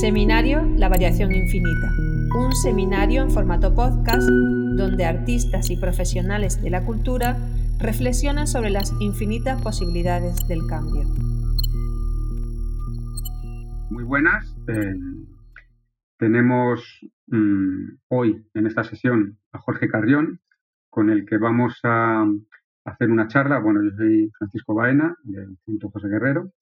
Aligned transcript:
Seminario 0.00 0.62
La 0.76 0.90
Variación 0.90 1.34
Infinita, 1.34 1.90
un 2.38 2.52
seminario 2.52 3.22
en 3.22 3.30
formato 3.30 3.74
podcast 3.74 4.28
donde 4.28 5.06
artistas 5.06 5.70
y 5.70 5.78
profesionales 5.78 6.60
de 6.62 6.68
la 6.68 6.84
cultura 6.84 7.38
reflexionan 7.78 8.46
sobre 8.46 8.68
las 8.68 8.92
infinitas 9.00 9.62
posibilidades 9.62 10.46
del 10.48 10.66
cambio. 10.68 11.04
Muy 13.88 14.04
buenas. 14.04 14.54
Eh, 14.68 14.96
tenemos 16.18 17.00
mm, 17.28 17.96
hoy 18.08 18.46
en 18.52 18.66
esta 18.66 18.84
sesión 18.84 19.38
a 19.52 19.58
Jorge 19.60 19.88
Carrión, 19.88 20.40
con 20.90 21.08
el 21.08 21.24
que 21.24 21.38
vamos 21.38 21.80
a 21.84 22.22
hacer 22.84 23.10
una 23.10 23.28
charla. 23.28 23.60
Bueno, 23.60 23.82
yo 23.82 23.96
soy 23.96 24.30
Francisco 24.36 24.74
Baena, 24.74 25.16
del 25.22 25.56
Centro 25.64 25.88
José 25.88 26.08
Guerrero, 26.08 26.52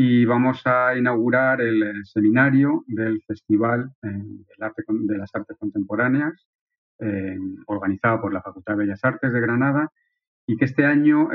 y 0.00 0.24
vamos 0.26 0.64
a 0.64 0.96
inaugurar 0.96 1.60
el 1.60 1.82
eh, 1.82 1.92
seminario 2.04 2.84
del 2.86 3.20
Festival 3.26 3.90
eh, 4.04 4.06
de 4.06 5.18
las 5.18 5.34
Artes 5.34 5.56
Contemporáneas, 5.58 6.46
eh, 7.00 7.36
organizado 7.66 8.20
por 8.20 8.32
la 8.32 8.40
Facultad 8.40 8.74
de 8.74 8.84
Bellas 8.84 9.00
Artes 9.02 9.32
de 9.32 9.40
Granada, 9.40 9.90
y 10.46 10.56
que 10.56 10.66
este 10.66 10.84
año 10.84 11.28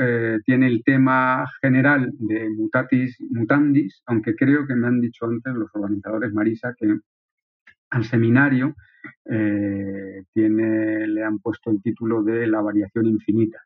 tiene 0.44 0.66
el 0.66 0.82
tema 0.82 1.46
general 1.60 2.10
de 2.18 2.48
Mutatis 2.48 3.16
Mutandis, 3.30 4.02
aunque 4.06 4.34
creo 4.34 4.66
que 4.66 4.74
me 4.74 4.88
han 4.88 5.00
dicho 5.00 5.26
antes 5.26 5.54
los 5.54 5.70
organizadores, 5.74 6.32
Marisa, 6.32 6.74
que 6.76 6.98
al 7.90 8.04
seminario 8.04 8.74
le 9.26 11.22
han 11.22 11.38
puesto 11.38 11.70
el 11.70 11.80
título 11.80 12.24
de 12.24 12.48
La 12.48 12.60
variación 12.60 13.06
infinita 13.06 13.60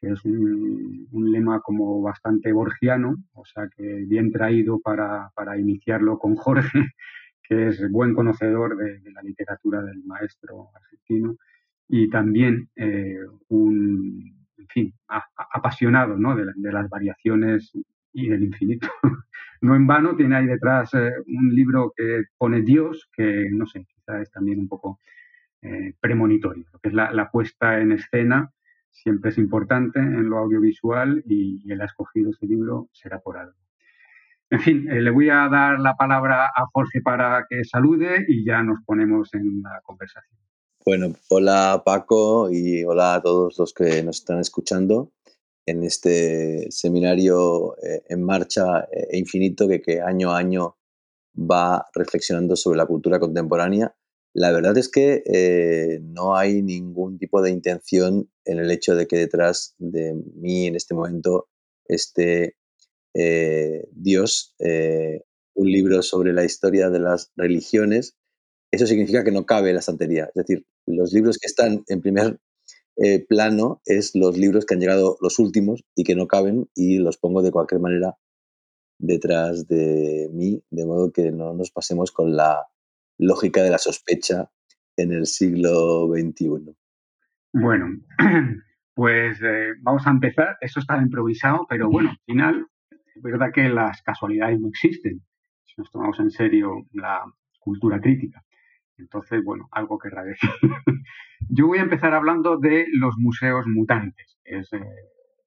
que 0.00 0.08
es 0.08 0.24
un, 0.24 1.08
lema 1.12 1.60
como 1.60 2.00
bastante 2.00 2.52
borgiano, 2.52 3.16
o 3.34 3.44
sea 3.44 3.68
que 3.68 4.04
bien 4.06 4.32
traído 4.32 4.80
para, 4.80 5.30
iniciarlo 5.58 6.18
con 6.18 6.34
Jorge, 6.36 6.70
que 7.42 7.68
es 7.68 7.90
buen 7.90 8.14
conocedor 8.14 8.76
de, 8.76 9.00
la 9.12 9.22
literatura 9.22 9.82
del 9.82 10.02
maestro 10.04 10.70
argentino 10.74 11.36
y 11.88 12.08
también 12.08 12.68
eh, 12.76 13.18
un, 13.48 14.46
en 14.56 14.68
fin, 14.68 14.94
apasionado 15.08 16.16
¿no? 16.16 16.34
de, 16.34 16.72
las 16.72 16.88
variaciones 16.88 17.72
y 18.12 18.28
del 18.28 18.44
infinito. 18.44 18.88
no 19.60 19.76
en 19.76 19.86
vano 19.86 20.16
tiene 20.16 20.36
ahí 20.36 20.46
detrás 20.46 20.94
eh, 20.94 21.12
un 21.26 21.54
libro 21.54 21.92
que 21.94 22.24
pone 22.38 22.62
Dios, 22.62 23.08
que 23.12 23.48
no 23.50 23.66
sé, 23.66 23.84
quizá 23.84 24.22
es 24.22 24.30
también 24.30 24.60
un 24.60 24.68
poco 24.68 25.00
eh, 25.62 25.94
premonitorio, 26.00 26.64
que 26.82 26.88
es 26.88 26.94
la 26.94 27.30
puesta 27.30 27.80
en 27.80 27.92
escena 27.92 28.50
siempre 28.90 29.30
es 29.30 29.38
importante 29.38 29.98
en 29.98 30.28
lo 30.28 30.38
audiovisual 30.38 31.22
y, 31.26 31.70
él 31.70 31.80
ha 31.80 31.86
escogido 31.86 32.30
ese 32.30 32.46
libro, 32.46 32.88
será 32.92 33.20
por 33.20 33.38
algo. 33.38 33.56
En 34.50 34.60
fin, 34.60 34.90
eh, 34.90 35.00
le 35.00 35.10
voy 35.10 35.30
a 35.30 35.48
dar 35.48 35.78
la 35.78 35.94
palabra 35.94 36.46
a 36.46 36.66
Jorge 36.72 37.00
para 37.02 37.46
que 37.48 37.64
salude 37.64 38.24
y 38.28 38.44
ya 38.44 38.62
nos 38.62 38.80
ponemos 38.84 39.32
en 39.34 39.62
la 39.62 39.80
conversación. 39.82 40.38
Bueno, 40.84 41.14
hola 41.28 41.82
Paco 41.84 42.50
y 42.50 42.82
hola 42.84 43.14
a 43.14 43.22
todos 43.22 43.58
los 43.58 43.72
que 43.72 44.02
nos 44.02 44.18
están 44.18 44.40
escuchando 44.40 45.12
en 45.66 45.84
este 45.84 46.70
seminario 46.70 47.76
eh, 47.76 48.02
en 48.08 48.24
marcha 48.24 48.88
e 48.90 49.18
infinito 49.18 49.68
que, 49.68 49.80
que 49.80 50.00
año 50.00 50.32
a 50.32 50.38
año 50.38 50.76
va 51.36 51.86
reflexionando 51.94 52.56
sobre 52.56 52.78
la 52.78 52.86
cultura 52.86 53.20
contemporánea 53.20 53.94
la 54.32 54.52
verdad 54.52 54.78
es 54.78 54.88
que 54.88 55.22
eh, 55.26 56.00
no 56.02 56.36
hay 56.36 56.62
ningún 56.62 57.18
tipo 57.18 57.42
de 57.42 57.50
intención 57.50 58.30
en 58.44 58.58
el 58.58 58.70
hecho 58.70 58.94
de 58.94 59.06
que 59.06 59.16
detrás 59.16 59.74
de 59.78 60.14
mí 60.34 60.66
en 60.66 60.76
este 60.76 60.94
momento 60.94 61.48
esté 61.86 62.56
eh, 63.14 63.88
Dios, 63.90 64.54
eh, 64.60 65.22
un 65.54 65.70
libro 65.70 66.02
sobre 66.02 66.32
la 66.32 66.44
historia 66.44 66.90
de 66.90 67.00
las 67.00 67.32
religiones. 67.36 68.16
Eso 68.70 68.86
significa 68.86 69.24
que 69.24 69.32
no 69.32 69.46
cabe 69.46 69.72
la 69.72 69.82
santería. 69.82 70.26
Es 70.26 70.46
decir, 70.46 70.64
los 70.86 71.12
libros 71.12 71.38
que 71.38 71.46
están 71.46 71.84
en 71.88 72.00
primer 72.00 72.38
plano 73.28 73.80
es 73.86 74.14
los 74.14 74.36
libros 74.36 74.66
que 74.66 74.74
han 74.74 74.80
llegado 74.80 75.16
los 75.22 75.38
últimos 75.38 75.84
y 75.96 76.04
que 76.04 76.14
no 76.14 76.28
caben 76.28 76.68
y 76.74 76.98
los 76.98 77.16
pongo 77.16 77.40
de 77.40 77.50
cualquier 77.50 77.80
manera 77.80 78.18
detrás 78.98 79.66
de 79.68 80.28
mí, 80.32 80.62
de 80.70 80.84
modo 80.84 81.10
que 81.10 81.32
no 81.32 81.54
nos 81.54 81.70
pasemos 81.70 82.12
con 82.12 82.36
la 82.36 82.68
lógica 83.20 83.62
de 83.62 83.70
la 83.70 83.78
sospecha 83.78 84.50
en 84.96 85.12
el 85.12 85.26
siglo 85.26 86.08
XXI? 86.08 86.74
Bueno, 87.52 88.00
pues 88.94 89.40
eh, 89.42 89.74
vamos 89.80 90.06
a 90.06 90.10
empezar. 90.10 90.56
Eso 90.60 90.80
está 90.80 90.96
improvisado, 90.98 91.66
pero 91.68 91.88
bueno, 91.88 92.10
al 92.10 92.18
final 92.26 92.66
es 93.14 93.22
verdad 93.22 93.52
que 93.52 93.68
las 93.68 94.02
casualidades 94.02 94.60
no 94.60 94.68
existen 94.68 95.22
si 95.64 95.74
nos 95.76 95.90
tomamos 95.90 96.18
en 96.20 96.30
serio 96.30 96.86
la 96.92 97.22
cultura 97.58 98.00
crítica. 98.00 98.42
Entonces, 98.96 99.42
bueno, 99.44 99.68
algo 99.72 99.98
que 99.98 100.10
decir. 100.10 100.50
Yo 101.48 101.66
voy 101.66 101.78
a 101.78 101.82
empezar 101.82 102.12
hablando 102.14 102.58
de 102.58 102.86
los 102.92 103.16
museos 103.18 103.64
mutantes. 103.66 104.38
Es 104.44 104.72
eh, 104.72 104.80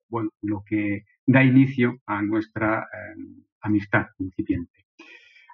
bueno, 0.09 0.29
lo 0.41 0.63
que 0.65 1.05
da 1.25 1.43
inicio 1.43 1.99
a 2.05 2.21
nuestra 2.21 2.83
eh, 2.83 3.43
amistad 3.61 4.07
incipiente. 4.17 4.85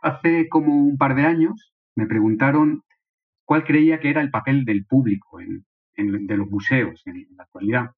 Hace 0.02 0.48
como 0.48 0.74
un 0.76 0.98
par 0.98 1.16
de 1.16 1.24
años 1.24 1.74
me 2.00 2.08
preguntaron 2.08 2.84
cuál 3.44 3.66
creía 3.66 4.00
que 4.00 4.10
era 4.10 4.22
el 4.22 4.32
papel 4.32 4.64
del 4.64 4.86
público 4.86 5.42
en, 5.42 5.66
de 5.96 6.38
los 6.38 6.50
museos 6.50 7.04
en 7.06 7.26
la 7.36 7.44
actualidad. 7.44 7.92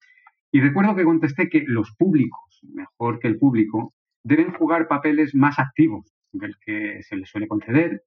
Y 0.50 0.60
recuerdo 0.60 0.96
que 0.96 1.04
contesté 1.04 1.48
que 1.48 1.62
los 1.66 1.94
públicos, 1.96 2.60
mejor 2.74 3.20
que 3.20 3.28
el 3.28 3.38
público, 3.38 3.94
deben 4.24 4.52
jugar 4.52 4.88
papeles 4.88 5.34
más 5.34 5.58
activos 5.58 6.12
del 6.32 6.56
que 6.64 7.02
se 7.02 7.16
les 7.16 7.28
suele 7.28 7.46
conceder, 7.46 8.02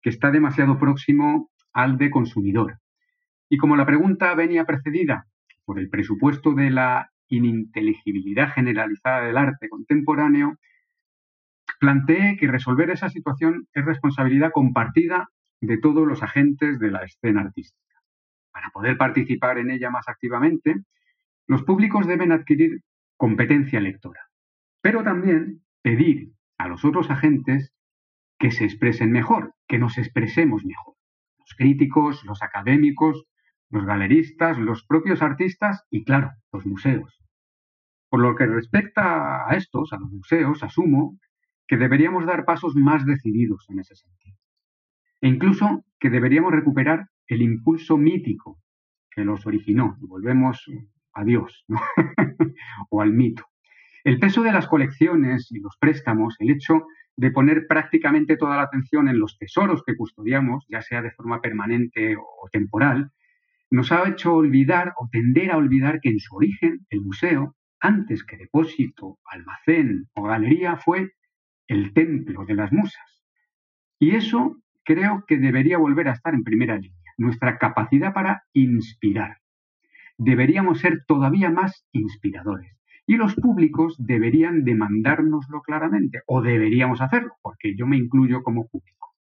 que 0.00 0.10
está 0.10 0.30
demasiado 0.30 0.78
próximo 0.78 1.50
al 1.72 1.98
de 1.98 2.10
consumidor. 2.10 2.78
Y 3.48 3.58
como 3.58 3.76
la 3.76 3.86
pregunta 3.86 4.34
venía 4.34 4.64
precedida 4.64 5.26
por 5.64 5.78
el 5.78 5.88
presupuesto 5.88 6.52
de 6.52 6.70
la 6.70 7.10
ininteligibilidad 7.28 8.52
generalizada 8.52 9.26
del 9.26 9.36
arte 9.36 9.68
contemporáneo, 9.68 10.56
Planteé 11.82 12.36
que 12.36 12.46
resolver 12.46 12.90
esa 12.90 13.08
situación 13.08 13.66
es 13.72 13.84
responsabilidad 13.84 14.52
compartida 14.52 15.30
de 15.60 15.78
todos 15.78 16.06
los 16.06 16.22
agentes 16.22 16.78
de 16.78 16.92
la 16.92 17.02
escena 17.02 17.40
artística. 17.40 18.00
Para 18.52 18.70
poder 18.70 18.96
participar 18.96 19.58
en 19.58 19.68
ella 19.68 19.90
más 19.90 20.06
activamente, 20.06 20.76
los 21.48 21.64
públicos 21.64 22.06
deben 22.06 22.30
adquirir 22.30 22.82
competencia 23.16 23.80
lectora, 23.80 24.28
pero 24.80 25.02
también 25.02 25.64
pedir 25.82 26.30
a 26.56 26.68
los 26.68 26.84
otros 26.84 27.10
agentes 27.10 27.72
que 28.38 28.52
se 28.52 28.62
expresen 28.64 29.10
mejor, 29.10 29.52
que 29.66 29.80
nos 29.80 29.98
expresemos 29.98 30.64
mejor. 30.64 30.94
Los 31.40 31.52
críticos, 31.56 32.22
los 32.22 32.44
académicos, 32.44 33.24
los 33.70 33.84
galeristas, 33.84 34.56
los 34.56 34.86
propios 34.86 35.20
artistas 35.20 35.82
y, 35.90 36.04
claro, 36.04 36.30
los 36.52 36.64
museos. 36.64 37.20
Por 38.08 38.20
lo 38.20 38.36
que 38.36 38.46
respecta 38.46 39.50
a 39.50 39.56
estos, 39.56 39.92
a 39.92 39.98
los 39.98 40.12
museos, 40.12 40.62
asumo 40.62 41.18
que 41.66 41.76
deberíamos 41.76 42.26
dar 42.26 42.44
pasos 42.44 42.74
más 42.74 43.06
decididos 43.06 43.66
en 43.68 43.80
ese 43.80 43.94
sentido. 43.96 44.36
E 45.20 45.28
incluso 45.28 45.84
que 46.00 46.10
deberíamos 46.10 46.52
recuperar 46.52 47.08
el 47.28 47.42
impulso 47.42 47.96
mítico 47.96 48.60
que 49.10 49.24
los 49.24 49.46
originó. 49.46 49.96
Volvemos 50.00 50.64
a 51.14 51.24
Dios 51.24 51.64
o 52.90 53.00
al 53.00 53.12
mito. 53.12 53.44
El 54.04 54.18
peso 54.18 54.42
de 54.42 54.52
las 54.52 54.66
colecciones 54.66 55.50
y 55.52 55.60
los 55.60 55.76
préstamos, 55.78 56.34
el 56.40 56.50
hecho 56.50 56.86
de 57.16 57.30
poner 57.30 57.66
prácticamente 57.68 58.36
toda 58.36 58.56
la 58.56 58.62
atención 58.62 59.08
en 59.08 59.18
los 59.18 59.38
tesoros 59.38 59.82
que 59.84 59.96
custodiamos, 59.96 60.64
ya 60.68 60.82
sea 60.82 61.02
de 61.02 61.12
forma 61.12 61.40
permanente 61.40 62.16
o 62.16 62.48
temporal, 62.50 63.12
nos 63.70 63.92
ha 63.92 64.08
hecho 64.08 64.34
olvidar 64.34 64.92
o 64.98 65.08
tender 65.10 65.50
a 65.50 65.56
olvidar 65.56 66.00
que 66.00 66.10
en 66.10 66.18
su 66.18 66.36
origen 66.36 66.86
el 66.90 67.00
museo, 67.00 67.54
antes 67.80 68.24
que 68.24 68.36
depósito, 68.36 69.18
almacén 69.24 70.08
o 70.14 70.24
galería, 70.24 70.76
fue 70.76 71.12
el 71.72 71.92
templo 71.94 72.44
de 72.44 72.54
las 72.54 72.72
musas. 72.72 73.24
Y 73.98 74.14
eso 74.14 74.56
creo 74.84 75.24
que 75.26 75.38
debería 75.38 75.78
volver 75.78 76.08
a 76.08 76.12
estar 76.12 76.34
en 76.34 76.44
primera 76.44 76.76
línea, 76.76 77.12
nuestra 77.16 77.58
capacidad 77.58 78.12
para 78.12 78.44
inspirar. 78.52 79.38
Deberíamos 80.18 80.80
ser 80.80 81.04
todavía 81.06 81.50
más 81.50 81.86
inspiradores. 81.92 82.76
Y 83.06 83.16
los 83.16 83.34
públicos 83.34 83.96
deberían 83.98 84.64
demandárnoslo 84.64 85.62
claramente, 85.62 86.20
o 86.26 86.42
deberíamos 86.42 87.00
hacerlo, 87.00 87.34
porque 87.42 87.74
yo 87.74 87.86
me 87.86 87.96
incluyo 87.96 88.42
como 88.42 88.68
público. 88.68 89.14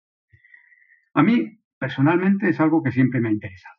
A 1.13 1.23
mí, 1.23 1.59
personalmente, 1.77 2.49
es 2.49 2.59
algo 2.59 2.83
que 2.83 2.91
siempre 2.91 3.21
me 3.21 3.29
ha 3.29 3.31
interesado. 3.31 3.75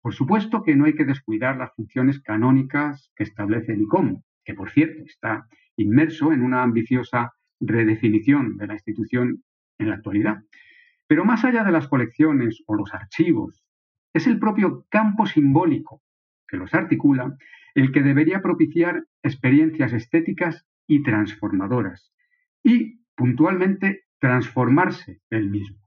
Por 0.00 0.14
supuesto 0.14 0.62
que 0.62 0.74
no 0.74 0.86
hay 0.86 0.94
que 0.94 1.04
descuidar 1.04 1.56
las 1.56 1.74
funciones 1.74 2.20
canónicas 2.20 3.10
que 3.14 3.24
establece 3.24 3.72
el 3.72 3.82
ICOM, 3.82 4.22
que 4.44 4.54
por 4.54 4.70
cierto 4.70 5.02
está 5.04 5.46
inmerso 5.76 6.32
en 6.32 6.42
una 6.42 6.62
ambiciosa 6.62 7.32
redefinición 7.60 8.56
de 8.56 8.66
la 8.66 8.74
institución 8.74 9.42
en 9.78 9.88
la 9.88 9.96
actualidad. 9.96 10.42
Pero 11.06 11.24
más 11.24 11.44
allá 11.44 11.64
de 11.64 11.72
las 11.72 11.88
colecciones 11.88 12.62
o 12.66 12.74
los 12.74 12.92
archivos, 12.94 13.62
es 14.12 14.26
el 14.26 14.38
propio 14.38 14.86
campo 14.88 15.26
simbólico 15.26 16.02
que 16.48 16.56
los 16.56 16.74
articula 16.74 17.36
el 17.74 17.92
que 17.92 18.02
debería 18.02 18.40
propiciar 18.40 19.04
experiencias 19.22 19.92
estéticas 19.92 20.66
y 20.86 21.02
transformadoras 21.02 22.12
y, 22.62 23.00
puntualmente, 23.14 24.04
transformarse 24.18 25.20
él 25.30 25.50
mismo. 25.50 25.78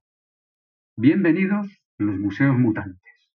Bienvenidos 0.95 1.81
los 1.98 2.18
museos 2.19 2.57
mutantes. 2.57 3.31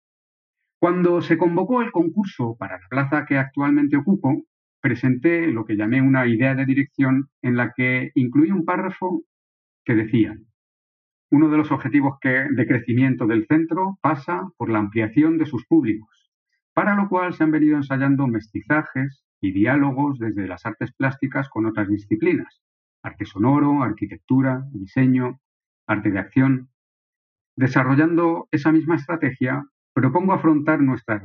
Cuando 0.78 1.20
se 1.22 1.36
convocó 1.36 1.82
el 1.82 1.90
concurso 1.90 2.56
para 2.56 2.78
la 2.78 2.88
plaza 2.88 3.26
que 3.26 3.38
actualmente 3.38 3.96
ocupo, 3.96 4.44
presenté 4.84 5.46
lo 5.46 5.64
que 5.64 5.76
llamé 5.76 6.02
una 6.02 6.26
idea 6.26 6.54
de 6.54 6.66
dirección 6.66 7.30
en 7.40 7.56
la 7.56 7.72
que 7.74 8.10
incluí 8.14 8.50
un 8.50 8.66
párrafo 8.66 9.22
que 9.82 9.94
decía, 9.94 10.36
uno 11.30 11.48
de 11.48 11.56
los 11.56 11.72
objetivos 11.72 12.18
de 12.22 12.66
crecimiento 12.66 13.26
del 13.26 13.46
centro 13.46 13.98
pasa 14.02 14.42
por 14.58 14.68
la 14.68 14.80
ampliación 14.80 15.38
de 15.38 15.46
sus 15.46 15.64
públicos, 15.64 16.30
para 16.74 16.96
lo 16.96 17.08
cual 17.08 17.32
se 17.32 17.44
han 17.44 17.50
venido 17.50 17.78
ensayando 17.78 18.26
mestizajes 18.26 19.24
y 19.40 19.52
diálogos 19.52 20.18
desde 20.18 20.46
las 20.46 20.66
artes 20.66 20.92
plásticas 20.92 21.48
con 21.48 21.64
otras 21.64 21.88
disciplinas, 21.88 22.60
arte 23.02 23.24
sonoro, 23.24 23.82
arquitectura, 23.82 24.64
diseño, 24.70 25.40
arte 25.86 26.10
de 26.10 26.18
acción. 26.18 26.68
Desarrollando 27.56 28.48
esa 28.50 28.70
misma 28.70 28.96
estrategia, 28.96 29.64
propongo 29.94 30.34
afrontar 30.34 30.82
nuestras 30.82 31.22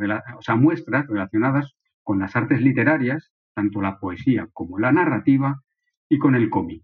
muestras 0.57 1.07
relacionadas 1.07 1.75
con 2.03 2.19
las 2.19 2.38
artes 2.38 2.61
literarias, 2.61 3.33
tanto 3.54 3.81
la 3.81 4.00
poesía 4.00 4.48
como 4.54 4.80
la 4.80 4.92
narrativa, 4.92 5.62
y 6.10 6.18
con 6.18 6.36
el 6.36 6.50
cómic. 6.50 6.81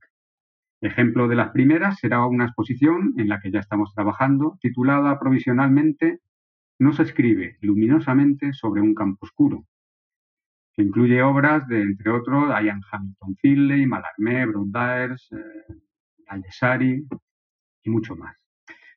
Ejemplo 0.81 1.27
de 1.27 1.35
las 1.35 1.49
primeras 1.49 1.97
será 1.97 2.25
una 2.25 2.45
exposición 2.45 3.13
en 3.17 3.27
la 3.27 3.39
que 3.39 3.51
ya 3.51 3.59
estamos 3.59 3.91
trabajando, 3.93 4.57
titulada 4.61 5.19
provisionalmente 5.19 6.19
No 6.77 6.91
se 6.93 7.03
escribe 7.03 7.57
luminosamente 7.61 8.53
sobre 8.53 8.81
un 8.81 8.93
campo 8.93 9.25
oscuro, 9.25 9.65
que 10.73 10.83
incluye 10.83 11.23
obras 11.23 11.65
de, 11.67 11.81
entre 11.81 12.11
otros, 12.11 12.49
Ian 12.49 12.81
Hamilton 12.91 13.35
Finlay, 13.41 13.85
Mallarmé, 13.85 14.45
Brondaers, 14.45 15.31
eh, 15.31 15.75
y 17.83 17.89
mucho 17.89 18.15
más. 18.15 18.35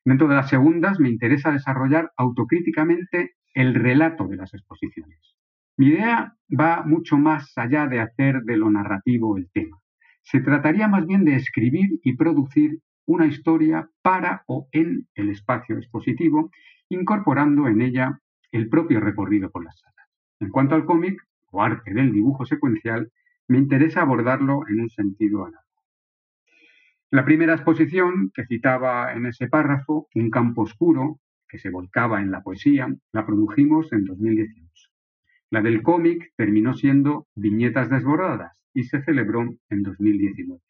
Dentro 0.03 0.27
de 0.27 0.35
las 0.35 0.49
segundas 0.49 0.99
me 0.99 1.09
interesa 1.09 1.51
desarrollar 1.51 2.11
autocríticamente 2.17 3.35
el 3.53 3.75
relato 3.75 4.27
de 4.27 4.35
las 4.35 4.53
exposiciones. 4.53 5.38
Mi 5.79 5.87
idea 5.87 6.35
va 6.49 6.83
mucho 6.83 7.15
más 7.15 7.53
allá 7.57 7.87
de 7.87 8.01
hacer 8.01 8.41
de 8.41 8.57
lo 8.57 8.69
narrativo 8.69 9.37
el 9.37 9.49
tema. 9.49 9.77
Se 10.23 10.41
trataría 10.41 10.89
más 10.89 11.05
bien 11.05 11.23
de 11.23 11.35
escribir 11.35 12.01
y 12.03 12.17
producir 12.17 12.79
una 13.05 13.27
historia 13.27 13.89
para 14.01 14.43
o 14.47 14.67
en 14.73 15.07
el 15.15 15.29
espacio 15.29 15.77
expositivo, 15.77 16.51
incorporando 16.89 17.69
en 17.69 17.79
ella 17.79 18.19
el 18.51 18.67
propio 18.67 18.99
recorrido 18.99 19.51
por 19.51 19.63
las 19.63 19.79
salas. 19.79 20.09
En 20.41 20.49
cuanto 20.49 20.75
al 20.75 20.83
cómic 20.83 21.17
o 21.49 21.63
arte 21.63 21.93
del 21.93 22.11
dibujo 22.11 22.45
secuencial, 22.45 23.09
me 23.47 23.57
interesa 23.57 24.01
abordarlo 24.01 24.67
en 24.67 24.81
un 24.81 24.89
sentido 24.89 25.45
análogo. 25.45 25.63
La 27.09 27.23
primera 27.23 27.53
exposición 27.53 28.31
que 28.33 28.45
citaba 28.47 29.13
en 29.13 29.27
ese 29.27 29.47
párrafo, 29.47 30.09
Un 30.13 30.29
campo 30.29 30.63
oscuro, 30.63 31.21
que 31.47 31.57
se 31.57 31.69
volcaba 31.69 32.21
en 32.21 32.31
la 32.31 32.41
poesía, 32.41 32.93
la 33.13 33.25
produjimos 33.25 33.93
en 33.93 34.03
2018. 34.03 34.88
La 35.51 35.61
del 35.61 35.81
cómic 35.81 36.31
terminó 36.35 36.75
siendo 36.75 37.27
Viñetas 37.33 37.89
desbordadas 37.89 38.63
y 38.73 38.83
se 38.83 39.01
celebró 39.01 39.41
en 39.69 39.83
2019. 39.83 40.61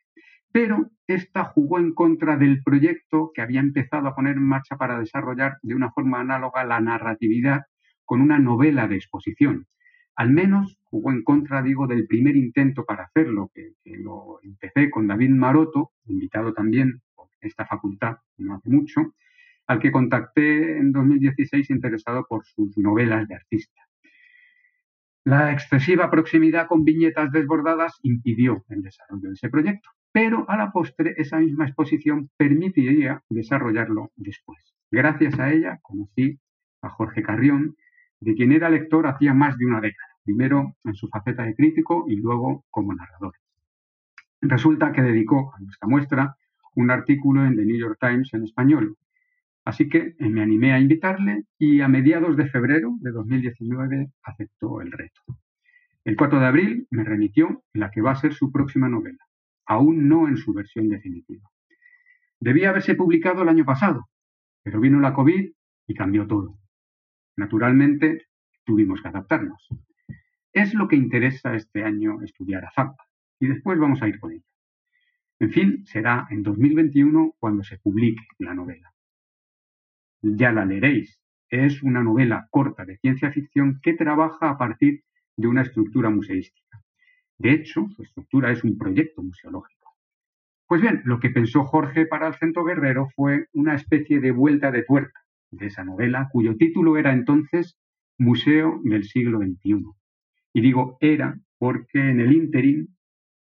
Pero 0.51 0.89
esta 1.05 1.43
jugó 1.43 1.79
en 1.79 1.93
contra 1.93 2.37
del 2.37 2.63
proyecto 2.63 3.31
que 3.33 3.41
había 3.41 3.59
empezado 3.59 4.07
a 4.07 4.15
poner 4.15 4.37
en 4.37 4.43
marcha 4.43 4.77
para 4.77 4.97
desarrollar 4.97 5.57
de 5.63 5.75
una 5.75 5.91
forma 5.91 6.21
análoga 6.21 6.63
la 6.63 6.79
narratividad 6.79 7.63
con 8.05 8.21
una 8.21 8.39
novela 8.39 8.87
de 8.87 8.95
exposición. 8.95 9.67
Al 10.15 10.31
menos 10.31 10.77
jugó 10.83 11.11
en 11.11 11.23
contra, 11.23 11.61
digo, 11.61 11.85
del 11.85 12.07
primer 12.07 12.35
intento 12.35 12.85
para 12.85 13.03
hacerlo, 13.03 13.51
que, 13.53 13.73
lo 13.85 14.39
empecé 14.43 14.89
con 14.89 15.07
David 15.07 15.29
Maroto, 15.29 15.91
invitado 16.05 16.53
también 16.53 17.01
por 17.15 17.27
esta 17.41 17.65
facultad 17.65 18.17
no 18.37 18.55
hace 18.55 18.69
mucho, 18.69 19.13
al 19.67 19.79
que 19.79 19.91
contacté 19.91 20.77
en 20.77 20.91
2016 20.91 21.69
interesado 21.69 22.25
por 22.27 22.45
sus 22.45 22.77
novelas 22.77 23.27
de 23.27 23.35
artista. 23.35 23.88
La 25.25 25.51
excesiva 25.51 26.09
proximidad 26.09 26.67
con 26.67 26.85
viñetas 26.85 27.31
desbordadas 27.31 27.99
impidió 28.03 28.63
el 28.69 28.81
desarrollo 28.81 29.27
de 29.27 29.33
ese 29.33 29.49
proyecto, 29.49 29.89
pero 30.11 30.49
a 30.49 30.57
la 30.57 30.71
postre 30.71 31.13
esa 31.17 31.39
misma 31.39 31.65
exposición 31.65 32.29
permitiría 32.37 33.21
desarrollarlo 33.29 34.11
después. 34.15 34.73
Gracias 34.89 35.37
a 35.39 35.51
ella 35.51 35.79
conocí 35.81 36.39
a 36.81 36.89
Jorge 36.89 37.21
Carrión, 37.21 37.75
de 38.21 38.33
quien 38.33 38.51
era 38.51 38.69
lector 38.69 39.07
hacía 39.07 39.33
más 39.33 39.57
de 39.57 39.65
una 39.65 39.81
década, 39.81 40.09
primero 40.23 40.75
en 40.83 40.95
su 40.95 41.07
faceta 41.09 41.43
de 41.43 41.55
crítico 41.55 42.05
y 42.07 42.15
luego 42.15 42.65
como 42.69 42.93
narrador. 42.93 43.33
Resulta 44.41 44.91
que 44.93 45.01
dedicó 45.01 45.53
a 45.53 45.59
nuestra 45.59 45.87
muestra 45.87 46.35
un 46.75 46.91
artículo 46.91 47.45
en 47.45 47.55
The 47.55 47.65
New 47.65 47.77
York 47.77 47.97
Times 47.99 48.33
en 48.33 48.43
español, 48.43 48.95
Así 49.69 49.87
que 49.87 50.15
eh, 50.17 50.29
me 50.29 50.41
animé 50.41 50.73
a 50.73 50.79
invitarle 50.79 51.43
y 51.59 51.81
a 51.81 51.87
mediados 51.87 52.35
de 52.35 52.49
febrero 52.49 52.95
de 53.01 53.11
2019 53.11 54.07
aceptó 54.23 54.81
el 54.81 54.91
reto. 54.91 55.21
El 56.03 56.15
4 56.15 56.39
de 56.39 56.45
abril 56.47 56.87
me 56.89 57.03
remitió 57.03 57.63
la 57.73 57.91
que 57.91 58.01
va 58.01 58.13
a 58.13 58.15
ser 58.15 58.33
su 58.33 58.51
próxima 58.51 58.89
novela, 58.89 59.23
aún 59.67 60.09
no 60.09 60.27
en 60.27 60.37
su 60.37 60.55
versión 60.55 60.89
definitiva. 60.89 61.47
Debía 62.39 62.71
haberse 62.71 62.95
publicado 62.95 63.43
el 63.43 63.49
año 63.49 63.63
pasado, 63.63 64.09
pero 64.63 64.79
vino 64.79 64.99
la 64.99 65.13
COVID 65.13 65.51
y 65.85 65.93
cambió 65.93 66.25
todo. 66.25 66.57
Naturalmente, 67.37 68.25
tuvimos 68.65 69.03
que 69.03 69.09
adaptarnos. 69.09 69.67
Es 70.51 70.73
lo 70.73 70.87
que 70.87 70.95
interesa 70.95 71.53
este 71.53 71.83
año 71.83 72.23
estudiar 72.23 72.65
a 72.65 72.71
FAPA 72.71 73.05
y 73.39 73.45
después 73.45 73.77
vamos 73.77 74.01
a 74.01 74.07
ir 74.07 74.19
con 74.19 74.31
ello. 74.31 74.49
En 75.37 75.51
fin, 75.51 75.85
será 75.85 76.25
en 76.31 76.41
2021 76.41 77.35
cuando 77.37 77.63
se 77.63 77.77
publique 77.77 78.23
la 78.39 78.55
novela 78.55 78.91
ya 80.21 80.51
la 80.51 80.65
leeréis. 80.65 81.19
Es 81.49 81.81
una 81.81 82.03
novela 82.03 82.47
corta 82.51 82.85
de 82.85 82.97
ciencia 82.97 83.31
ficción 83.31 83.79
que 83.81 83.93
trabaja 83.93 84.49
a 84.49 84.57
partir 84.57 85.03
de 85.35 85.47
una 85.47 85.63
estructura 85.63 86.09
museística. 86.09 86.81
De 87.37 87.51
hecho, 87.51 87.87
su 87.95 88.03
estructura 88.03 88.51
es 88.51 88.63
un 88.63 88.77
proyecto 88.77 89.23
museológico. 89.23 89.95
Pues 90.67 90.81
bien, 90.81 91.01
lo 91.05 91.19
que 91.19 91.29
pensó 91.29 91.63
Jorge 91.63 92.05
para 92.05 92.27
el 92.27 92.35
Centro 92.35 92.63
Guerrero 92.63 93.07
fue 93.15 93.47
una 93.53 93.75
especie 93.75 94.19
de 94.19 94.31
vuelta 94.31 94.71
de 94.71 94.83
tuerca 94.83 95.21
de 95.51 95.67
esa 95.67 95.83
novela, 95.83 96.29
cuyo 96.31 96.57
título 96.57 96.97
era 96.97 97.11
entonces 97.13 97.77
Museo 98.17 98.79
del 98.83 99.05
siglo 99.05 99.39
XXI. 99.39 99.85
Y 100.53 100.61
digo 100.61 100.97
era 100.99 101.39
porque 101.57 101.99
en 101.99 102.19
el 102.19 102.33
ínterin 102.33 102.95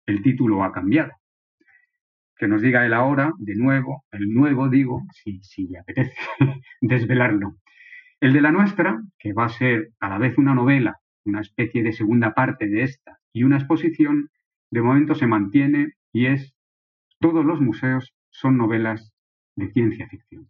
el 0.06 0.22
título 0.22 0.64
ha 0.64 0.72
cambiado 0.72 1.12
que 2.36 2.48
nos 2.48 2.62
diga 2.62 2.84
él 2.84 2.92
ahora, 2.92 3.32
de 3.38 3.54
nuevo, 3.54 4.04
el 4.10 4.28
nuevo 4.32 4.68
digo, 4.68 5.02
si, 5.12 5.40
si 5.42 5.66
le 5.68 5.78
apetece 5.78 6.14
desvelarlo. 6.80 7.56
El 8.20 8.32
de 8.32 8.40
la 8.40 8.52
nuestra, 8.52 9.02
que 9.18 9.32
va 9.32 9.46
a 9.46 9.50
ser 9.50 9.90
a 10.00 10.08
la 10.08 10.18
vez 10.18 10.38
una 10.38 10.54
novela, 10.54 10.96
una 11.24 11.40
especie 11.40 11.82
de 11.82 11.92
segunda 11.92 12.34
parte 12.34 12.68
de 12.68 12.82
esta 12.82 13.18
y 13.32 13.44
una 13.44 13.58
exposición, 13.58 14.30
de 14.70 14.82
momento 14.82 15.14
se 15.14 15.26
mantiene 15.26 15.92
y 16.12 16.26
es 16.26 16.54
Todos 17.20 17.44
los 17.44 17.60
museos 17.60 18.12
son 18.30 18.56
novelas 18.56 19.12
de 19.56 19.70
ciencia 19.70 20.08
ficción. 20.08 20.48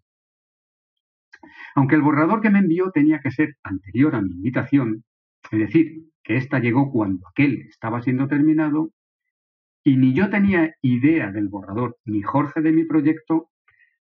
Aunque 1.75 1.95
el 1.95 2.03
borrador 2.03 2.41
que 2.41 2.50
me 2.50 2.61
envió 2.61 2.91
tenía 2.91 3.21
que 3.21 3.31
ser 3.31 3.57
anterior 3.62 4.14
a 4.14 4.23
mi 4.23 4.31
invitación, 4.31 5.05
es 5.50 5.59
decir, 5.59 6.05
que 6.23 6.37
ésta 6.37 6.59
llegó 6.59 6.91
cuando 6.91 7.29
aquel 7.29 7.67
estaba 7.69 8.00
siendo 8.03 8.26
terminado, 8.29 8.91
y 9.85 9.99
ni 9.99 10.14
yo 10.14 10.31
tenía 10.31 10.75
idea 10.81 11.31
del 11.31 11.49
borrador, 11.49 11.99
ni 12.07 12.23
Jorge 12.23 12.62
de 12.62 12.73
mi 12.73 12.85
proyecto, 12.85 13.50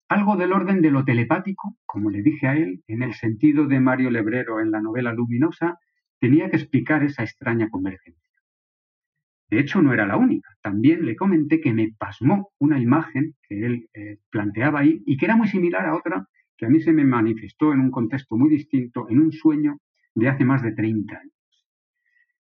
algo 0.09 0.37
del 0.37 0.52
orden 0.52 0.80
de 0.80 0.90
lo 0.90 1.04
telepático, 1.04 1.76
como 1.85 2.11
le 2.11 2.23
dije 2.23 2.47
a 2.47 2.56
él, 2.56 2.83
en 2.87 3.02
el 3.02 3.12
sentido 3.12 3.66
de 3.66 3.78
Mario 3.78 4.11
Lebrero 4.11 4.61
en 4.61 4.71
la 4.71 4.80
novela 4.80 5.12
Luminosa, 5.12 5.78
tenía 6.18 6.49
que 6.49 6.56
explicar 6.56 7.02
esa 7.02 7.25
extraña 7.25 7.68
convergencia. 7.68 8.23
De 9.50 9.61
hecho, 9.61 9.83
no 9.83 9.92
era 9.92 10.06
la 10.06 10.16
única. 10.16 10.49
También 10.62 11.04
le 11.04 11.14
comenté 11.14 11.61
que 11.61 11.75
me 11.75 11.92
pasmó 11.99 12.52
una 12.59 12.80
imagen 12.80 13.35
que 13.47 13.66
él 13.66 13.88
eh, 13.92 14.18
planteaba 14.30 14.80
ahí 14.80 15.02
y 15.06 15.18
que 15.18 15.26
era 15.26 15.37
muy 15.37 15.49
similar 15.49 15.87
a 15.87 15.95
otra 15.95 16.26
que 16.56 16.66
a 16.66 16.68
mí 16.71 16.80
se 16.80 16.92
me 16.92 17.04
manifestó 17.04 17.73
en 17.75 17.80
un 17.80 17.90
contexto 17.90 18.37
muy 18.37 18.49
distinto, 18.49 19.06
en 19.11 19.21
un 19.21 19.30
sueño 19.30 19.78
de 20.14 20.28
hace 20.28 20.45
más 20.47 20.62
de 20.62 20.73
30 20.73 21.16
años. 21.16 21.33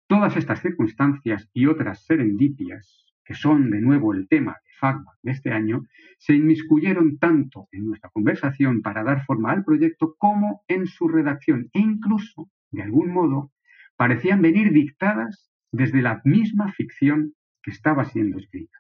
Todas 0.09 0.37
estas 0.37 0.61
circunstancias 0.61 1.49
y 1.53 1.67
otras 1.67 2.05
serendipias 2.05 3.10
que 3.31 3.37
son 3.37 3.71
de 3.71 3.81
nuevo 3.81 4.13
el 4.13 4.27
tema 4.27 4.57
de 4.65 4.73
FACMA 4.81 5.13
de 5.23 5.31
este 5.31 5.53
año, 5.53 5.85
se 6.19 6.35
inmiscuyeron 6.35 7.17
tanto 7.19 7.69
en 7.71 7.87
nuestra 7.87 8.11
conversación 8.11 8.83
para 8.83 9.05
dar 9.05 9.25
forma 9.25 9.53
al 9.53 9.63
proyecto 9.63 10.17
como 10.19 10.65
en 10.67 10.89
su 10.89 11.07
redacción 11.07 11.71
e 11.73 11.79
incluso, 11.79 12.51
de 12.73 12.83
algún 12.83 13.13
modo, 13.13 13.53
parecían 13.95 14.43
venir 14.43 14.73
dictadas 14.73 15.49
desde 15.71 16.03
la 16.03 16.21
misma 16.25 16.73
ficción 16.73 17.35
que 17.63 17.71
estaba 17.71 18.05
siendo 18.05 18.37
escrita. 18.37 18.79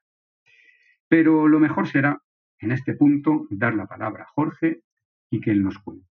Pero 1.07 1.47
lo 1.47 1.61
mejor 1.61 1.87
será, 1.87 2.21
en 2.59 2.73
este 2.73 2.95
punto, 2.95 3.47
dar 3.51 3.75
la 3.75 3.87
palabra 3.87 4.25
a 4.25 4.33
Jorge 4.35 4.81
y 5.31 5.41
que 5.41 5.53
él 5.53 5.63
nos 5.63 5.79
cuente. 5.79 6.09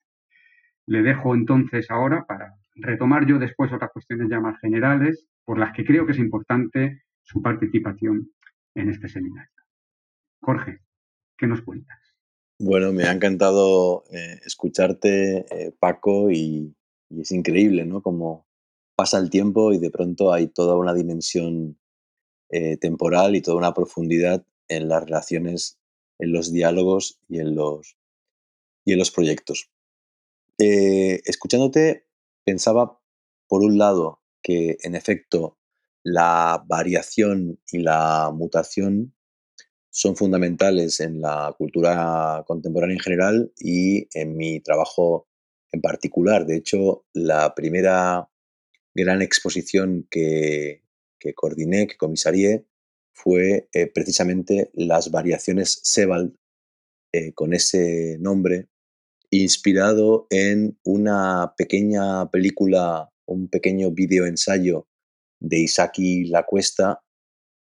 Le 0.86 1.02
dejo 1.02 1.36
entonces 1.36 1.88
ahora 1.88 2.24
para 2.24 2.54
retomar 2.74 3.26
yo 3.26 3.38
después 3.38 3.72
otras 3.72 3.92
cuestiones 3.92 4.28
ya 4.28 4.40
más 4.40 4.58
generales, 4.58 5.28
por 5.44 5.56
las 5.56 5.72
que 5.72 5.84
creo 5.84 6.04
que 6.04 6.12
es 6.12 6.18
importante 6.18 7.03
su 7.24 7.42
participación 7.42 8.32
en 8.74 8.90
este 8.90 9.08
seminario. 9.08 9.50
Jorge, 10.40 10.84
¿Qué 11.36 11.46
nos 11.46 11.62
cuentas? 11.62 11.98
Bueno, 12.58 12.92
me 12.92 13.04
ha 13.04 13.12
encantado 13.12 14.04
eh, 14.12 14.40
escucharte, 14.46 15.46
eh, 15.50 15.72
Paco, 15.78 16.30
y, 16.30 16.74
es 17.10 17.32
increíble, 17.32 17.84
¿no? 17.84 18.02
Como 18.02 18.46
pasa 18.96 19.18
el 19.18 19.30
tiempo 19.30 19.72
y 19.72 19.78
de 19.78 19.90
pronto 19.90 20.32
hay 20.32 20.48
toda 20.48 20.76
una 20.76 20.94
dimensión 20.94 21.78
eh, 22.50 22.76
temporal 22.76 23.34
y 23.34 23.42
toda 23.42 23.56
una 23.56 23.74
profundidad 23.74 24.46
en 24.68 24.88
las 24.88 25.04
relaciones, 25.04 25.80
en 26.18 26.32
los 26.32 26.52
diálogos 26.52 27.20
y 27.28 27.40
en 27.40 27.56
los, 27.56 27.96
y 28.84 28.92
en 28.92 28.98
los 28.98 29.10
proyectos. 29.10 29.70
escuchándote, 30.58 32.06
pensaba, 32.44 33.00
por 33.48 33.62
un 33.62 33.78
lado, 33.78 34.22
que 34.42 34.76
en 34.82 34.94
efecto 34.94 35.58
la 36.04 36.62
variación 36.68 37.58
y 37.72 37.78
la 37.78 38.30
mutación 38.32 39.14
son 39.90 40.16
fundamentales 40.16 41.00
en 41.00 41.20
la 41.20 41.54
cultura 41.56 42.44
contemporánea 42.46 42.94
en 42.94 43.00
general 43.00 43.52
y 43.58 44.06
en 44.12 44.36
mi 44.36 44.60
trabajo 44.60 45.28
en 45.72 45.80
particular. 45.80 46.46
De 46.46 46.56
hecho, 46.56 47.06
la 47.14 47.54
primera 47.54 48.28
gran 48.94 49.22
exposición 49.22 50.06
que, 50.10 50.82
coordiné, 51.34 51.86
que 51.86 51.96
comisarié, 51.96 52.66
fue 53.12 53.68
eh, 53.72 53.86
precisamente 53.86 54.70
las 54.74 55.10
variaciones 55.10 55.80
Sebald, 55.84 56.36
eh, 57.12 57.32
con 57.32 57.54
ese 57.54 58.18
nombre, 58.20 58.68
inspirado 59.30 60.26
en 60.30 60.78
una 60.84 61.54
pequeña 61.56 62.30
película, 62.30 63.10
un 63.26 63.48
pequeño 63.48 63.92
video 63.92 64.26
ensayo 64.26 64.88
de 65.44 65.60
Isaki 65.60 66.24
Lacuesta 66.24 67.02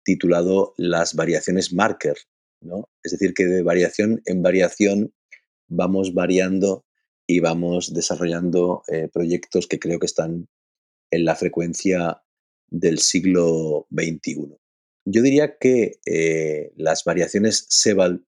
titulado 0.03 0.74
Las 0.77 1.15
variaciones 1.15 1.74
marker, 1.74 2.18
¿no? 2.62 2.89
Es 3.03 3.13
decir, 3.13 3.34
que 3.34 3.46
de 3.46 3.63
variación 3.63 4.22
en 4.25 4.44
variación 4.44 5.13
vamos 5.68 6.13
variando 6.13 6.86
y 7.25 7.39
vamos 7.39 7.94
desarrollando 7.94 8.84
eh, 8.88 9.10
proyectos 9.12 9.68
que 9.68 9.80
creo 9.80 9.98
que 9.98 10.06
están 10.06 10.50
en 11.10 11.25
la 11.25 11.36
frecuencia 11.36 12.22
del 12.68 13.00
siglo 13.00 13.88
XXI. 13.92 14.58
Yo 15.06 15.22
diría 15.22 15.58
que 15.58 16.00
eh, 16.06 16.74
las 16.75 17.03
variaciones 17.03 17.65
Sebald 17.70 18.24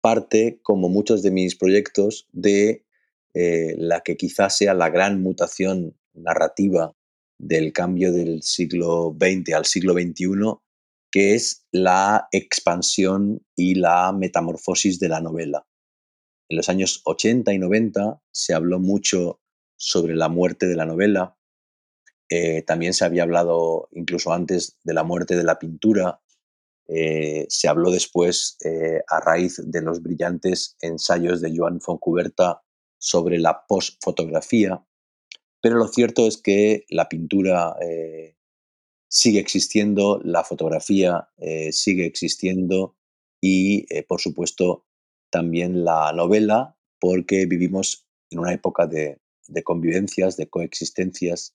parte, 0.00 0.60
como 0.62 0.88
muchos 0.88 1.22
de 1.22 1.30
mis 1.30 1.56
proyectos, 1.56 2.28
de 2.32 2.86
eh, 3.34 3.74
la 3.78 4.00
que 4.00 4.16
quizás 4.16 4.56
sea 4.56 4.74
la 4.74 4.90
gran 4.90 5.22
mutación 5.22 5.98
narrativa 6.14 6.97
del 7.38 7.72
cambio 7.72 8.12
del 8.12 8.42
siglo 8.42 9.16
XX 9.18 9.54
al 9.54 9.64
siglo 9.64 9.94
XXI, 9.94 10.58
que 11.10 11.34
es 11.34 11.66
la 11.72 12.28
expansión 12.32 13.46
y 13.56 13.76
la 13.76 14.12
metamorfosis 14.12 14.98
de 14.98 15.08
la 15.08 15.20
novela. 15.20 15.66
En 16.48 16.56
los 16.56 16.68
años 16.68 17.02
80 17.04 17.52
y 17.52 17.58
90 17.58 18.22
se 18.30 18.54
habló 18.54 18.78
mucho 18.80 19.40
sobre 19.76 20.16
la 20.16 20.28
muerte 20.28 20.66
de 20.66 20.76
la 20.76 20.86
novela. 20.86 21.36
Eh, 22.30 22.62
también 22.62 22.94
se 22.94 23.04
había 23.04 23.22
hablado 23.22 23.88
incluso 23.92 24.32
antes 24.32 24.78
de 24.82 24.94
la 24.94 25.04
muerte 25.04 25.36
de 25.36 25.44
la 25.44 25.58
pintura. 25.58 26.20
Eh, 26.88 27.46
se 27.48 27.68
habló 27.68 27.90
después 27.90 28.56
eh, 28.64 29.02
a 29.08 29.20
raíz 29.20 29.62
de 29.64 29.82
los 29.82 30.02
brillantes 30.02 30.76
ensayos 30.80 31.40
de 31.40 31.54
Joan 31.54 31.80
Foncuberta 31.80 32.62
sobre 32.98 33.38
la 33.38 33.66
postfotografía. 33.66 34.82
Pero 35.60 35.76
lo 35.76 35.88
cierto 35.88 36.26
es 36.26 36.36
que 36.36 36.84
la 36.88 37.08
pintura 37.08 37.74
eh, 37.80 38.36
sigue 39.08 39.40
existiendo, 39.40 40.20
la 40.22 40.44
fotografía 40.44 41.30
eh, 41.38 41.72
sigue 41.72 42.06
existiendo 42.06 42.96
y, 43.40 43.92
eh, 43.94 44.04
por 44.04 44.20
supuesto, 44.20 44.86
también 45.30 45.84
la 45.84 46.12
novela, 46.12 46.76
porque 47.00 47.46
vivimos 47.46 48.06
en 48.30 48.40
una 48.40 48.52
época 48.52 48.86
de, 48.86 49.20
convivencias, 49.64 50.36
de 50.36 50.48
coexistencias 50.48 51.54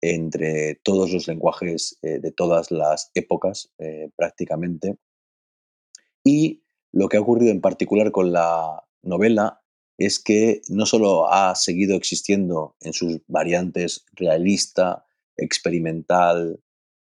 entre 0.00 0.74
todos 0.82 1.12
los 1.12 1.26
lenguajes 1.26 1.98
de 2.02 2.30
todas 2.32 2.70
las 2.70 3.10
épocas 3.14 3.72
prácticamente. 4.16 4.98
Y 6.22 6.64
lo 6.92 7.08
que 7.08 7.16
ha 7.16 7.20
ocurrido 7.20 7.50
en 7.50 7.62
particular 7.62 8.12
con 8.12 8.32
la 8.32 8.84
novela 9.02 9.63
es 9.98 10.18
que 10.18 10.62
no 10.68 10.86
solo 10.86 11.30
ha 11.32 11.54
seguido 11.54 11.96
existiendo 11.96 12.76
en 12.80 12.92
sus 12.92 13.20
variantes 13.26 14.04
realista, 14.12 15.06
experimental, 15.36 16.60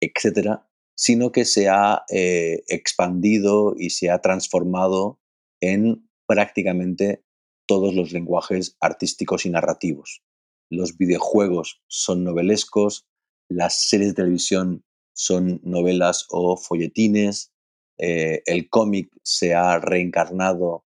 etcétera, 0.01 0.67
sino 0.95 1.31
que 1.31 1.45
se 1.45 1.69
ha 1.69 2.03
eh, 2.09 2.63
expandido 2.67 3.75
y 3.77 3.89
se 3.91 4.09
ha 4.09 4.19
transformado 4.19 5.19
en 5.61 6.09
prácticamente 6.25 7.23
todos 7.67 7.93
los 7.93 8.11
lenguajes 8.11 8.77
artísticos 8.79 9.45
y 9.45 9.49
narrativos. 9.49 10.23
Los 10.69 10.97
videojuegos 10.97 11.81
son 11.87 12.23
novelescos, 12.23 13.07
las 13.49 13.87
series 13.87 14.09
de 14.09 14.15
televisión 14.15 14.85
son 15.13 15.61
novelas 15.63 16.25
o 16.29 16.57
folletines, 16.57 17.53
eh, 17.97 18.41
el 18.45 18.69
cómic 18.69 19.09
se 19.23 19.53
ha 19.53 19.79
reencarnado 19.79 20.84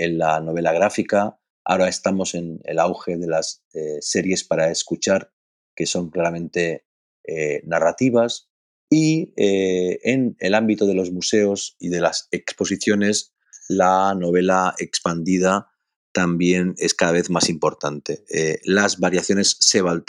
en 0.00 0.18
la 0.18 0.40
novela 0.40 0.72
gráfica. 0.72 1.38
Ahora 1.64 1.88
estamos 1.88 2.34
en 2.34 2.60
el 2.64 2.78
auge 2.78 3.16
de 3.18 3.26
las 3.26 3.62
eh, 3.74 3.98
series 4.00 4.44
para 4.44 4.70
escuchar, 4.70 5.32
que 5.76 5.86
son 5.86 6.10
claramente 6.10 6.86
eh, 7.24 7.60
narrativas. 7.64 8.48
Y 8.88 9.34
eh, 9.36 10.00
en 10.02 10.36
el 10.40 10.54
ámbito 10.54 10.86
de 10.86 10.94
los 10.94 11.12
museos 11.12 11.76
y 11.78 11.90
de 11.90 12.00
las 12.00 12.28
exposiciones, 12.32 13.34
la 13.68 14.14
novela 14.14 14.74
expandida 14.78 15.68
también 16.12 16.74
es 16.78 16.94
cada 16.94 17.12
vez 17.12 17.30
más 17.30 17.48
importante. 17.48 18.24
las 18.64 18.98
variaciones 18.98 19.56
Sebald, 19.60 20.06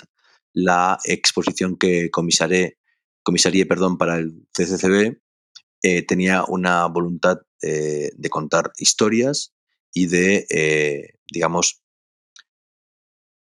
la 0.52 0.98
exposición 1.04 1.78
que 1.78 2.10
comisaré, 2.10 2.80
comisarié 3.22 3.68
perdón, 3.68 4.00
para 4.00 4.18
el 4.18 4.48
CCCB, 4.52 5.20
tenía 6.08 6.44
una 6.48 6.88
voluntad 6.88 7.42
de 7.62 8.30
contar 8.32 8.72
historias 8.80 9.54
y 9.94 10.08
de, 10.08 10.48
eh, 10.50 11.16
digamos, 11.32 11.82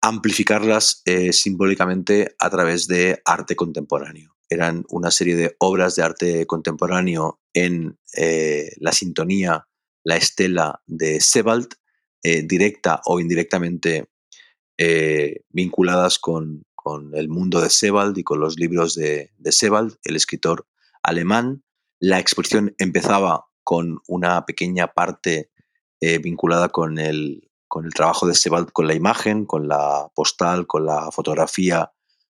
amplificarlas 0.02 1.02
eh, 1.06 1.32
simbólicamente 1.32 2.36
a 2.40 2.50
través 2.50 2.88
de 2.88 3.22
arte 3.26 3.56
contemporáneo. 3.56 4.36
Eran 4.50 4.86
una 4.90 5.12
serie 5.12 5.36
de 5.36 5.56
obras 5.60 5.96
de 5.96 6.04
arte 6.04 6.46
contemporáneo 6.48 7.40
en 7.54 8.00
eh, 8.18 8.72
la 8.78 8.92
sintonía, 8.92 9.68
la 10.04 10.18
estela 10.18 10.82
de 10.88 11.22
Sebald, 11.22 11.70
directa 12.24 13.02
o 13.06 13.20
indirectamente 13.20 14.08
vinculadas 15.50 16.20
con, 16.20 16.64
el 17.14 17.30
mundo 17.30 17.62
de 17.62 17.72
Sebald 17.72 18.16
y 18.16 18.24
con 18.24 18.40
los 18.40 18.60
libros 18.60 18.94
de, 18.94 19.32
de 19.38 19.52
Sebald, 19.52 19.98
el 20.04 20.16
escritor 20.16 20.68
alemán. 21.02 21.64
La 22.00 22.20
exposición 22.20 22.76
empezaba 22.78 23.46
con 23.64 24.02
una 24.08 24.46
pequeña 24.46 24.94
parte 24.94 25.51
eh, 26.04 26.18
vinculada 26.18 26.70
con 26.70 26.98
el, 26.98 27.52
con 27.68 27.86
el 27.86 27.94
trabajo 27.94 28.26
de 28.26 28.34
Sebald 28.34 28.72
con 28.72 28.88
la 28.88 28.96
imagen, 28.96 29.46
con 29.46 29.68
la 29.68 30.10
postal, 30.16 30.66
con 30.66 30.84
la 30.88 31.12
fotografía, 31.12 31.92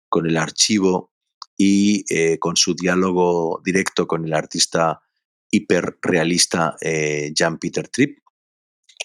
con 0.08 0.26
el 0.26 0.36
archivo 0.36 1.12
y 1.56 2.04
eh, 2.12 2.40
con 2.40 2.56
su 2.56 2.74
diálogo 2.74 3.62
directo 3.64 4.08
con 4.08 4.24
el 4.24 4.34
artista 4.34 5.00
hiperrealista 5.48 6.76
eh, 6.80 7.30
Jean-Peter 7.36 7.86
Tripp. 7.86 8.18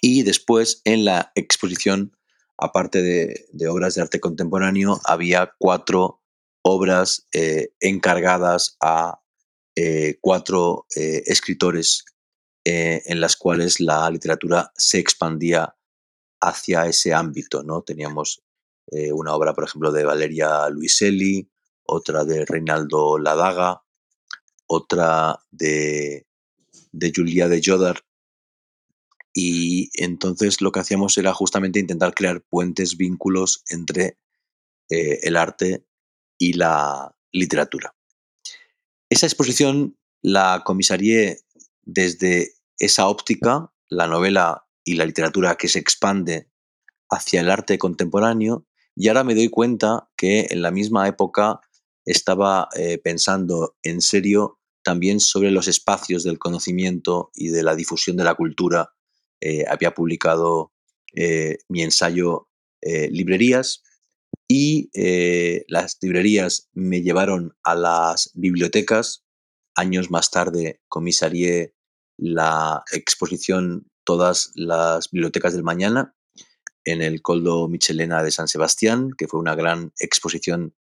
Y 0.01 0.23
después 0.23 0.81
en 0.85 1.05
la 1.05 1.31
exposición, 1.35 2.17
aparte 2.57 3.03
de, 3.03 3.67
obras 3.69 3.93
de 3.93 4.01
arte 4.01 4.19
contemporáneo, 4.19 4.99
había 5.05 5.53
cuatro 5.59 6.23
obras 6.63 7.27
encargadas 7.79 8.75
a 8.81 9.21
cuatro 10.21 10.85
escritores 10.95 12.03
eh, 12.69 13.01
en 13.05 13.21
las 13.21 13.38
cuales 13.38 13.79
la 13.79 14.09
literatura 14.09 14.74
se 14.75 15.00
expandía 15.00 15.74
hacia 16.41 16.86
ese 16.86 17.13
ámbito. 17.13 17.63
¿no? 17.63 17.81
Teníamos 17.81 18.43
eh, 18.91 19.13
una 19.13 19.33
obra, 19.33 19.53
por 19.53 19.63
ejemplo, 19.63 19.93
de 19.93 20.03
Valeria 20.03 20.67
Luiselli, 20.67 21.50
otra 21.86 22.25
de 22.25 22.45
Reinaldo 22.45 23.19
Ladaga, 23.19 23.83
otra 24.65 25.39
de, 25.50 26.27
de 26.91 27.13
Julia 27.15 27.47
de 27.47 27.62
Jodar. 27.63 28.01
Y 29.33 29.89
entonces 29.93 30.59
lo 30.59 30.74
que 30.74 30.81
hacíamos 30.81 31.17
era 31.17 31.33
justamente 31.33 31.79
intentar 31.79 32.13
crear 32.13 32.41
puentes, 32.41 32.97
vínculos 32.97 33.63
entre 33.69 34.17
eh, 34.89 35.19
el 35.24 35.38
arte 35.38 35.86
y 36.38 36.51
la 36.51 37.15
literatura. 37.31 37.95
Esa 39.09 39.25
exposición 39.25 39.97
la 40.21 40.63
comisarié 40.65 41.39
desde 41.83 42.56
esa 42.79 43.07
óptica, 43.07 43.72
la 43.89 44.07
novela 44.07 44.67
y 44.84 44.96
la 44.96 45.05
literatura 45.05 45.55
que 45.55 45.67
se 45.67 45.79
expande 45.79 46.50
hacia 47.10 47.41
el 47.41 47.50
arte 47.50 47.77
contemporáneo, 47.77 48.65
y 48.96 49.10
ahora 49.10 49.24
me 49.24 49.36
doy 49.36 49.50
cuenta 49.50 50.10
que 50.17 50.48
en 50.50 50.62
la 50.63 50.72
misma 50.72 51.07
época 51.07 51.62
estaba 52.03 52.67
eh, 52.75 52.98
pensando 52.98 53.77
en 53.84 54.01
serio 54.01 54.60
también 54.84 55.19
sobre 55.19 55.51
los 55.51 55.67
espacios 55.67 56.24
del 56.24 56.39
conocimiento 56.39 57.29
y 57.36 57.50
de 57.50 57.62
la 57.62 57.75
difusión 57.75 58.17
de 58.17 58.24
la 58.24 58.34
cultura. 58.34 58.93
Eh, 59.41 59.65
había 59.69 59.93
publicado 59.93 60.74
eh, 61.13 61.60
mi 61.69 61.84
ensayo 61.84 62.50
Librerías 62.81 63.84
y 64.48 64.89
las 65.67 65.98
librerías 66.01 66.69
me 66.74 67.01
llevaron 67.01 67.57
a 67.63 67.75
las 67.75 68.31
bibliotecas. 68.34 69.25
Años 69.75 70.10
más 70.10 70.31
tarde 70.31 70.79
comisarié 70.88 71.75
la 72.17 72.83
exposición 72.91 73.88
Todas 74.03 74.53
las 74.55 75.12
bibliotecas 75.12 75.51
del 75.51 75.63
mañana 75.63 76.15
en 76.86 77.01
el 77.01 77.21
Coldo 77.21 77.67
Michelena 77.67 78.24
de 78.24 78.31
San 78.31 78.47
Sebastián, 78.47 79.12
que 79.17 79.27
fue 79.27 79.41
una 79.41 79.53
gran 79.53 79.91
exposición 80.00 80.74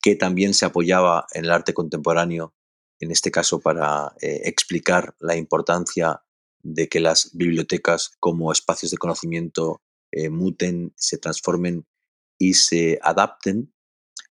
que 0.00 0.14
también 0.14 0.54
se 0.54 0.64
apoyaba 0.64 1.26
en 1.32 1.46
el 1.46 1.50
arte 1.50 1.74
contemporáneo, 1.74 2.54
en 3.00 3.10
este 3.10 3.32
caso 3.32 3.58
para 3.58 4.14
eh, 4.20 4.42
explicar 4.44 5.16
la 5.18 5.34
importancia 5.34 6.22
de 6.62 6.88
que 6.88 7.00
las 7.00 7.30
bibliotecas 7.34 8.12
como 8.20 8.52
espacios 8.52 8.92
de 8.92 8.98
conocimiento 8.98 9.82
eh, 10.12 10.30
muten, 10.30 10.92
se 10.96 11.18
transformen 11.18 11.88
y 12.38 12.54
se 12.54 13.00
adapten. 13.02 13.74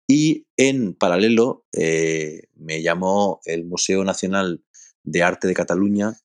Y 0.07 0.47
en 0.57 0.95
paralelo 0.95 1.67
eh, 1.73 2.45
me 2.55 2.83
llamó 2.83 3.41
el 3.47 3.65
Museo 3.65 4.05
Nacional 4.05 4.65
de 5.03 5.25
Arte 5.25 5.49
de 5.49 5.55
Cataluña 5.55 6.22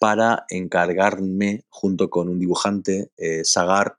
para 0.00 0.46
encargarme, 0.48 1.64
junto 1.68 2.10
con 2.10 2.28
un 2.28 2.40
dibujante, 2.40 3.12
Sagar, 3.44 3.98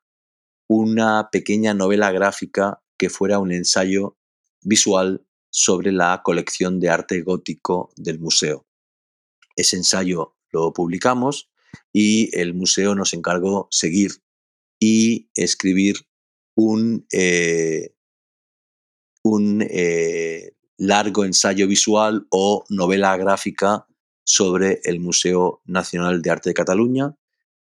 una 0.67 1.29
pequeña 1.31 1.74
novela 1.74 2.12
gráfica 2.12 2.81
que 2.98 3.10
fuera 3.10 3.39
un 3.39 3.51
ensayo 3.51 4.17
visual 4.62 5.25
sobre 5.51 5.91
la 5.91 6.22
colección 6.24 6.79
de 6.79 6.89
arte 6.89 7.22
gótico 7.22 7.91
del 7.96 8.20
museo. 8.20 8.65
Ese 9.55 9.75
ensayo 9.75 10.36
lo 10.51 10.74
publicamos 10.74 11.50
y 11.93 12.36
el 12.38 12.53
museo 12.53 12.96
nos 12.96 13.13
encargó 13.13 13.67
seguir 13.70 14.12
y 14.79 15.29
escribir 15.36 15.98
un, 16.55 17.05
eh, 17.12 17.93
un 19.24 19.62
eh, 19.70 20.53
largo 20.77 21.25
ensayo 21.25 21.67
visual 21.67 22.25
o 22.29 22.63
novela 22.70 23.15
gráfica 23.17 23.88
sobre 24.24 24.82
el 24.84 25.00
Museo 25.00 25.62
Nacional 25.66 26.22
de 26.22 26.30
Arte 26.30 26.50
de 26.50 26.54
Cataluña. 26.54 27.16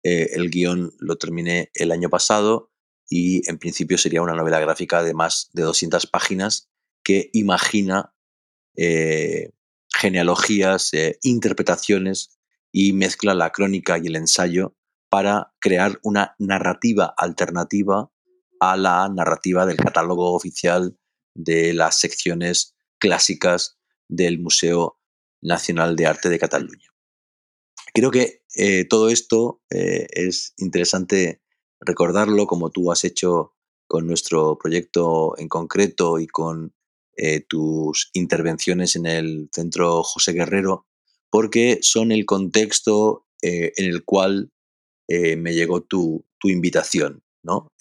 Eh, 0.03 0.31
el 0.35 0.51
guion 0.51 0.93
lo 0.99 1.17
terminé 1.17 1.71
el 1.75 1.93
año 1.93 2.09
pasado 2.09 2.71
y 3.09 3.49
en 3.49 3.59
principio 3.59 3.99
sería 3.99 4.23
una 4.23 4.35
novela 4.35 4.61
gráfica 4.61 5.03
de 5.03 5.15
más 5.15 5.51
de 5.53 5.63
200 5.63 6.07
páginas 6.07 6.69
que 7.03 7.31
imagina 7.33 8.15
eh, 8.77 9.51
genealogías, 9.95 10.93
eh, 10.95 11.19
interpretaciones 11.23 12.39
y 12.73 12.93
mezcla 12.93 13.35
la 13.35 13.51
crónica 13.51 13.99
y 13.99 14.07
el 14.07 14.17
ensayo 14.17 14.77
para 15.09 15.55
crear 15.61 16.01
una 16.03 16.35
narrativa 16.39 17.15
alternativa 17.17 18.11
a 18.59 18.77
la 18.77 19.09
narrativa 19.09 19.67
del 19.67 19.77
catálogo 19.77 20.35
oficial 20.35 20.99
de 21.35 21.73
las 21.75 21.99
secciones 22.01 22.75
clásicas 22.99 23.79
del 24.09 24.41
Museo 24.41 24.99
Nacional 25.45 25.95
de 25.95 26.07
Arte 26.07 26.29
de 26.29 26.39
Cataluña. 26.41 26.89
Creo 27.93 28.11
que 28.11 28.43
eh, 28.57 28.85
todo 28.87 29.09
esto 29.09 29.63
es 29.71 30.53
interesante 30.57 31.43
recordarlo 31.81 32.47
como 32.47 32.71
tú 32.71 32.91
has 32.91 33.05
hecho 33.05 33.55
con 33.87 34.07
nuestro 34.07 34.59
proyecto 34.59 35.39
en 35.39 35.49
concreto 35.49 36.19
y 36.19 36.27
con 36.27 36.75
eh, 37.17 37.45
tus 37.49 38.11
intervenciones 38.13 38.97
en 38.97 39.07
el 39.07 39.49
Centro 39.53 40.03
José 40.03 40.33
Guerrero, 40.33 40.87
porque 41.31 41.79
son 41.83 42.11
el 42.11 42.27
contexto 42.27 43.27
eh, 43.43 43.73
en 43.77 43.87
el 43.87 44.05
cual 44.05 44.53
eh, 45.09 45.37
me 45.37 45.55
llegó 45.55 45.83
tu, 45.83 46.25
invitación, 46.43 47.23
¿no? 47.43 47.73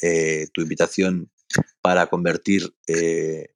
tu 0.54 0.62
invitación 0.62 1.34
para 1.82 2.08
convertir 2.08 2.74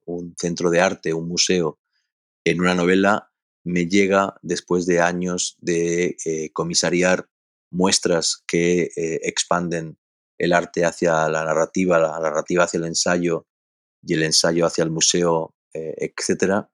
un 0.04 0.34
centro 0.36 0.68
de 0.68 0.80
arte, 0.80 1.14
un 1.14 1.26
museo, 1.26 1.78
en 2.44 2.60
una 2.60 2.74
novela, 2.74 3.32
me 3.68 3.86
llega 3.86 4.38
después 4.42 4.86
de 4.86 5.00
años 5.00 5.56
de 5.60 6.16
comisariar 6.54 7.28
muestras 7.70 8.42
que 8.46 8.90
expanden 9.22 9.98
el 10.38 10.52
arte 10.52 10.84
hacia 10.84 11.28
la 11.28 11.44
narrativa, 11.44 11.98
la 11.98 12.18
narrativa 12.18 12.64
hacia 12.64 12.78
el 12.78 12.86
ensayo 12.86 13.46
y 14.02 14.14
el 14.14 14.22
ensayo 14.22 14.64
hacia 14.64 14.84
el 14.84 14.90
museo, 14.90 15.54
eh, 15.74 15.94
etcétera, 16.16 16.70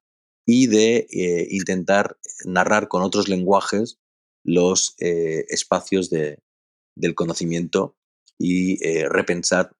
y 0.47 0.67
de 0.67 1.07
eh, 1.11 1.49
intentar 1.51 2.19
narrar 2.45 2.89
con 2.89 3.03
otros 3.03 3.29
lenguajes 3.29 3.99
los 4.45 4.95
eh, 4.99 5.47
espacios 5.49 6.11
del 6.11 7.15
conocimiento 7.15 7.97
y 8.39 8.79
repensar 9.05 9.75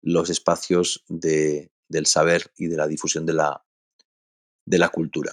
los 0.00 0.30
espacios 0.30 1.04
del 1.08 2.06
saber 2.06 2.50
y 2.56 2.68
de 2.68 2.76
la 2.76 2.86
difusión 2.86 3.26
de 3.26 3.34
la 4.78 4.88
cultura. 4.88 5.32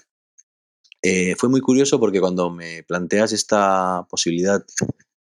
Fue 1.37 1.49
muy 1.49 1.59
curioso 1.61 1.99
porque 1.99 2.21
cuando 2.21 2.49
me 2.49 2.83
planteas 2.83 3.33
esta 3.33 4.07
posibilidad 4.09 4.63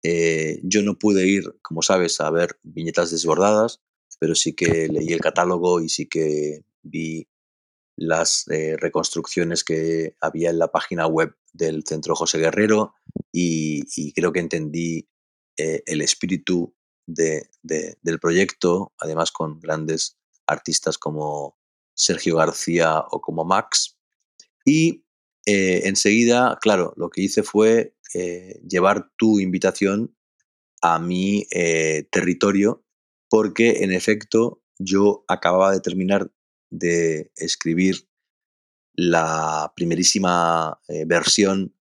eh, 0.03 0.61
yo 0.63 0.81
no 0.81 0.97
pude 0.97 1.27
ir, 1.27 1.43
como 1.61 1.81
sabes, 1.81 2.21
a 2.21 2.29
ver 2.31 2.59
viñetas 2.63 3.11
desbordadas, 3.11 3.81
pero 4.19 4.35
sí 4.35 4.53
que 4.53 4.87
leí 4.87 5.11
el 5.11 5.19
catálogo 5.19 5.81
y 5.81 5.89
sí 5.89 6.07
que 6.07 6.63
vi 6.81 7.27
las 7.97 8.47
eh, 8.49 8.77
reconstrucciones 8.77 9.63
que 9.63 10.15
había 10.21 10.49
en 10.49 10.59
la 10.59 10.71
página 10.71 11.05
web 11.05 11.35
del 11.51 11.83
Centro 11.85 12.15
José 12.15 12.37
Guerrero 12.37 12.93
y, 13.31 14.13
creo 14.13 14.31
que 14.31 14.39
entendí 14.39 15.09
eh, 15.57 15.83
el 15.85 16.01
espíritu 16.01 16.73
del 17.05 18.19
proyecto, 18.21 18.93
además 18.99 19.31
con 19.31 19.59
grandes 19.59 20.17
artistas 20.45 20.97
como 20.97 21.57
Sergio 21.95 22.37
García 22.37 22.99
o 22.99 23.19
como 23.19 23.43
Max. 23.43 23.97
Y 24.63 25.03
enseguida, 25.45 26.57
claro, 26.61 26.93
lo 26.95 27.09
que 27.09 27.21
hice 27.21 27.43
fue 27.43 27.95
eh, 28.15 28.59
llevar 28.67 29.11
tu 29.17 29.39
invitación 29.39 30.15
a 30.81 30.97
mi 30.97 31.45
eh, 31.51 32.07
territorio, 32.11 32.83
porque 33.29 33.83
en 33.83 33.91
efecto 33.91 34.63
yo 34.79 35.25
acababa 35.27 35.71
de 35.71 35.79
terminar 35.79 36.31
de 36.71 37.31
escribir 37.35 38.09
la 38.95 39.71
primerísima 39.75 40.81
eh, 40.87 41.05
versión 41.05 41.75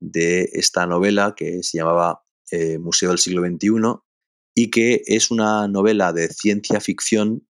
de 0.00 0.50
esta 0.52 0.86
novela 0.86 1.34
que 1.34 1.62
se 1.62 1.78
llamaba 1.78 2.24
Museo 2.80 3.10
del 3.10 3.18
siglo 3.18 3.46
XXI 3.46 3.70
y 4.56 4.70
que 4.72 5.02
es 5.06 5.30
una 5.30 5.68
novela 5.68 6.12
de 6.12 6.28
ciencia 6.28 6.80
ficción 6.80 7.46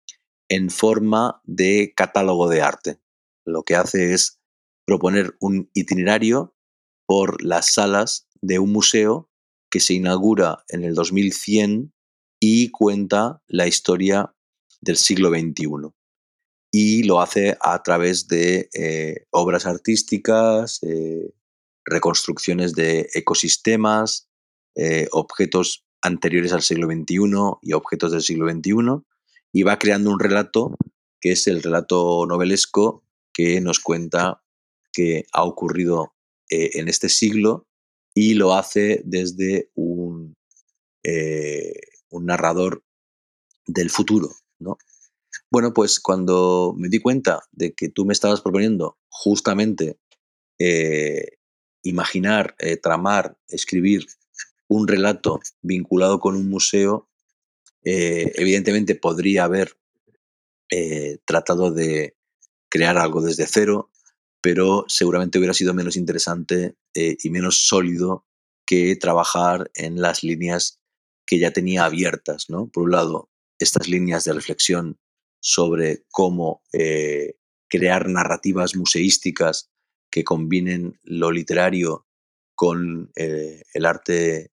en 0.49 0.71
forma 0.71 1.41
de 1.43 1.93
catálogo 1.97 2.49
de 2.49 2.63
arte. 2.63 3.01
Lo 3.45 3.65
que 3.65 3.75
hace 3.75 4.15
es 4.15 4.41
proponer 4.85 5.37
un 5.41 5.71
itinerario 5.75 6.55
por 7.07 7.43
las 7.43 7.73
salas 7.75 8.29
de 8.41 8.59
un 8.59 8.73
museo 8.73 9.31
que 9.71 9.81
se 9.81 9.95
inaugura 9.95 10.65
en 10.69 10.85
el 10.85 10.95
2100 10.95 11.93
y 12.41 12.71
cuenta 12.71 13.43
la 13.49 13.67
historia 13.67 14.35
del 14.81 14.97
siglo 14.97 15.31
XXI. 15.31 15.67
Y 16.71 17.05
lo 17.05 17.21
hace 17.21 17.57
a 17.61 17.83
través 17.83 18.29
de 18.29 18.69
eh, 18.75 19.27
obras 19.31 19.67
artísticas, 19.67 20.81
eh, 20.83 21.33
reconstrucciones 21.85 22.75
de 22.75 23.09
ecosistemas, 23.15 24.29
eh, 24.77 25.09
objetos 25.13 25.87
anteriores 26.03 26.53
al 26.53 26.63
siglo 26.63 26.87
XXI 26.87 27.59
y 27.63 27.73
objetos 27.73 28.13
del 28.13 28.23
siglo 28.23 28.51
XXI, 28.51 29.03
y 29.53 29.63
va 29.63 29.79
creando 29.79 30.11
un 30.11 30.21
relato 30.21 30.75
que 31.21 31.33
es 31.33 31.47
el 31.47 31.63
relato 31.63 32.27
novelesco 32.27 33.05
que 33.33 33.61
nos 33.61 33.81
cuenta 33.81 34.44
que 34.95 35.27
ha 35.33 35.45
ocurrido 35.45 36.15
eh, 36.49 36.71
en 36.75 36.89
este 36.89 37.09
siglo 37.09 37.67
y 38.15 38.35
lo 38.35 38.55
hace 38.55 39.03
desde 39.05 39.71
un, 39.75 40.37
eh, 41.03 41.75
un 42.11 42.27
narrador 42.27 42.85
del 43.67 43.91
futuro. 43.91 44.31
¿no? 44.61 44.79
Bueno, 45.51 45.75
pues 45.75 45.99
cuando 45.99 46.75
me 46.79 46.89
di 46.89 47.01
cuenta 47.01 47.43
de 47.51 47.75
que 47.75 47.89
tú 47.89 48.07
me 48.07 48.13
estabas 48.13 48.41
proponiendo 48.41 48.97
justamente 49.09 49.99
eh, 50.61 51.39
imaginar, 51.83 52.57
tramar, 52.83 53.37
escribir 53.49 54.07
un 54.69 54.87
relato 54.87 55.41
vinculado 55.61 56.21
con 56.21 56.37
un 56.37 56.49
museo, 56.49 57.11
evidentemente 57.83 58.95
podría 58.95 59.45
haber 59.45 59.77
tratado 61.27 61.71
de 61.71 62.17
crear 62.71 62.97
algo 62.97 63.21
desde 63.21 63.47
cero, 63.47 63.91
pero 64.45 64.85
seguramente 64.89 65.39
hubiera 65.39 65.55
sido 65.55 65.73
menos 65.73 65.97
interesante 65.97 66.77
eh, 66.93 67.17
y 67.23 67.31
menos 67.31 67.67
sólido 67.67 68.27
que 68.67 68.95
trabajar 68.95 69.71
en 69.75 70.03
las 70.03 70.23
líneas 70.23 70.83
que 71.25 71.39
ya 71.39 71.51
tenía 71.51 71.87
abiertas. 71.87 72.51
¿no? 72.51 72.69
Por 72.69 72.83
un 72.83 72.91
lado, 72.91 73.31
estas 73.59 73.89
líneas 73.89 74.25
de 74.25 74.35
reflexión 74.35 75.01
sobre 75.41 76.05
cómo 76.11 76.63
eh, 76.75 77.39
crear 77.71 78.07
narrativas 78.11 78.77
museísticas 78.77 79.71
que 80.11 80.25
combinen 80.25 81.01
lo 81.05 81.33
literario 81.33 82.07
con 82.55 83.13
eh, 83.17 83.63
el 83.73 83.87
arte 83.87 84.53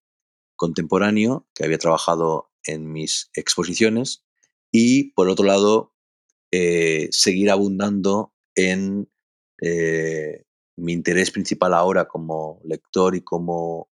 contemporáneo 0.56 1.46
que 1.54 1.66
había 1.66 1.76
trabajado 1.76 2.50
en 2.64 2.90
mis 2.90 3.28
exposiciones 3.34 4.24
y 4.70 5.12
por 5.12 5.28
otro 5.28 5.44
lado 5.44 5.90
seguir 7.10 7.50
abundando 7.50 8.34
en 8.54 9.11
eh, 9.62 10.44
mi 10.76 10.92
interés 10.92 11.30
principal 11.30 11.72
ahora 11.74 12.06
como 12.06 12.60
lector 12.64 13.16
y 13.16 13.22
como, 13.22 13.88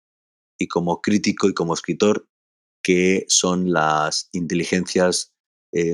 y 0.58 0.68
como 0.68 1.00
crítico 1.02 1.48
y 1.48 1.54
como 1.54 1.74
escritor, 1.74 2.28
que 2.82 3.24
son 3.28 3.72
las 3.72 4.28
inteligencias 4.32 5.32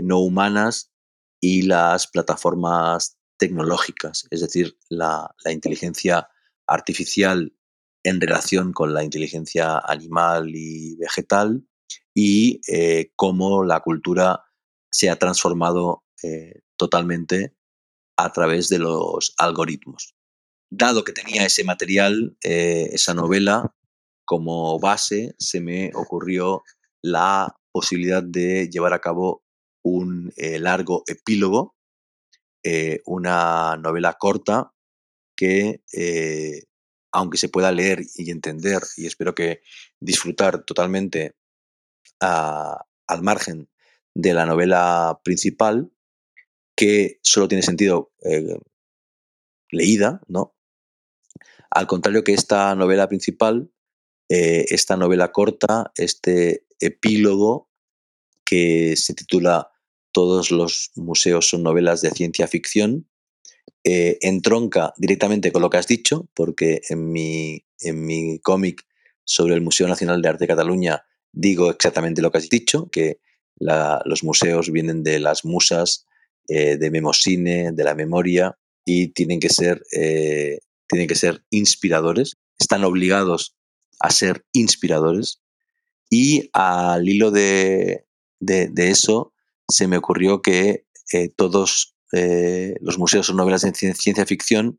no 0.04 0.20
humanas 0.20 0.92
y 1.40 1.62
las 1.62 2.06
plataformas 2.06 3.18
tecnológicas, 3.42 4.28
es 4.30 4.40
decir, 4.40 4.78
la, 4.88 5.34
inteligencia 5.50 6.28
artificial 6.68 7.52
en 8.04 8.20
relación 8.20 8.72
con 8.72 8.94
la 8.94 9.02
inteligencia 9.02 9.78
animal 9.78 10.52
y 10.54 10.94
vegetal 10.94 11.66
y 12.14 12.60
eh, 12.68 13.10
cómo 13.16 13.64
la 13.64 13.80
cultura 13.80 14.44
se 14.90 15.10
ha 15.10 15.16
transformado 15.16 16.04
eh, 16.22 16.60
totalmente 16.76 17.56
a 18.16 18.32
través 18.32 18.68
de 18.68 18.78
los 18.78 19.34
algoritmos. 19.38 20.14
Dado 20.70 21.04
que 21.04 21.12
tenía 21.12 21.44
ese 21.44 21.64
material, 21.64 22.36
eh, 22.42 22.88
esa 22.92 23.14
novela, 23.14 23.74
como 24.24 24.78
base, 24.78 25.34
se 25.38 25.60
me 25.60 25.90
ocurrió 25.94 26.62
la 27.02 27.54
posibilidad 27.72 28.22
de 28.22 28.68
llevar 28.70 28.92
a 28.92 29.00
cabo 29.00 29.42
un 29.82 30.32
largo 30.36 31.02
epílogo 31.06 31.74
eh, 32.64 33.00
una 33.06 33.76
novela 33.76 34.14
corta 34.14 34.72
que, 35.36 35.82
eh, 35.92 36.62
aunque 37.12 37.36
se 37.36 37.48
pueda 37.48 37.72
leer 37.72 38.02
y 38.14 38.30
entender, 38.30 38.82
y 38.96 39.06
espero 39.06 39.34
que 39.34 39.62
disfrutar 40.00 40.64
totalmente 40.64 41.34
al 42.20 43.22
margen 43.22 43.68
de 44.14 44.32
la 44.34 44.46
novela 44.46 45.20
principal, 45.24 45.90
que 46.82 47.20
solo 47.22 47.46
tiene 47.46 47.62
sentido 47.62 48.10
eh, 48.24 48.58
leída, 49.70 50.20
¿no? 50.26 50.56
Al 51.70 51.86
contrario 51.86 52.24
que 52.24 52.32
esta 52.32 52.74
novela 52.74 53.06
principal, 53.06 53.70
esta 54.28 54.96
novela 54.96 55.30
corta, 55.30 55.92
este 55.96 56.66
epílogo 56.80 57.70
que 58.44 58.96
se 58.96 59.14
titula 59.14 59.70
todos 60.10 60.50
los 60.50 60.90
museos 60.96 61.48
son 61.48 61.62
novelas 61.62 62.00
de 62.00 62.10
ciencia 62.10 62.48
ficción. 62.48 63.08
Eh, 63.84 64.18
entronca 64.22 64.92
directamente 64.96 65.52
con 65.52 65.62
lo 65.62 65.70
que 65.70 65.76
has 65.76 65.86
dicho, 65.86 66.28
porque 66.34 66.82
en 66.88 67.12
mi, 67.12 67.64
en 67.78 68.04
mi 68.04 68.40
cómic 68.40 68.84
sobre 69.24 69.54
el 69.54 69.60
Museo 69.60 69.86
Nacional 69.86 70.20
de 70.20 70.28
Arte 70.30 70.44
de 70.44 70.48
Cataluña 70.48 71.04
digo 71.30 71.70
exactamente 71.70 72.22
lo 72.22 72.32
que 72.32 72.38
has 72.38 72.48
dicho, 72.48 72.90
que 72.90 73.20
los 73.56 74.24
museos 74.24 74.72
vienen 74.72 75.04
de 75.04 75.20
las 75.20 75.44
musas, 75.44 76.08
eh, 76.48 76.76
de 76.76 76.90
Memosine, 76.90 77.72
de 77.72 77.84
la 77.84 77.94
memoria, 77.94 78.56
y 78.84 79.08
tienen 79.08 79.40
que, 79.40 79.48
ser, 79.48 79.82
eh, 79.92 80.58
tienen 80.88 81.08
que 81.08 81.14
ser 81.14 81.44
inspiradores, 81.50 82.36
están 82.58 82.84
obligados 82.84 83.56
a 84.00 84.10
ser 84.10 84.44
inspiradores. 84.52 85.40
Y 86.10 86.50
al 86.52 87.08
hilo 87.08 87.30
de, 87.30 88.04
de 88.40 88.90
eso, 88.90 89.32
se 89.68 89.86
me 89.86 89.96
ocurrió 89.96 90.42
que 90.42 90.84
eh, 91.12 91.28
todos 91.34 91.94
eh, 92.12 92.74
los 92.80 92.98
museos 92.98 93.26
son 93.26 93.36
novelas 93.36 93.62
de 93.62 93.72
ciencia 93.94 94.26
ficción 94.26 94.78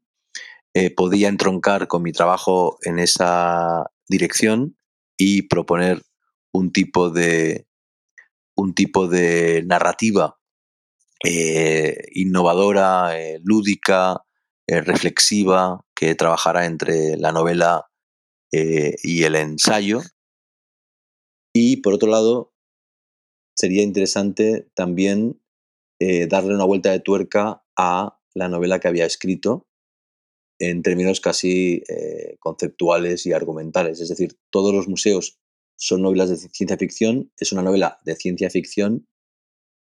podía 0.96 1.30
entroncar 1.30 1.88
con 1.88 2.02
mi 2.02 2.12
trabajo 2.12 2.80
en 2.82 2.98
esa 2.98 3.92
dirección 4.10 4.76
y 5.16 5.44
proponer 5.44 6.02
un 6.52 6.72
tipo 6.72 7.12
de, 7.12 7.68
un 8.56 8.74
tipo 8.74 9.08
de 9.08 9.62
narrativa 9.68 10.40
innovadora, 11.24 13.12
lúdica, 13.44 14.22
reflexiva, 14.68 15.86
que 15.96 16.16
trabajara 16.16 16.66
entre 16.66 17.18
la 17.18 17.32
novela 17.32 17.86
y 18.52 19.24
el 19.24 19.36
ensayo. 19.36 20.02
Y 21.54 21.78
por 21.78 21.94
otro 21.94 22.10
lado, 22.10 22.54
sería 23.56 23.84
interesante 23.84 24.70
también 24.74 25.40
eh, 26.00 26.28
darle 26.28 26.56
una 26.56 26.66
vuelta 26.66 26.92
de 26.92 27.00
tuerca 27.00 27.64
a 27.78 28.20
la 28.34 28.50
novela 28.50 28.80
que 28.80 28.88
había 28.88 29.06
escrito 29.06 29.68
en 30.60 30.82
términos 30.82 31.22
casi 31.22 31.84
eh, 31.88 32.38
conceptuales 32.40 33.26
y 33.26 33.34
argumentales. 33.34 34.00
Es 34.00 34.10
decir, 34.10 34.38
todos 34.50 34.74
los 34.74 34.88
museos 34.88 35.40
son 35.76 36.02
novelas 36.02 36.30
de 36.30 36.38
ciencia 36.50 36.78
ficción, 36.78 37.32
es 37.38 37.52
una 37.52 37.62
novela 37.62 38.00
de 38.06 38.16
ciencia 38.16 38.50
ficción 38.50 39.08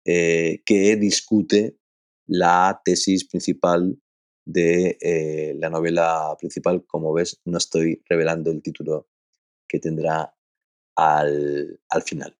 eh, 0.04 0.62
que 0.64 0.96
discute 0.96 1.78
la 2.26 2.80
tesis 2.84 3.26
principal 3.28 3.98
de 4.44 5.54
la 5.58 5.70
novela 5.70 6.36
principal. 6.38 6.84
Como 6.86 7.12
ves, 7.12 7.40
no 7.44 7.58
estoy 7.58 8.02
revelando 8.08 8.50
el 8.50 8.62
título 8.62 9.08
que 9.68 9.78
tendrá 9.78 10.34
al 10.96 11.78
final. 12.04 12.36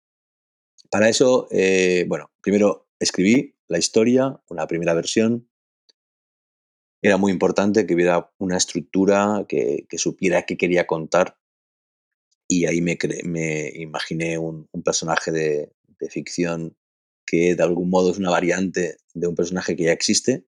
Para 0.93 1.09
eso, 1.09 1.49
eh, 1.51 2.05
bueno, 2.07 2.31
primero 2.43 2.91
escribí 3.01 3.57
la 3.67 3.79
historia, 3.79 4.39
una 4.51 4.67
primera 4.67 4.93
versión. 4.93 5.49
Era 7.01 7.17
muy 7.17 7.33
importante 7.33 7.87
que 7.87 7.95
hubiera 7.95 8.31
una 8.37 8.59
estructura, 8.59 9.47
que, 9.49 9.87
supiera 9.97 10.43
qué 10.43 10.59
quería 10.59 10.87
contar. 10.87 11.39
Y 12.47 12.67
ahí 12.67 12.83
me, 12.83 12.99
imaginé 13.73 14.37
un, 14.37 14.69
personaje 14.85 15.33
de, 15.33 15.73
ficción 16.11 16.77
que 17.33 17.55
de 17.55 17.63
algún 17.63 17.89
modo 17.89 18.11
es 18.11 18.19
una 18.19 18.29
variante 18.29 18.99
de 19.15 19.27
un 19.27 19.35
personaje 19.35 19.75
que 19.75 19.85
ya 19.85 19.93
existe. 19.93 20.45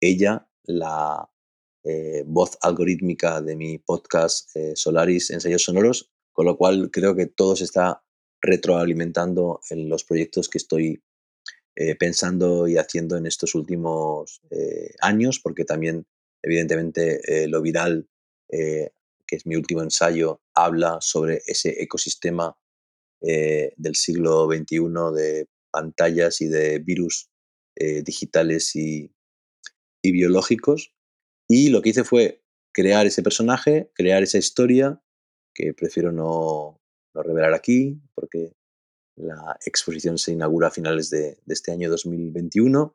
Ella, 0.00 0.48
la 0.62 1.28
eh, 1.82 2.22
voz 2.26 2.56
algorítmica 2.62 3.42
de 3.42 3.56
mi 3.56 3.78
podcast 3.78 4.54
eh, 4.54 4.76
Solaris 4.76 5.30
Ensayos 5.30 5.64
Sonoros, 5.64 6.12
con 6.32 6.46
lo 6.46 6.56
cual 6.56 6.92
creo 6.92 7.16
que 7.16 7.26
todo 7.26 7.56
se 7.56 7.64
está 7.64 8.04
retroalimentando 8.40 9.60
en 9.70 9.88
los 9.88 10.04
proyectos 10.04 10.48
que 10.48 10.58
estoy 10.58 11.02
eh, 11.74 11.96
pensando 11.96 12.68
y 12.68 12.76
haciendo 12.76 13.16
en 13.16 13.26
estos 13.26 13.56
últimos 13.56 14.40
años, 15.00 15.40
porque 15.40 15.64
también, 15.64 16.06
evidentemente, 16.40 17.48
lo 17.48 17.60
viral, 17.62 18.08
que 18.48 18.92
es 19.36 19.44
mi 19.44 19.56
último 19.56 19.82
ensayo, 19.82 20.40
habla 20.54 20.98
sobre 21.00 21.42
ese 21.46 21.82
ecosistema 21.82 22.56
del 23.20 23.94
siglo 23.96 24.46
XXI 24.46 24.78
de 25.14 25.48
pantallas 25.70 26.40
y 26.40 26.48
de 26.48 26.78
virus 26.78 27.30
digitales 28.04 28.74
y, 28.74 29.12
biológicos. 30.02 30.92
Y 31.48 31.68
lo 31.68 31.80
que 31.80 31.90
hice 31.90 32.02
fue 32.02 32.42
crear 32.72 33.06
ese 33.06 33.22
personaje, 33.22 33.90
crear 33.94 34.22
esa 34.22 34.38
historia, 34.38 35.00
que 35.54 35.74
prefiero 35.74 36.10
no, 36.10 36.80
revelar 37.14 37.54
aquí, 37.54 38.00
porque 38.14 38.52
la 39.16 39.58
exposición 39.66 40.18
se 40.18 40.32
inaugura 40.32 40.68
a 40.68 40.70
finales 40.70 41.10
de, 41.10 41.38
este 41.46 41.72
año 41.72 41.90
2021. 41.90 42.94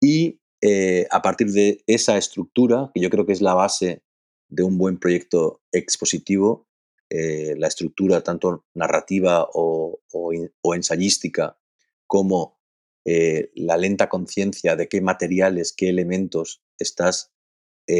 Y 0.00 0.40
eh, 0.62 1.06
a 1.10 1.22
partir 1.22 1.50
de 1.52 1.82
esa 1.86 2.16
estructura, 2.16 2.90
que 2.94 3.00
yo 3.00 3.10
creo 3.10 3.26
que 3.26 3.32
es 3.32 3.42
la 3.42 3.54
base 3.54 4.02
de 4.48 4.62
un 4.62 4.78
buen 4.78 4.98
proyecto 4.98 5.62
expositivo, 5.72 6.68
eh, 7.10 7.54
la 7.58 7.66
estructura 7.66 8.22
tanto 8.22 8.64
narrativa 8.74 9.48
o, 9.52 10.00
ensayística 10.74 11.58
como 12.10 12.58
eh, 13.06 13.52
la 13.54 13.76
lenta 13.76 14.08
conciencia 14.08 14.74
de 14.74 14.88
qué 14.88 15.00
materiales, 15.00 15.72
qué 15.72 15.88
elementos 15.88 16.62
estás 16.78 17.32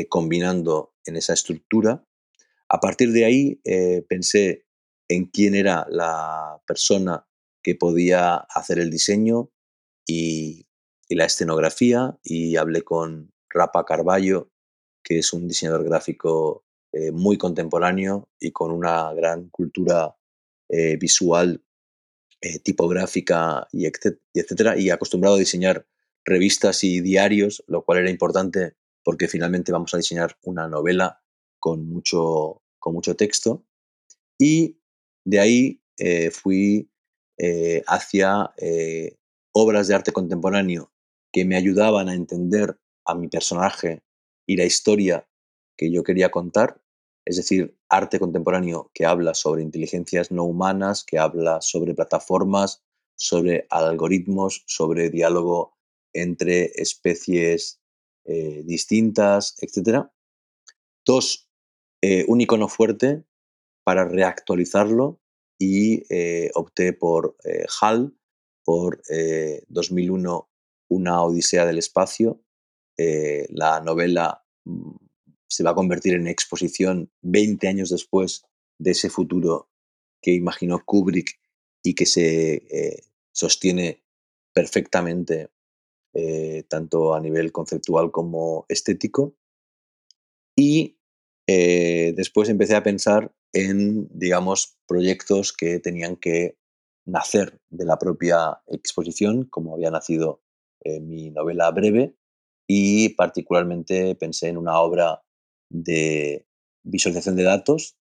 combinando 0.09 0.94
en 1.05 1.16
esa 1.16 1.33
estructura. 1.33 2.07
A 2.68 2.79
partir 2.79 3.11
de 3.11 3.25
ahí 3.25 3.61
pensé 4.09 4.68
en 5.09 5.27
quién 5.27 5.57
era 5.57 5.85
la 5.90 6.62
persona 6.64 7.27
que 7.62 7.75
podía 7.75 8.37
hacer 8.37 8.79
el 8.79 8.90
diseño 8.90 9.51
y, 10.07 10.66
la 11.12 11.25
escenografía 11.25 12.20
y 12.23 12.55
hablé 12.55 12.83
con 12.83 13.33
Rapa 13.49 13.85
Carballo, 13.85 14.53
que 15.03 15.18
es 15.18 15.33
un 15.33 15.49
diseñador 15.49 15.83
gráfico 15.83 16.64
eh, 16.92 17.11
muy 17.11 17.37
contemporáneo 17.37 18.29
y 18.38 18.53
con 18.53 18.70
una 18.70 19.12
gran 19.12 19.49
cultura 19.49 20.16
eh, 20.68 20.96
visual, 20.99 21.64
eh, 22.40 22.59
tipográfica 22.59 23.68
y, 23.72 23.87
etcétera, 23.87 24.79
y 24.79 24.90
acostumbrado 24.90 25.37
a 25.37 25.38
diseñar 25.38 25.87
revistas 26.24 26.85
y 26.85 27.00
diarios, 27.00 27.62
lo 27.66 27.85
cual 27.85 27.98
era 27.98 28.11
importante 28.11 28.76
porque 29.05 29.29
finalmente 29.29 29.72
vamos 29.72 29.94
a 29.94 29.96
diseñar 29.96 30.37
una 30.42 30.68
novela 30.68 31.22
con 31.59 31.87
mucho, 31.88 32.62
con 32.79 32.94
mucho 32.94 33.16
texto. 33.16 33.64
Y 34.38 34.79
de 35.24 35.40
ahí 35.40 35.83
eh, 35.98 36.31
fui 36.31 36.90
eh, 37.38 37.83
hacia 37.87 38.55
obras 39.53 39.88
de 39.88 39.94
arte 39.94 40.12
contemporáneo 40.12 40.92
que 41.33 41.44
me 41.44 41.57
ayudaban 41.57 42.09
a 42.09 42.14
entender 42.14 42.79
a 43.05 43.14
mi 43.14 43.29
personaje 43.29 44.03
y 44.46 44.57
la 44.57 44.64
historia 44.64 45.29
que 45.76 45.90
yo 45.90 46.03
quería 46.03 46.31
contar, 46.31 46.80
es 47.24 47.37
decir, 47.37 47.76
arte 47.88 48.18
contemporáneo 48.18 48.90
que 48.94 49.06
habla 49.06 49.35
sobre 49.35 49.62
inteligencias 49.62 50.30
no 50.30 50.44
humanas, 50.44 51.04
que 51.04 51.18
habla 51.18 51.61
sobre 51.61 51.94
plataformas, 51.94 52.83
sobre 53.16 53.66
algoritmos, 53.70 54.64
sobre 54.66 55.11
diálogo 55.11 55.76
entre 56.12 56.72
especies 56.74 57.80
eh, 58.24 58.62
distintas, 58.64 59.54
etc. 59.61 60.06
Dos, 61.04 61.48
eh, 62.02 62.24
un 62.28 62.40
icono 62.40 62.68
fuerte 62.68 63.24
para 63.85 64.04
reactualizarlo 64.04 65.20
y 65.59 66.04
eh, 66.09 66.50
opté 66.54 66.92
por 66.92 67.37
HAL, 67.80 68.14
por 68.64 69.02
2001, 69.68 70.48
Una 70.88 71.22
Odisea 71.22 71.66
del 71.66 71.78
Espacio. 71.78 72.42
la 72.96 73.80
novela 73.80 74.44
mm, 74.64 75.10
se 75.51 75.65
va 75.65 75.73
a 75.73 75.75
convertir 75.75 76.15
en 76.15 76.29
exposición 76.29 77.11
20 77.23 77.67
años 77.67 77.91
después 77.91 78.45
de 78.79 78.93
ese 78.93 79.11
futuro 79.11 79.69
que 80.23 80.33
imaginó 80.33 80.85
Kubrick 80.85 81.41
y 81.83 81.95
que 81.95 82.07
se 82.07 82.55
eh, 82.71 83.03
sostiene 83.33 84.05
perfectamente 84.55 85.51
eh, 86.15 86.65
tanto 86.69 87.15
a 87.15 87.21
nivel 87.21 87.51
conceptual 87.51 88.13
como 88.13 88.65
estético. 88.69 89.35
Y 90.57 90.99
eh, 91.49 92.13
después 92.17 92.49
empecé 92.49 92.77
a 92.77 92.85
pensar 92.85 93.35
en, 93.53 94.09
digamos, 94.17 94.79
proyectos 94.87 95.53
que 95.53 95.81
tenían 95.81 96.17
que 96.17 96.59
nacer 97.07 97.59
de 97.71 97.85
la 97.87 97.99
propia 97.99 98.63
exposición, 98.69 99.45
como 99.45 99.75
había 99.75 99.91
nacido 99.91 100.43
mi 101.03 101.31
novela 101.31 101.71
breve, 101.73 102.15
y 102.67 103.11
particularmente 103.11 104.15
pensé 104.15 104.49
en 104.49 104.57
una 104.57 104.81
obra 104.81 105.23
de 105.70 106.46
visualización 106.83 107.37
de 107.37 107.44
datos 107.44 107.96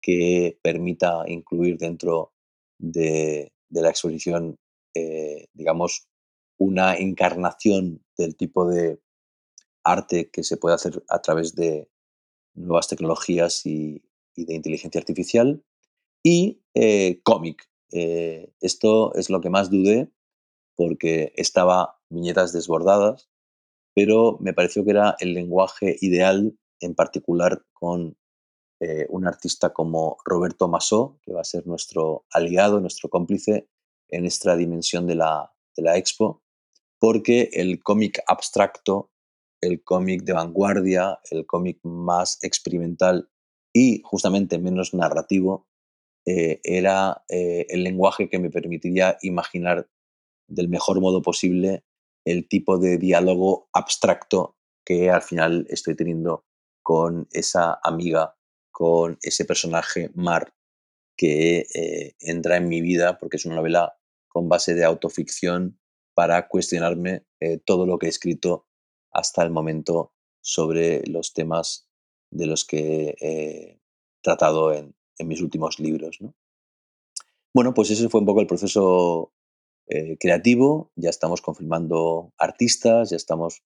que 0.00 0.58
permita 0.62 1.24
incluir 1.26 1.76
dentro 1.76 2.32
de, 2.78 3.52
la 3.68 3.90
exposición, 3.90 4.56
eh, 4.94 5.48
digamos, 5.52 6.08
una 6.58 6.96
encarnación 6.96 8.02
del 8.16 8.36
tipo 8.36 8.66
de 8.66 9.00
arte 9.84 10.30
que 10.30 10.42
se 10.42 10.56
puede 10.56 10.74
hacer 10.74 11.02
a 11.08 11.20
través 11.20 11.54
de 11.54 11.88
nuevas 12.54 12.88
tecnologías 12.88 13.64
y, 13.66 14.02
de 14.36 14.54
inteligencia 14.54 14.98
artificial. 14.98 15.62
Y 16.22 16.62
eh, 16.74 17.20
cómic. 17.22 17.68
Eh, 17.92 18.52
esto 18.60 19.14
es 19.14 19.30
lo 19.30 19.40
que 19.40 19.50
más 19.50 19.70
dudé 19.70 20.10
porque 20.76 21.32
estaba 21.36 22.00
viñetas 22.08 22.52
desbordadas, 22.52 23.28
pero 23.94 24.38
me 24.40 24.54
pareció 24.54 24.84
que 24.84 24.92
era 24.92 25.16
el 25.20 25.34
lenguaje 25.34 25.96
ideal 26.00 26.56
en 26.80 26.94
particular 26.94 27.64
con 27.72 28.16
eh, 28.80 29.06
un 29.10 29.26
artista 29.26 29.72
como 29.72 30.16
Roberto 30.24 30.68
Masó, 30.68 31.18
que 31.22 31.32
va 31.32 31.42
a 31.42 31.44
ser 31.44 31.66
nuestro 31.66 32.24
aliado, 32.30 32.80
nuestro 32.80 33.10
cómplice 33.10 33.68
en 34.08 34.24
esta 34.24 34.56
dimensión 34.56 35.06
de 35.06 35.16
la, 35.16 35.52
de 35.76 35.82
la 35.82 35.96
expo, 35.98 36.42
porque 36.98 37.50
el 37.52 37.82
cómic 37.82 38.22
abstracto, 38.26 39.10
el 39.60 39.84
cómic 39.84 40.22
de 40.22 40.32
vanguardia, 40.32 41.20
el 41.30 41.46
cómic 41.46 41.78
más 41.82 42.38
experimental 42.42 43.30
y 43.72 44.00
justamente 44.02 44.58
menos 44.58 44.94
narrativo, 44.94 45.68
eh, 46.26 46.60
era 46.64 47.24
eh, 47.28 47.66
el 47.68 47.84
lenguaje 47.84 48.28
que 48.28 48.38
me 48.38 48.50
permitiría 48.50 49.18
imaginar 49.22 49.88
del 50.48 50.68
mejor 50.68 51.00
modo 51.00 51.22
posible 51.22 51.84
el 52.24 52.48
tipo 52.48 52.78
de 52.78 52.98
diálogo 52.98 53.68
abstracto 53.72 54.56
que 54.84 55.10
al 55.10 55.22
final 55.22 55.66
estoy 55.70 55.94
teniendo 55.94 56.44
con 56.82 57.28
esa 57.32 57.78
amiga, 57.82 58.36
con 58.70 59.18
ese 59.22 59.44
personaje 59.44 60.10
Mar 60.14 60.54
que 61.20 61.66
eh, 61.74 62.16
entra 62.20 62.56
en 62.56 62.66
mi 62.66 62.80
vida 62.80 63.18
porque 63.18 63.36
es 63.36 63.44
una 63.44 63.56
novela 63.56 63.98
con 64.26 64.48
base 64.48 64.72
de 64.72 64.84
autoficción 64.84 65.78
para 66.14 66.48
cuestionarme 66.48 67.26
eh, 67.40 67.58
todo 67.58 67.84
lo 67.84 67.98
que 67.98 68.06
he 68.06 68.08
escrito 68.08 68.66
hasta 69.12 69.42
el 69.42 69.50
momento 69.50 70.14
sobre 70.40 71.06
los 71.06 71.34
temas 71.34 71.90
de 72.30 72.46
los 72.46 72.64
que 72.64 73.16
he 73.20 73.80
tratado 74.22 74.72
en, 74.72 74.94
mis 75.18 75.42
últimos 75.42 75.78
libros. 75.78 76.18
Bueno, 77.52 77.74
pues 77.74 77.90
ese 77.90 78.08
fue 78.08 78.20
un 78.20 78.26
poco 78.26 78.40
el 78.40 78.46
proceso 78.46 79.34
eh, 79.88 80.16
creativo, 80.18 80.90
ya 80.96 81.10
estamos 81.10 81.42
confirmando 81.42 82.32
artistas, 82.38 83.10
ya 83.10 83.16
estamos 83.16 83.62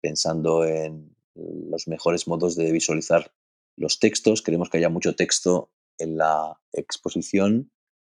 pensando 0.00 0.64
en 0.64 1.16
los 1.34 1.88
mejores 1.88 2.26
modos 2.26 2.56
de 2.56 2.72
visualizar 2.72 3.32
los 3.76 3.98
textos. 3.98 4.42
Queremos 4.42 4.68
que 4.68 4.78
haya 4.78 4.88
mucho 4.88 5.14
texto 5.14 5.70
en 5.98 6.16
la 6.16 6.60
exposición. 6.72 7.72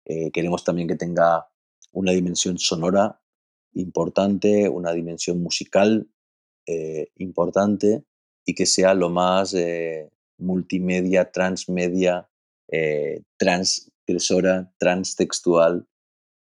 Eh, 0.05 0.31
queremos 0.31 0.63
también 0.63 0.87
que 0.87 0.95
tenga 0.95 1.47
una 1.91 2.11
dimensión 2.11 2.57
sonora 2.57 3.21
importante, 3.73 4.69
una 4.69 4.91
dimensión 4.91 5.41
musical 5.41 6.09
eh, 6.65 7.11
importante 7.15 8.05
y 8.45 8.55
que 8.55 8.65
sea 8.65 8.93
lo 8.93 9.09
más 9.09 9.53
eh, 9.53 10.11
multimedia, 10.37 11.31
transmedia, 11.31 12.29
transgresora, 13.37 14.73
transtextual 14.79 15.87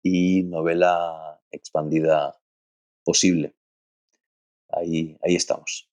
y 0.04 0.44
novela 0.44 1.40
expandida 1.52 2.38
posible. 3.06 3.56
Ahí, 4.70 5.18
ahí 5.24 5.36
estamos. 5.36 5.87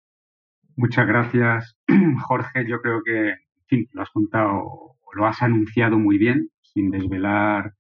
Muchas 0.77 1.07
gracias, 1.07 1.77
Jorge. 2.27 2.67
Yo 2.67 2.81
creo 2.81 3.03
que, 3.05 3.31
en 3.31 3.67
fin, 3.67 3.89
lo 3.93 4.03
has 4.03 4.11
contado, 4.11 4.97
lo 5.15 5.27
has 5.27 5.41
anunciado 5.41 5.99
muy 5.99 6.19
bien, 6.19 6.51
sin 6.63 6.91
desvelar 6.91 7.75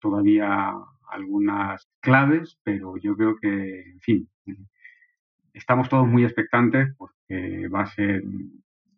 todavía 0.00 0.74
algunas 1.08 1.88
claves, 2.00 2.58
pero 2.62 2.98
yo 2.98 3.16
creo 3.16 3.36
que, 3.40 3.80
en 3.90 4.00
fin, 4.00 4.28
estamos 5.54 5.88
todos 5.88 6.06
muy 6.06 6.24
expectantes 6.24 6.94
porque 6.98 7.68
va 7.68 7.82
a 7.82 7.86
ser 7.86 8.22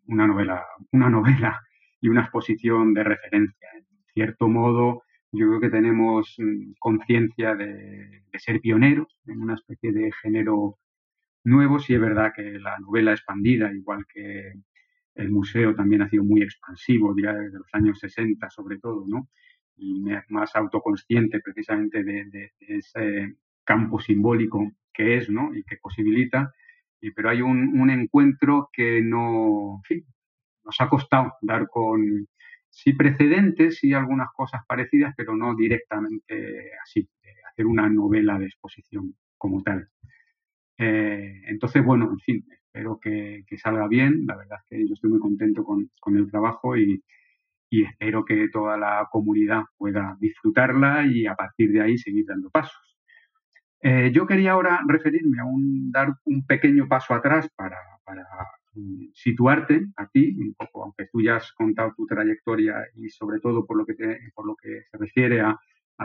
una 0.09 0.27
novela, 0.27 0.65
una 0.91 1.09
novela 1.09 1.61
y 2.01 2.09
una 2.09 2.23
exposición 2.23 2.93
de 2.93 3.05
referencia. 3.05 3.69
En 3.77 3.87
cierto 4.15 4.49
modo, 4.49 5.05
yo 5.31 5.47
creo 5.47 5.61
que 5.61 5.71
tenemos 5.71 6.35
mm, 6.39 6.73
conciencia 6.81 7.55
de, 7.55 8.23
de, 8.33 8.39
ser 8.39 8.61
pioneros 8.61 9.17
en 9.27 9.41
una 9.43 9.55
especie 9.55 9.93
de 9.93 10.11
género 10.23 10.79
nuevo. 11.45 11.79
Sí 11.79 11.95
es 11.95 12.01
verdad 12.01 12.33
que 12.35 12.59
la 12.59 12.79
novela 12.79 13.13
expandida, 13.13 13.73
igual 13.73 14.07
que 14.07 14.53
el 15.15 15.31
museo 15.31 15.75
también 15.75 16.03
ha 16.03 16.09
sido 16.09 16.25
muy 16.25 16.43
expansivo 16.43 17.15
ya 17.21 17.33
desde 17.33 17.59
los 17.59 17.69
años 17.73 17.99
60 17.99 18.49
sobre 18.51 18.79
todo, 18.79 19.05
¿no? 19.07 19.29
Y 19.77 20.05
más 20.29 20.55
autoconsciente 20.57 21.41
precisamente 21.41 22.03
de, 22.03 22.53
ese 22.61 23.37
campo 23.65 24.01
simbólico 24.01 24.73
que 24.93 25.19
es, 25.19 25.31
¿no? 25.31 25.55
Y 25.55 25.65
que 25.65 25.77
posibilita. 25.77 26.53
Y, 27.01 27.13
pero 27.13 27.31
hay 27.31 27.43
un, 27.43 27.91
encuentro 27.91 28.71
que 28.73 29.01
no, 29.03 29.83
nos 30.65 30.81
ha 30.81 30.89
costado 30.89 31.35
dar 31.43 31.69
con, 31.69 32.27
sí 32.71 32.93
precedentes 32.93 33.83
y 33.85 33.93
algunas 33.93 34.29
cosas 34.35 34.63
parecidas, 34.67 35.15
pero 35.17 35.37
no 35.37 35.55
directamente 35.55 36.73
así, 36.83 37.09
hacer 37.51 37.67
una 37.67 37.89
novela 37.89 38.39
de 38.39 38.47
exposición 38.47 39.15
como 39.37 39.63
tal. 39.63 39.89
Eh, 40.79 41.43
entonces, 41.47 41.85
bueno, 41.85 42.09
en 42.11 42.19
fin, 42.21 42.45
espero 42.51 42.99
que, 43.01 43.45
salga 43.59 43.89
bien. 43.89 44.25
La 44.27 44.37
verdad 44.37 44.59
es 44.63 44.69
que 44.69 44.89
yo 44.89 44.95
estoy 44.95 45.11
muy 45.11 45.19
contento 45.21 45.65
con, 45.65 45.91
el 46.17 46.31
trabajo 46.31 46.77
y, 46.77 47.03
espero 47.71 48.25
que 48.25 48.49
toda 48.49 48.79
la 48.79 49.09
comunidad 49.11 49.63
pueda 49.77 50.17
disfrutarla 50.21 51.07
y 51.07 51.27
a 51.27 51.35
partir 51.35 51.71
de 51.73 51.83
ahí 51.83 51.99
seguir 51.99 52.25
dando 52.27 52.51
pasos. 52.51 52.97
Eh, 53.81 54.11
yo 54.13 54.27
quería 54.27 54.53
ahora 54.53 54.81
referirme 54.89 55.41
a 55.41 55.45
un, 55.45 55.91
dar 55.93 56.15
un 56.25 56.47
pequeño 56.47 56.89
paso 56.89 57.15
atrás 57.15 57.49
para, 57.55 57.77
mm, 58.75 59.09
situarte 59.13 59.87
a 59.97 60.07
ti, 60.09 60.35
un 60.39 60.55
poco, 60.55 60.85
aunque 60.85 61.07
tú 61.13 61.21
ya 61.23 61.37
has 61.37 61.53
contado 61.53 61.93
tu 61.97 62.07
trayectoria 62.07 62.75
y 62.95 63.09
sobre 63.11 63.41
todo 63.41 63.67
por 63.67 63.77
lo 63.77 63.87
que, 63.87 63.95
por 64.35 64.47
lo 64.47 64.57
que 64.57 64.83
se 64.91 64.99
refiere 64.99 65.41
a, 65.41 65.59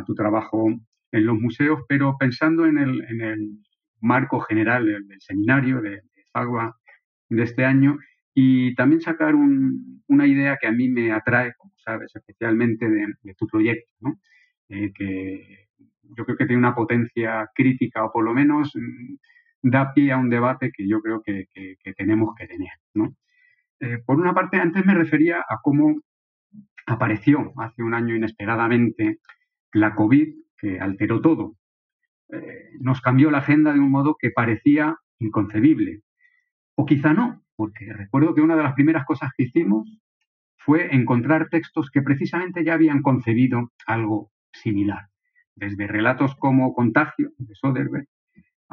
tu 0.06 0.16
trabajo 0.16 0.68
en 1.12 1.26
los 1.26 1.40
museos, 1.40 1.82
pero 1.88 2.18
pensando 2.18 2.66
en 2.66 2.80
el, 2.80 3.02
en 3.10 3.22
el 3.22 3.60
marco 4.04 4.42
general 4.42 4.86
del, 4.86 5.22
seminario 5.22 5.82
de, 5.82 6.02
Fagua 6.32 6.76
de 7.30 7.44
este 7.44 7.64
año 7.64 8.00
y 8.34 8.74
también 8.74 9.02
sacar 9.02 9.36
una 9.36 10.26
idea 10.26 10.58
que 10.60 10.66
a 10.66 10.72
mí 10.72 10.90
me 10.90 11.12
atrae, 11.12 11.54
como 11.56 11.74
sabes, 11.78 12.12
especialmente 12.16 12.90
de, 12.90 13.36
tu 13.36 13.46
proyecto, 13.46 13.88
eh, 14.70 14.92
que 14.94 15.68
yo 16.18 16.26
creo 16.26 16.38
que 16.38 16.48
tiene 16.48 16.58
una 16.60 16.74
potencia 16.74 17.48
crítica 17.54 18.04
o 18.04 18.12
por 18.12 18.24
lo 18.24 18.34
menos 18.34 18.72
mm, 18.76 19.70
da 19.70 19.94
pie 19.94 20.12
a 20.12 20.18
un 20.18 20.30
debate 20.30 20.72
que 20.76 20.88
yo 20.88 21.00
creo 21.02 21.22
que, 21.22 21.48
tenemos 21.96 22.34
que 22.36 22.48
tener. 22.48 22.72
Eh, 23.80 24.00
por 24.04 24.20
una 24.20 24.34
parte, 24.34 24.58
antes 24.58 24.84
me 24.86 24.96
refería 24.96 25.38
a 25.38 25.60
cómo 25.62 26.02
apareció 26.88 27.54
hace 27.58 27.84
un 27.84 27.94
año 27.94 28.16
inesperadamente 28.16 29.20
la 29.72 29.94
COVID, 29.94 30.34
que 30.58 30.80
alteró 30.80 31.22
todo, 31.22 31.56
nos 32.80 33.02
cambió 33.02 33.32
la 33.32 33.40
agenda 33.40 33.74
de 33.74 33.80
un 33.80 33.92
modo 33.92 34.16
que 34.20 34.32
parecía 34.32 34.98
inconcebible. 35.20 36.02
O 36.76 36.86
quizá 36.86 37.14
no, 37.14 37.44
porque 37.56 37.92
recuerdo 37.94 38.34
que 38.34 38.42
una 38.42 38.56
de 38.56 38.64
las 38.64 38.74
primeras 38.74 39.06
cosas 39.06 39.32
que 39.36 39.44
hicimos 39.44 39.88
fue 40.58 40.96
encontrar 40.96 41.50
textos 41.50 41.90
que 41.92 42.02
precisamente 42.02 42.64
ya 42.64 42.74
habían 42.74 43.02
concebido 43.02 43.72
algo 43.86 44.32
similar, 44.54 45.08
desde 45.56 45.88
relatos 45.88 46.36
como 46.36 46.74
Contagio 46.74 47.32
de 47.38 47.56
Soderbergh 47.56 48.08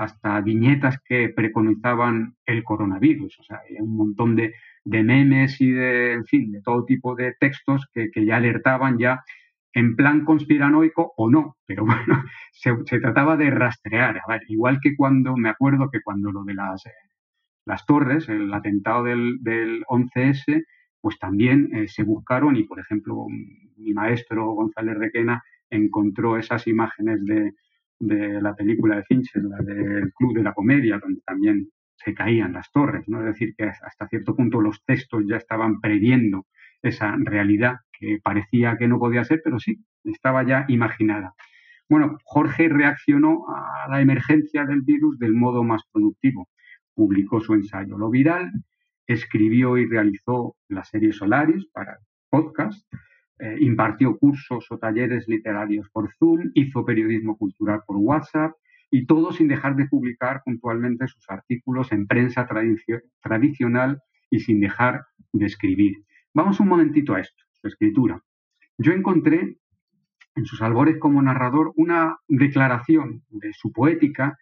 hasta 0.01 0.41
viñetas 0.41 0.99
que 1.05 1.29
preconizaban 1.29 2.35
el 2.47 2.65
coronavirus. 2.65 3.39
O 3.39 3.43
sea, 3.43 3.61
un 3.81 3.97
montón 3.97 4.35
de, 4.35 4.55
memes 4.85 5.61
y 5.61 5.73
de, 5.73 6.13
en 6.15 6.25
fin, 6.25 6.53
de 6.53 6.63
todo 6.63 6.87
tipo 6.87 7.15
de 7.15 7.35
textos 7.39 7.87
que, 7.93 8.11
ya 8.25 8.37
alertaban 8.37 8.99
ya 8.99 9.23
en 9.73 9.97
plan 9.97 10.25
conspiranoico 10.25 11.13
o 11.17 11.31
no, 11.31 11.57
pero 11.67 11.85
bueno, 11.87 12.25
se, 12.53 12.75
trataba 13.01 13.37
de 13.37 13.51
rastrear. 13.51 14.21
igual 14.49 14.81
que 14.83 14.97
cuando, 14.97 15.37
me 15.37 15.49
acuerdo 15.49 15.91
que 15.91 16.03
cuando 16.03 16.33
lo 16.33 16.45
de 16.45 16.55
las, 16.55 16.87
eh, 16.87 16.93
las 17.67 17.87
torres, 17.87 18.29
el 18.29 18.53
atentado 18.53 19.05
del, 19.05 19.39
del 19.43 19.85
11S, 19.85 20.65
pues 21.01 21.19
también 21.19 21.71
eh, 21.75 21.89
se 21.89 22.03
buscaron 22.03 22.57
y, 22.57 22.65
por 22.65 22.79
ejemplo, 22.79 23.27
mi 23.77 23.93
maestro 23.93 24.53
González 24.53 24.99
Requena 24.99 25.43
encontró 25.71 26.37
esas 26.37 26.67
imágenes 26.67 27.25
de, 27.25 27.53
la 28.01 28.55
película 28.55 28.97
de 28.97 29.05
Fincher, 29.05 29.43
la 29.43 29.59
del 29.59 30.13
Club 30.15 30.35
de 30.35 30.43
la 30.43 30.55
Comedia, 30.55 30.99
donde 30.99 31.21
también 31.21 31.69
se 31.97 32.15
caían 32.15 32.55
las 32.55 32.71
torres, 32.73 33.07
¿no? 33.09 33.21
Es 33.21 33.27
decir, 33.27 33.55
que 33.55 33.65
hasta 33.65 34.09
cierto 34.09 34.35
punto 34.35 34.61
los 34.61 34.83
textos 34.85 35.23
ya 35.29 35.37
estaban 35.37 35.81
previendo 35.81 36.47
esa 36.83 37.15
realidad 37.19 37.77
que 38.01 38.19
parecía 38.23 38.77
que 38.79 38.89
no 38.89 38.99
podía 38.99 39.25
ser, 39.25 39.43
pero 39.45 39.61
sí, 39.61 39.85
estaba 40.05 40.43
ya 40.45 40.65
imaginada. 40.69 41.35
Bueno, 41.89 42.19
Jorge 42.25 42.69
reaccionó 42.69 43.45
a 43.49 43.89
la 43.89 44.01
emergencia 44.01 44.65
del 44.65 44.83
virus 44.83 45.19
del 45.19 45.35
modo 45.35 45.63
más 45.63 45.83
productivo. 45.93 46.49
Publicó 46.95 47.41
su 47.41 47.55
ensayo 47.55 47.99
Lo 47.99 48.11
Viral, 48.11 48.51
escribió 49.07 49.77
y 49.77 49.87
realizó 49.87 50.57
la 50.69 50.85
serie 50.85 51.13
Solaris 51.13 51.67
para 51.73 51.99
podcast, 52.31 52.87
eh, 53.39 53.57
impartió 53.61 54.17
cursos 54.19 54.67
o 54.71 54.79
talleres 54.79 55.27
literarios 55.29 55.89
por 55.91 56.13
Zoom, 56.15 56.51
hizo 56.55 56.85
periodismo 56.85 57.37
cultural 57.37 57.83
por 57.87 57.97
WhatsApp 57.97 58.53
y 58.91 59.07
todo 59.07 59.33
sin 59.33 59.49
dejar 59.49 59.77
de 59.77 59.87
publicar 59.87 60.43
puntualmente 60.45 61.07
sus 61.09 61.25
artículos 61.29 61.93
en 61.93 62.07
prensa 62.07 62.47
tradicional 63.23 64.01
y 64.31 64.41
sin 64.41 64.61
dejar 64.61 65.05
de 65.33 65.47
escribir. 65.47 66.05
Vamos 66.35 66.61
un 66.61 66.69
momentito 66.69 67.15
a 67.15 67.21
esto, 67.21 67.43
su 67.61 67.69
escritura. 67.69 68.23
Yo 68.79 68.93
encontré 68.93 69.57
en 70.37 70.47
sus 70.47 70.63
albores 70.63 70.99
como 70.99 71.21
narrador 71.23 71.73
una 71.77 72.19
declaración 72.29 73.23
de 73.29 73.53
su 73.53 73.73
poética 73.73 74.39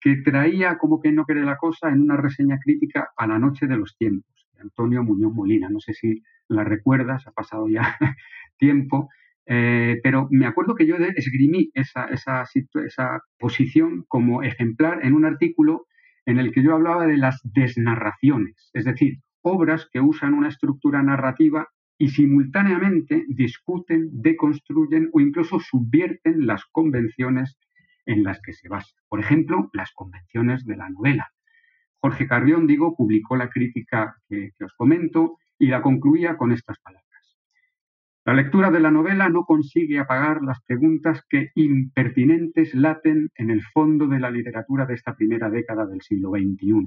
que 0.00 0.16
traía 0.16 0.78
como 0.78 1.00
que 1.00 1.12
no 1.12 1.24
quiere 1.24 1.44
la 1.44 1.56
cosa 1.56 1.88
en 1.88 2.02
una 2.02 2.16
reseña 2.16 2.58
crítica 2.62 3.10
a 3.16 3.26
la 3.26 3.38
noche 3.38 3.66
de 3.66 3.76
los 3.76 3.96
tiempos, 3.96 4.46
de 4.54 4.62
Antonio 4.62 5.02
Muñoz 5.02 5.32
Molina. 5.32 5.68
No 5.68 5.80
sé 5.80 5.92
si 5.94 6.22
la 6.48 6.64
recuerdas, 6.64 7.26
ha 7.26 7.32
pasado 7.32 7.68
ya 7.68 7.96
tiempo, 8.58 9.08
eh, 9.46 9.98
pero 10.02 10.28
me 10.30 10.46
acuerdo 10.46 10.74
que 10.74 10.86
yo 10.86 10.96
esgrimí 10.96 11.70
esa, 11.74 12.04
esa, 12.06 12.44
esa 12.84 13.20
posición 13.38 14.04
como 14.08 14.42
ejemplar 14.42 15.04
en 15.04 15.14
un 15.14 15.24
artículo 15.24 15.86
en 16.26 16.38
el 16.38 16.52
que 16.52 16.62
yo 16.62 16.74
hablaba 16.74 17.06
de 17.06 17.16
las 17.16 17.40
desnarraciones, 17.42 18.70
es 18.74 18.84
decir, 18.84 19.20
obras 19.40 19.88
que 19.90 20.00
usan 20.00 20.34
una 20.34 20.48
estructura 20.48 21.02
narrativa 21.02 21.68
y 21.98 22.08
simultáneamente 22.08 23.24
discuten, 23.28 24.08
deconstruyen 24.12 25.10
o 25.12 25.20
incluso 25.20 25.58
subvierten 25.58 26.46
las 26.46 26.64
convenciones 26.66 27.58
en 28.06 28.22
las 28.22 28.40
que 28.40 28.52
se 28.52 28.68
basa. 28.68 28.94
Por 29.08 29.20
ejemplo, 29.20 29.68
las 29.72 29.92
convenciones 29.92 30.64
de 30.64 30.76
la 30.76 30.88
novela. 30.88 31.28
Jorge 32.00 32.28
Carrión, 32.28 32.66
digo, 32.66 32.94
publicó 32.96 33.36
la 33.36 33.50
crítica 33.50 34.16
que, 34.28 34.52
os 34.64 34.72
comento 34.74 35.38
y 35.58 35.66
la 35.66 35.82
concluía 35.82 36.36
con 36.36 36.52
estas 36.52 36.78
palabras. 36.78 37.04
La 38.24 38.34
lectura 38.34 38.70
de 38.70 38.80
la 38.80 38.90
novela 38.90 39.28
no 39.28 39.44
consigue 39.44 39.98
apagar 39.98 40.42
las 40.42 40.62
preguntas 40.62 41.24
que 41.28 41.50
impertinentes 41.54 42.74
laten 42.74 43.30
en 43.34 43.50
el 43.50 43.62
fondo 43.62 44.06
de 44.06 44.20
la 44.20 44.30
literatura 44.30 44.86
de 44.86 44.94
esta 44.94 45.16
primera 45.16 45.50
década 45.50 45.86
del 45.86 46.02
siglo 46.02 46.30
XXI. 46.30 46.86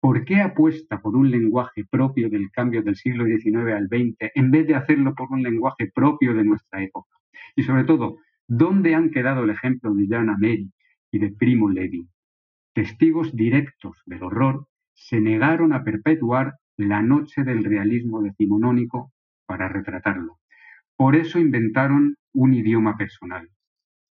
¿Por 0.00 0.24
qué 0.24 0.40
apuesta 0.40 1.00
por 1.00 1.16
un 1.16 1.30
lenguaje 1.30 1.84
propio 1.84 2.30
del 2.30 2.50
cambio 2.50 2.82
del 2.82 2.96
siglo 2.96 3.24
XIX 3.26 3.72
al 3.74 3.88
XX 3.88 4.30
en 4.34 4.50
vez 4.50 4.66
de 4.66 4.74
hacerlo 4.74 5.14
por 5.14 5.30
un 5.30 5.42
lenguaje 5.42 5.90
propio 5.94 6.34
de 6.34 6.44
nuestra 6.44 6.82
época? 6.82 7.16
Y 7.54 7.62
sobre 7.62 7.84
todo, 7.84 8.18
¿Dónde 8.52 8.96
han 8.96 9.10
quedado 9.10 9.44
el 9.44 9.50
ejemplo 9.50 9.94
de 9.94 10.08
Jana 10.08 10.36
Mary 10.36 10.72
y 11.12 11.20
de 11.20 11.30
Primo 11.30 11.70
Levi? 11.70 12.08
Testigos 12.74 13.32
directos 13.36 14.02
del 14.06 14.24
horror 14.24 14.66
se 14.92 15.20
negaron 15.20 15.72
a 15.72 15.84
perpetuar 15.84 16.56
la 16.76 17.00
noche 17.00 17.44
del 17.44 17.62
realismo 17.62 18.20
decimonónico 18.20 19.12
para 19.46 19.68
retratarlo. 19.68 20.40
Por 20.96 21.14
eso 21.14 21.38
inventaron 21.38 22.16
un 22.32 22.52
idioma 22.52 22.96
personal. 22.96 23.48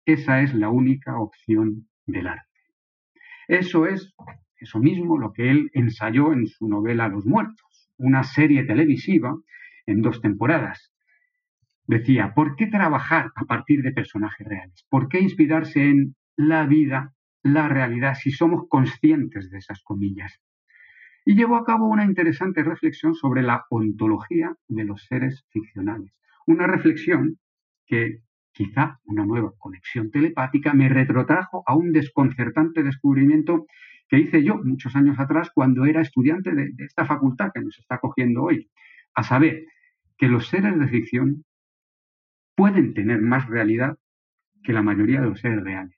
Esa 0.06 0.42
es 0.42 0.54
la 0.54 0.70
única 0.70 1.20
opción 1.20 1.90
del 2.06 2.28
arte. 2.28 2.62
Eso 3.50 3.88
es 3.88 4.14
eso 4.60 4.80
mismo 4.80 5.18
lo 5.18 5.34
que 5.34 5.50
él 5.50 5.72
ensayó 5.74 6.34
en 6.34 6.48
su 6.48 6.68
novela 6.68 7.08
Los 7.08 7.26
Muertos, 7.26 7.90
una 7.98 8.24
serie 8.24 8.64
televisiva 8.64 9.36
en 9.86 10.02
dos 10.02 10.22
temporadas, 10.22 10.92
decía, 11.88 12.34
¿por 12.36 12.56
qué 12.56 12.68
trabajar 12.68 13.32
a 13.36 13.46
partir 13.46 13.82
de 13.82 13.92
personajes 13.92 14.48
reales? 14.48 14.86
¿Por 14.90 15.10
qué 15.10 15.20
inspirarse 15.20 15.90
en 15.90 16.16
la 16.36 16.66
vida, 16.66 17.14
la 17.42 17.68
realidad, 17.68 18.16
si 18.16 18.32
somos 18.32 18.68
conscientes 18.70 19.50
de 19.50 19.58
esas 19.58 19.82
comillas? 19.82 20.40
Y 21.26 21.36
llevó 21.36 21.58
a 21.58 21.66
cabo 21.66 21.88
una 21.88 22.06
interesante 22.06 22.64
reflexión 22.64 23.16
sobre 23.16 23.42
la 23.42 23.66
ontología 23.70 24.56
de 24.68 24.84
los 24.84 25.04
seres 25.06 25.46
ficcionales. 25.50 26.14
Una 26.46 26.68
reflexión 26.68 27.40
que 27.86 28.22
quizá 28.60 29.00
una 29.06 29.26
nueva 29.26 29.54
conexión 29.58 30.12
telepática 30.12 30.74
me 30.74 30.90
retrotrajo 30.90 31.64
a 31.66 31.78
un 31.78 31.94
desconcertante 31.94 32.84
descubrimiento 32.84 33.68
que 34.10 34.20
hice 34.20 34.44
yo 34.44 34.58
muchos 34.62 34.98
años 34.98 35.18
atrás 35.18 35.50
cuando 35.56 35.86
era 35.86 36.02
estudiante 36.02 36.54
de, 36.54 36.74
esta 36.80 37.06
facultad 37.06 37.52
que 37.54 37.62
nos 37.62 37.80
está 37.80 38.00
cogiendo 38.00 38.44
hoy. 38.44 38.70
A 39.14 39.24
saber, 39.24 39.66
que 40.18 40.28
los 40.28 40.50
seres 40.50 40.78
de 40.78 40.90
ficción 40.90 41.46
pueden 42.54 42.94
tener 42.94 43.22
más 43.22 43.48
realidad 43.48 43.98
que 44.62 44.74
la 44.74 44.82
mayoría 44.82 45.22
de 45.22 45.30
los 45.30 45.40
seres 45.40 45.64
reales. 45.64 45.98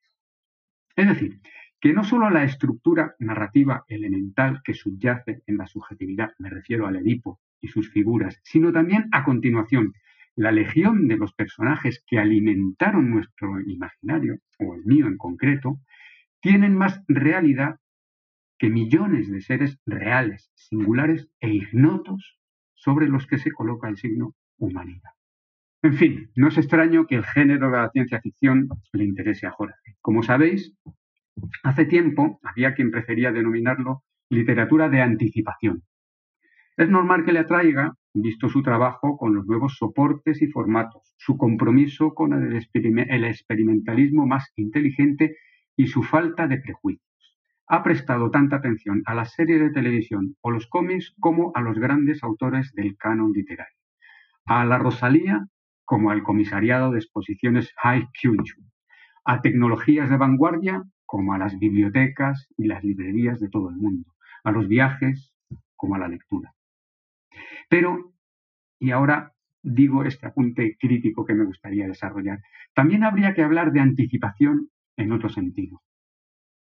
Es 0.96 1.08
decir, 1.08 1.42
que 1.80 1.94
no 1.94 2.04
solo 2.04 2.30
la 2.30 2.44
estructura 2.44 3.16
narrativa 3.18 3.86
elemental 3.88 4.62
que 4.64 4.76
subyace 4.76 5.42
en 5.48 5.58
la 5.58 5.66
subjetividad, 5.66 6.36
me 6.38 6.52
refiero 6.52 6.86
al 6.86 6.98
Edipo 6.98 7.40
y 7.60 7.70
sus 7.70 7.90
figuras, 7.90 8.40
sino 8.44 8.72
también 8.72 9.10
a 9.12 9.24
continuación 9.24 9.94
la 10.36 10.52
legión 10.52 11.08
de 11.08 11.18
los 11.18 11.34
personajes 11.34 12.04
que 12.08 12.20
alimentaron 12.20 13.10
nuestro 13.12 13.60
imaginario, 13.62 14.38
o 14.60 14.76
el 14.76 14.86
mío 14.86 15.08
en 15.08 15.18
concreto, 15.18 15.80
tienen 16.42 16.76
más 16.76 17.04
realidad 17.08 17.80
que 18.58 18.70
millones 18.70 19.30
de 19.30 19.42
seres 19.42 19.80
reales, 19.86 20.52
singulares 20.56 21.28
e 21.40 21.50
ignotos 21.50 22.40
sobre 22.76 23.08
los 23.08 23.28
que 23.28 23.38
se 23.38 23.52
coloca 23.52 23.90
el 23.90 23.98
signo 23.98 24.36
humanidad. 24.58 25.12
En 25.84 25.96
fin, 25.96 26.32
no 26.36 26.48
es 26.48 26.58
extraño 26.58 27.08
que 27.08 27.16
el 27.16 27.26
género 27.26 27.72
de 27.72 27.78
la 27.78 27.90
ciencia 27.90 28.22
ficción 28.22 28.70
le 28.94 29.04
interese 29.04 29.48
a 29.48 29.52
Jorge. 29.52 29.98
Como 30.00 30.22
sabéis, 30.22 30.76
hace 31.64 31.86
tiempo 31.86 32.40
había 32.44 32.76
quien 32.76 32.92
prefería 32.92 33.32
denominarlo 33.32 34.04
literatura 34.30 34.90
de 34.90 35.02
anticipación. 35.02 35.84
Es 36.78 36.88
normal 36.90 37.26
que 37.26 37.34
le 37.34 37.40
atraiga, 37.40 37.96
visto 38.14 38.50
su 38.50 38.62
trabajo 38.62 39.18
con 39.18 39.36
los 39.36 39.46
nuevos 39.46 39.78
soportes 39.78 40.42
y 40.42 40.48
formatos, 40.48 41.14
su 41.18 41.38
compromiso 41.38 42.14
con 42.14 42.34
el, 42.34 42.56
experimentalismo 43.26 44.26
más 44.26 44.52
inteligente 44.56 45.38
y 45.76 45.88
su 45.88 46.04
falta 46.04 46.48
de 46.48 46.58
prejuicios. 46.58 47.08
Ha 47.68 47.84
prestado 47.84 48.30
tanta 48.32 48.58
atención 48.58 49.02
a 49.06 49.14
las 49.14 49.34
series 49.34 49.62
de 49.62 49.72
televisión 49.72 50.36
o 50.42 50.52
los 50.52 50.68
cómics 50.68 51.16
como 51.20 51.52
a 51.56 51.62
los 51.62 51.80
grandes 51.80 52.22
autores 52.24 52.74
del 52.74 52.98
canon 52.98 53.32
literario. 53.32 53.78
A 54.46 54.66
la 54.66 54.78
Rosalía 54.78 55.48
como 55.86 56.12
al 56.12 56.24
Comisariado 56.24 56.92
de 56.92 57.00
Exposiciones 57.00 57.74
High 57.78 58.08
Culture, 58.22 58.62
a 59.26 59.42
tecnologías 59.42 60.10
de 60.10 60.18
vanguardia 60.18 60.84
como 61.06 61.34
a 61.34 61.38
las 61.38 61.58
bibliotecas 61.60 62.48
y 62.58 62.68
las 62.68 62.84
librerías 62.84 63.40
de 63.40 63.50
todo 63.50 63.70
el 63.70 63.76
mundo, 63.76 64.14
a 64.44 64.52
los 64.52 64.68
viajes 64.68 65.34
como 65.76 65.96
a 65.96 66.00
la 66.00 66.08
lectura. 66.08 66.54
Pero, 67.70 68.14
y 68.80 68.92
ahora 68.92 69.34
digo 69.64 70.04
este 70.04 70.28
apunte 70.28 70.78
crítico 70.80 71.26
que 71.26 71.36
me 71.36 71.46
gustaría 71.46 71.88
desarrollar, 71.88 72.40
también 72.74 73.04
habría 73.04 73.34
que 73.34 73.44
hablar 73.44 73.72
de 73.72 73.80
anticipación 73.80 74.70
en 74.98 75.12
otro 75.12 75.30
sentido. 75.30 75.82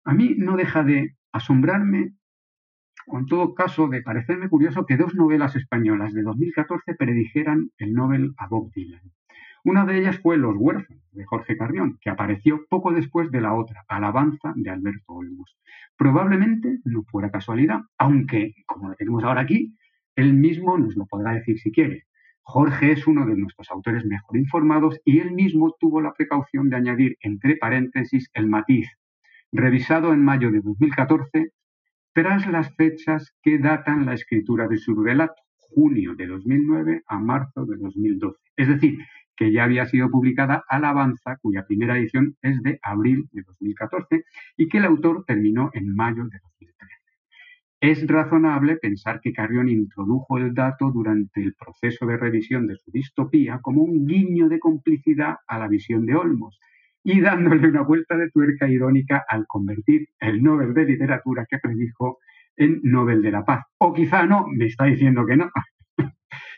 A 0.03 0.13
mí 0.13 0.35
no 0.37 0.57
deja 0.57 0.83
de 0.83 1.15
asombrarme 1.31 2.13
en 3.17 3.25
todo 3.25 3.55
caso, 3.55 3.87
de 3.87 4.01
parecerme 4.01 4.49
curioso 4.49 4.85
que 4.85 4.97
dos 4.97 5.15
novelas 5.15 5.55
españolas 5.55 6.13
de 6.13 6.21
2014 6.21 6.93
predijeran 6.95 7.71
el 7.77 7.93
Nobel 7.93 8.33
a 8.37 8.47
Bob 8.47 8.71
Dylan. 8.73 9.01
Una 9.63 9.85
de 9.85 9.99
ellas 9.99 10.19
fue 10.19 10.37
Los 10.37 10.55
huérfanos, 10.57 11.03
de 11.11 11.25
Jorge 11.25 11.57
Carrión, 11.57 11.97
que 12.01 12.09
apareció 12.09 12.65
poco 12.69 12.91
después 12.91 13.29
de 13.31 13.41
la 13.41 13.53
otra, 13.53 13.83
Alabanza, 13.87 14.53
de 14.55 14.69
Alberto 14.69 15.13
Olmos. 15.13 15.57
Probablemente 15.97 16.79
no 16.85 17.03
fuera 17.03 17.31
casualidad, 17.31 17.81
aunque, 17.97 18.53
como 18.65 18.89
lo 18.89 18.95
tenemos 18.95 19.23
ahora 19.23 19.41
aquí, 19.41 19.75
él 20.19 20.33
mismo 20.33 20.77
nos 20.77 20.95
lo 20.97 21.05
podrá 21.05 21.31
decir 21.31 21.57
si 21.59 21.71
quiere. 21.71 22.03
Jorge 22.41 22.91
es 22.91 23.07
uno 23.07 23.25
de 23.25 23.37
nuestros 23.37 23.71
autores 23.71 24.05
mejor 24.05 24.37
informados 24.37 24.99
y 25.05 25.19
él 25.19 25.31
mismo 25.31 25.75
tuvo 25.79 26.01
la 26.01 26.13
precaución 26.13 26.69
de 26.69 26.75
añadir 26.75 27.17
entre 27.21 27.55
paréntesis 27.55 28.29
el 28.33 28.47
matiz, 28.47 28.87
revisado 29.51 30.11
en 30.13 30.23
mayo 30.23 30.51
de 30.51 30.59
2014, 30.59 31.53
tras 32.13 32.47
las 32.47 32.75
fechas 32.75 33.33
que 33.41 33.59
datan 33.59 34.05
la 34.05 34.13
escritura 34.13 34.67
de 34.67 34.77
su 34.77 34.93
relato, 34.93 35.41
junio 35.55 36.15
de 36.15 36.27
2009 36.27 37.03
a 37.07 37.19
marzo 37.19 37.65
de 37.65 37.77
2012. 37.77 38.37
Es 38.57 38.67
decir, 38.67 38.99
que 39.37 39.53
ya 39.53 39.63
había 39.63 39.85
sido 39.85 40.09
publicada 40.09 40.65
Alabanza, 40.67 41.37
cuya 41.37 41.65
primera 41.65 41.97
edición 41.97 42.35
es 42.41 42.61
de 42.61 42.77
abril 42.81 43.29
de 43.31 43.43
2014 43.43 44.25
y 44.57 44.67
que 44.67 44.79
el 44.79 44.85
autor 44.85 45.23
terminó 45.25 45.69
en 45.73 45.95
mayo 45.95 46.25
de 46.25 46.39
2013. 46.39 46.98
Es 47.81 48.05
razonable 48.05 48.75
pensar 48.75 49.21
que 49.21 49.31
Carrión 49.31 49.69
introdujo 49.69 50.37
el 50.37 50.53
dato 50.53 50.91
durante 50.91 51.41
el 51.41 51.53
proceso 51.53 52.05
de 52.05 52.17
revisión 52.17 52.67
de 52.67 52.75
su 52.75 52.91
distopía 52.91 53.59
como 53.61 53.83
un 53.83 54.05
guiño 54.05 54.49
de 54.49 54.59
complicidad 54.59 55.37
a 55.47 55.59
la 55.59 55.69
visión 55.69 56.05
de 56.05 56.15
Olmos 56.15 56.59
y 57.05 57.21
dándole 57.21 57.69
una 57.69 57.83
vuelta 57.83 58.17
de 58.17 58.29
tuerca 58.31 58.67
irónica 58.67 59.23
al 59.29 59.47
convertir 59.47 60.09
el 60.19 60.43
Nobel 60.43 60.73
de 60.73 60.85
Literatura 60.85 61.45
que 61.49 61.57
predijo 61.57 62.19
en 62.57 62.81
Nobel 62.83 63.21
de 63.21 63.31
la 63.31 63.45
Paz. 63.45 63.63
O 63.77 63.93
quizá 63.93 64.25
no, 64.25 64.45
me 64.47 64.65
está 64.65 64.83
diciendo 64.83 65.25
que 65.25 65.37
no. 65.37 65.49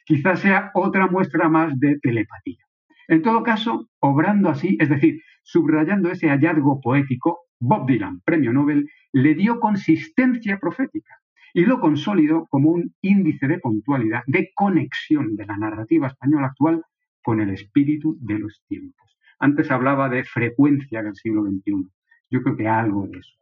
quizá 0.06 0.36
sea 0.36 0.72
otra 0.74 1.06
muestra 1.06 1.50
más 1.50 1.80
de 1.80 2.00
telepatía. 2.00 2.66
En 3.08 3.22
todo 3.22 3.44
caso, 3.44 3.88
obrando 4.00 4.50
así, 4.50 4.76
es 4.80 4.90
decir, 4.90 5.22
subrayando 5.44 6.10
ese 6.10 6.30
hallazgo 6.30 6.82
poético, 6.82 7.42
Bob 7.62 7.88
Dylan, 7.88 8.22
premio 8.22 8.52
Nobel, 8.52 8.90
le 9.14 9.36
dio 9.36 9.60
consistencia 9.60 10.58
profética 10.60 11.22
y 11.54 11.64
lo 11.66 11.80
consolidó 11.80 12.48
como 12.48 12.72
un 12.72 12.96
índice 13.02 13.48
de 13.48 13.60
puntualidad, 13.60 14.24
de 14.26 14.52
conexión 14.56 15.36
de 15.36 15.46
la 15.46 15.58
narrativa 15.58 16.08
española 16.08 16.48
actual 16.48 16.84
con 17.22 17.40
el 17.40 17.52
espíritu 17.52 18.18
de 18.20 18.40
los 18.40 18.64
tiempos. 18.68 19.16
Antes 19.38 19.70
hablaba 19.70 20.10
de 20.10 20.24
frecuencia 20.24 21.04
del 21.04 21.16
siglo 21.16 21.44
XXI. 21.44 21.88
Yo 22.32 22.42
creo 22.42 22.58
que 22.58 22.68
algo 22.68 23.08
de 23.08 23.20
eso 23.20 23.36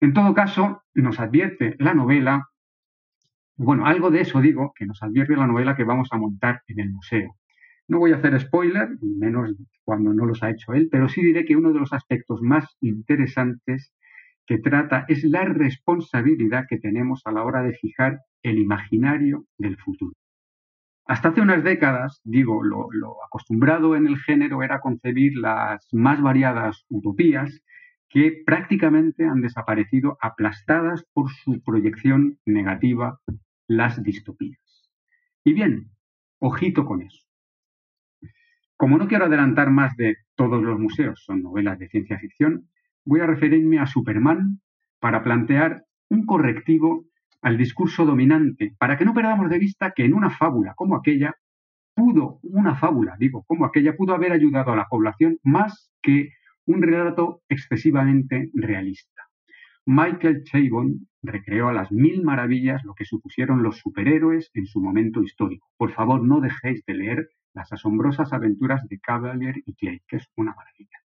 En 0.00 0.14
todo 0.14 0.32
caso, 0.32 0.82
nos 0.94 1.20
advierte 1.20 1.76
la 1.78 1.92
novela, 1.92 2.48
bueno, 3.56 3.84
algo 3.86 4.10
de 4.10 4.22
eso 4.22 4.40
digo, 4.40 4.72
que 4.74 4.86
nos 4.86 5.02
advierte 5.02 5.36
la 5.36 5.46
novela 5.46 5.76
que 5.76 5.84
vamos 5.84 6.08
a 6.10 6.16
montar 6.16 6.62
en 6.68 6.80
el 6.80 6.90
museo. 6.90 7.36
No 7.86 7.98
voy 7.98 8.12
a 8.12 8.16
hacer 8.16 8.38
spoiler, 8.40 8.88
menos 9.02 9.54
cuando 9.84 10.14
no 10.14 10.24
los 10.24 10.42
ha 10.42 10.50
hecho 10.50 10.72
él, 10.72 10.88
pero 10.90 11.08
sí 11.08 11.22
diré 11.22 11.44
que 11.44 11.56
uno 11.56 11.72
de 11.72 11.80
los 11.80 11.92
aspectos 11.92 12.40
más 12.40 12.76
interesantes 12.80 13.92
que 14.46 14.58
trata 14.58 15.04
es 15.08 15.24
la 15.24 15.44
responsabilidad 15.44 16.64
que 16.68 16.78
tenemos 16.78 17.22
a 17.24 17.32
la 17.32 17.42
hora 17.44 17.62
de 17.62 17.74
fijar 17.74 18.20
el 18.42 18.58
imaginario 18.58 19.44
del 19.58 19.76
futuro. 19.76 20.14
Hasta 21.06 21.28
hace 21.28 21.42
unas 21.42 21.62
décadas, 21.62 22.20
digo, 22.24 22.62
lo, 22.62 22.88
lo, 22.90 23.22
acostumbrado 23.24 23.94
en 23.94 24.06
el 24.06 24.18
género 24.18 24.62
era 24.62 24.80
concebir 24.80 25.36
las 25.36 25.86
más 25.92 26.22
variadas 26.22 26.86
utopías 26.88 27.62
que 28.08 28.42
prácticamente 28.46 29.26
han 29.26 29.42
desaparecido 29.42 30.16
aplastadas 30.22 31.04
por 31.12 31.30
su 31.30 31.62
proyección 31.62 32.38
negativa, 32.46 33.20
las 33.66 34.02
distopías. 34.02 34.60
Y 35.44 35.52
bien, 35.52 35.90
ojito 36.38 36.86
con 36.86 37.02
eso. 37.02 37.24
Como 38.76 38.98
no 38.98 39.06
quiero 39.06 39.26
adelantar 39.26 39.70
más 39.70 39.96
de 39.96 40.16
todos 40.34 40.62
los 40.62 40.78
museos, 40.78 41.22
son 41.24 41.42
novelas 41.42 41.78
de 41.78 41.88
ciencia 41.88 42.18
ficción, 42.18 42.68
voy 43.04 43.20
a 43.20 43.26
referirme 43.26 43.78
a 43.78 43.86
Superman 43.86 44.60
para 44.98 45.22
plantear 45.22 45.84
un 46.08 46.26
correctivo 46.26 47.04
al 47.40 47.56
discurso 47.56 48.04
dominante, 48.04 48.74
para 48.78 48.96
que 48.96 49.04
no 49.04 49.14
perdamos 49.14 49.50
de 49.50 49.58
vista 49.58 49.92
que 49.94 50.04
en 50.04 50.14
una 50.14 50.30
fábula 50.30 50.74
como 50.74 50.96
aquella 50.96 51.34
pudo, 51.94 52.40
una 52.42 52.74
fábula, 52.74 53.14
digo, 53.18 53.44
como 53.46 53.64
aquella 53.64 53.96
pudo 53.96 54.14
haber 54.14 54.32
ayudado 54.32 54.72
a 54.72 54.76
la 54.76 54.86
población 54.86 55.38
más 55.42 55.92
que 56.02 56.30
un 56.66 56.82
relato 56.82 57.42
excesivamente 57.48 58.50
realista. 58.54 59.22
Michael 59.86 60.44
Chabon 60.44 61.06
recreó 61.22 61.68
a 61.68 61.74
las 61.74 61.92
mil 61.92 62.22
maravillas 62.22 62.82
lo 62.84 62.94
que 62.94 63.04
supusieron 63.04 63.62
los 63.62 63.78
superhéroes 63.78 64.50
en 64.54 64.66
su 64.66 64.80
momento 64.80 65.22
histórico. 65.22 65.68
Por 65.76 65.92
favor, 65.92 66.24
no 66.24 66.40
dejéis 66.40 66.82
de 66.86 66.94
leer 66.94 67.28
las 67.54 67.72
asombrosas 67.72 68.32
aventuras 68.32 68.86
de 68.88 68.98
Cavalier 69.00 69.56
y 69.64 69.74
Clay, 69.74 70.02
que 70.06 70.16
es 70.16 70.28
una 70.36 70.54
maravilla. 70.54 70.98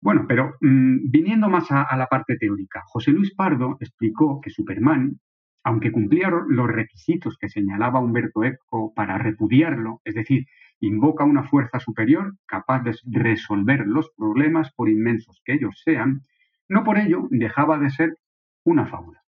Bueno, 0.00 0.26
pero 0.28 0.54
mm, 0.60 1.10
viniendo 1.10 1.48
más 1.48 1.70
a, 1.70 1.82
a 1.82 1.96
la 1.96 2.06
parte 2.06 2.36
teórica, 2.36 2.82
José 2.86 3.10
Luis 3.10 3.34
Pardo 3.34 3.76
explicó 3.80 4.40
que 4.40 4.50
Superman, 4.50 5.20
aunque 5.64 5.90
cumplía 5.90 6.30
los 6.30 6.68
requisitos 6.68 7.36
que 7.38 7.48
señalaba 7.48 8.00
Humberto 8.00 8.44
Eco 8.44 8.92
para 8.94 9.18
repudiarlo, 9.18 10.00
es 10.04 10.14
decir, 10.14 10.46
invoca 10.80 11.24
una 11.24 11.44
fuerza 11.44 11.80
superior 11.80 12.34
capaz 12.46 12.82
de 12.82 12.94
resolver 13.06 13.86
los 13.86 14.10
problemas 14.16 14.72
por 14.74 14.88
inmensos 14.88 15.40
que 15.44 15.54
ellos 15.54 15.80
sean, 15.84 16.22
no 16.68 16.84
por 16.84 16.98
ello 16.98 17.28
dejaba 17.30 17.78
de 17.78 17.90
ser 17.90 18.16
una 18.64 18.86
fábula. 18.86 19.22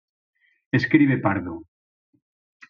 Escribe 0.72 1.18
Pardo, 1.18 1.64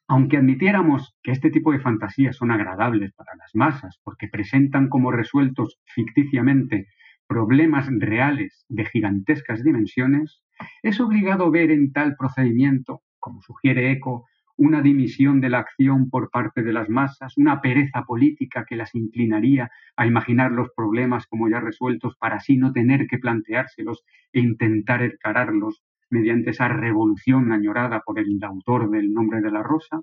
aunque 0.09 0.37
admitiéramos 0.37 1.17
que 1.23 1.33
este 1.33 1.51
tipo 1.51 1.73
de 1.73 1.81
fantasías 1.81 2.37
son 2.37 2.51
agradables 2.51 3.13
para 3.13 3.35
las 3.37 3.55
masas 3.55 4.01
porque 4.05 4.29
presentan 4.29 4.89
como 4.89 5.11
resueltos 5.11 5.79
ficticiamente 5.85 6.89
problemas 7.27 7.89
reales 7.91 8.65
de 8.69 8.85
gigantescas 8.85 9.65
dimensiones, 9.65 10.43
es 10.83 11.01
obligado 11.01 11.51
ver 11.51 11.71
en 11.71 11.93
tal 11.93 12.15
procedimiento, 12.17 13.03
como 13.19 13.43
sugiere 13.43 13.91
Eco, 13.91 14.27
una 14.57 14.81
dimisión 14.81 15.41
de 15.41 15.51
la 15.51 15.59
acción 15.59 16.09
por 16.09 16.31
parte 16.31 16.63
de 16.63 16.73
las 16.73 16.89
masas, 16.89 17.37
una 17.37 17.61
pereza 17.61 18.05
política 18.05 18.65
que 18.67 18.77
las 18.77 18.95
inclinaría 18.95 19.71
a 19.97 20.07
imaginar 20.07 20.53
los 20.53 20.71
problemas 20.75 21.27
como 21.27 21.49
ya 21.51 21.61
resueltos 21.61 22.17
para 22.17 22.37
así 22.37 22.57
no 22.57 22.73
tener 22.73 23.07
que 23.07 23.19
planteárselos 23.19 24.05
e 24.33 24.41
intentar 24.41 25.03
encararlos 25.03 25.83
mediante 26.11 26.51
esa 26.51 26.69
revolución 26.69 27.53
añorada 27.53 28.03
por 28.05 28.19
el 28.19 28.39
autor 28.43 28.91
del 28.91 29.13
nombre 29.13 29.41
de 29.41 29.51
la 29.51 29.63
rosa? 29.63 30.01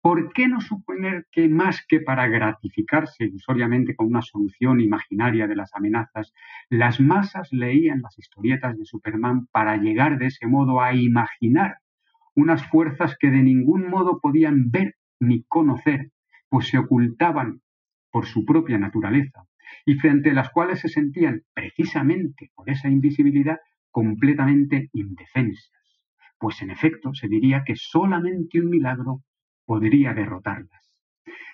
¿Por 0.00 0.32
qué 0.32 0.48
no 0.48 0.60
suponer 0.60 1.26
que 1.30 1.48
más 1.48 1.84
que 1.86 2.00
para 2.00 2.26
gratificarse 2.26 3.24
ilusoriamente 3.24 3.94
con 3.94 4.08
una 4.08 4.22
solución 4.22 4.80
imaginaria 4.80 5.46
de 5.46 5.54
las 5.54 5.70
amenazas, 5.74 6.32
las 6.68 7.00
masas 7.00 7.48
leían 7.52 8.02
las 8.02 8.18
historietas 8.18 8.76
de 8.76 8.84
Superman 8.84 9.46
para 9.52 9.76
llegar 9.76 10.18
de 10.18 10.26
ese 10.26 10.48
modo 10.48 10.80
a 10.80 10.92
imaginar 10.92 11.76
unas 12.34 12.66
fuerzas 12.66 13.16
que 13.18 13.30
de 13.30 13.42
ningún 13.42 13.88
modo 13.88 14.18
podían 14.20 14.70
ver 14.70 14.96
ni 15.20 15.44
conocer, 15.44 16.10
pues 16.48 16.66
se 16.68 16.78
ocultaban 16.78 17.60
por 18.10 18.26
su 18.26 18.44
propia 18.44 18.78
naturaleza, 18.78 19.44
y 19.86 19.94
frente 19.94 20.30
a 20.30 20.34
las 20.34 20.50
cuales 20.50 20.80
se 20.80 20.88
sentían, 20.88 21.42
precisamente 21.54 22.50
por 22.54 22.68
esa 22.70 22.88
invisibilidad, 22.88 23.58
completamente 23.92 24.88
indefensas, 24.92 25.70
pues 26.38 26.60
en 26.62 26.70
efecto 26.70 27.14
se 27.14 27.28
diría 27.28 27.62
que 27.64 27.76
solamente 27.76 28.60
un 28.60 28.70
milagro 28.70 29.22
podría 29.64 30.12
derrotarlas. 30.12 30.96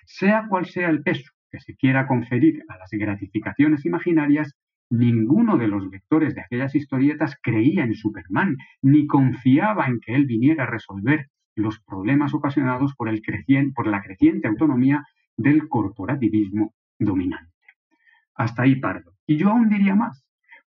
Sea 0.05 0.47
cual 0.49 0.65
sea 0.65 0.89
el 0.89 1.03
peso 1.03 1.31
que 1.51 1.59
se 1.59 1.75
quiera 1.75 2.07
conferir 2.07 2.63
a 2.67 2.77
las 2.77 2.89
gratificaciones 2.91 3.85
imaginarias, 3.85 4.55
ninguno 4.89 5.57
de 5.57 5.67
los 5.67 5.87
lectores 5.87 6.33
de 6.33 6.41
aquellas 6.41 6.73
historietas 6.73 7.37
creía 7.41 7.83
en 7.83 7.93
Superman, 7.93 8.57
ni 8.81 9.05
confiaba 9.05 9.85
en 9.85 9.99
que 9.99 10.15
él 10.15 10.25
viniera 10.25 10.63
a 10.63 10.67
resolver 10.67 11.27
los 11.55 11.79
problemas 11.81 12.33
ocasionados 12.33 12.95
por, 12.95 13.09
el 13.09 13.21
por 13.75 13.87
la 13.87 14.01
creciente 14.01 14.47
autonomía 14.47 15.03
del 15.37 15.67
corporativismo 15.67 16.73
dominante. 16.97 17.53
Hasta 18.35 18.63
ahí 18.63 18.75
pardo. 18.75 19.13
Y 19.27 19.37
yo 19.37 19.49
aún 19.49 19.69
diría 19.69 19.95
más. 19.95 20.25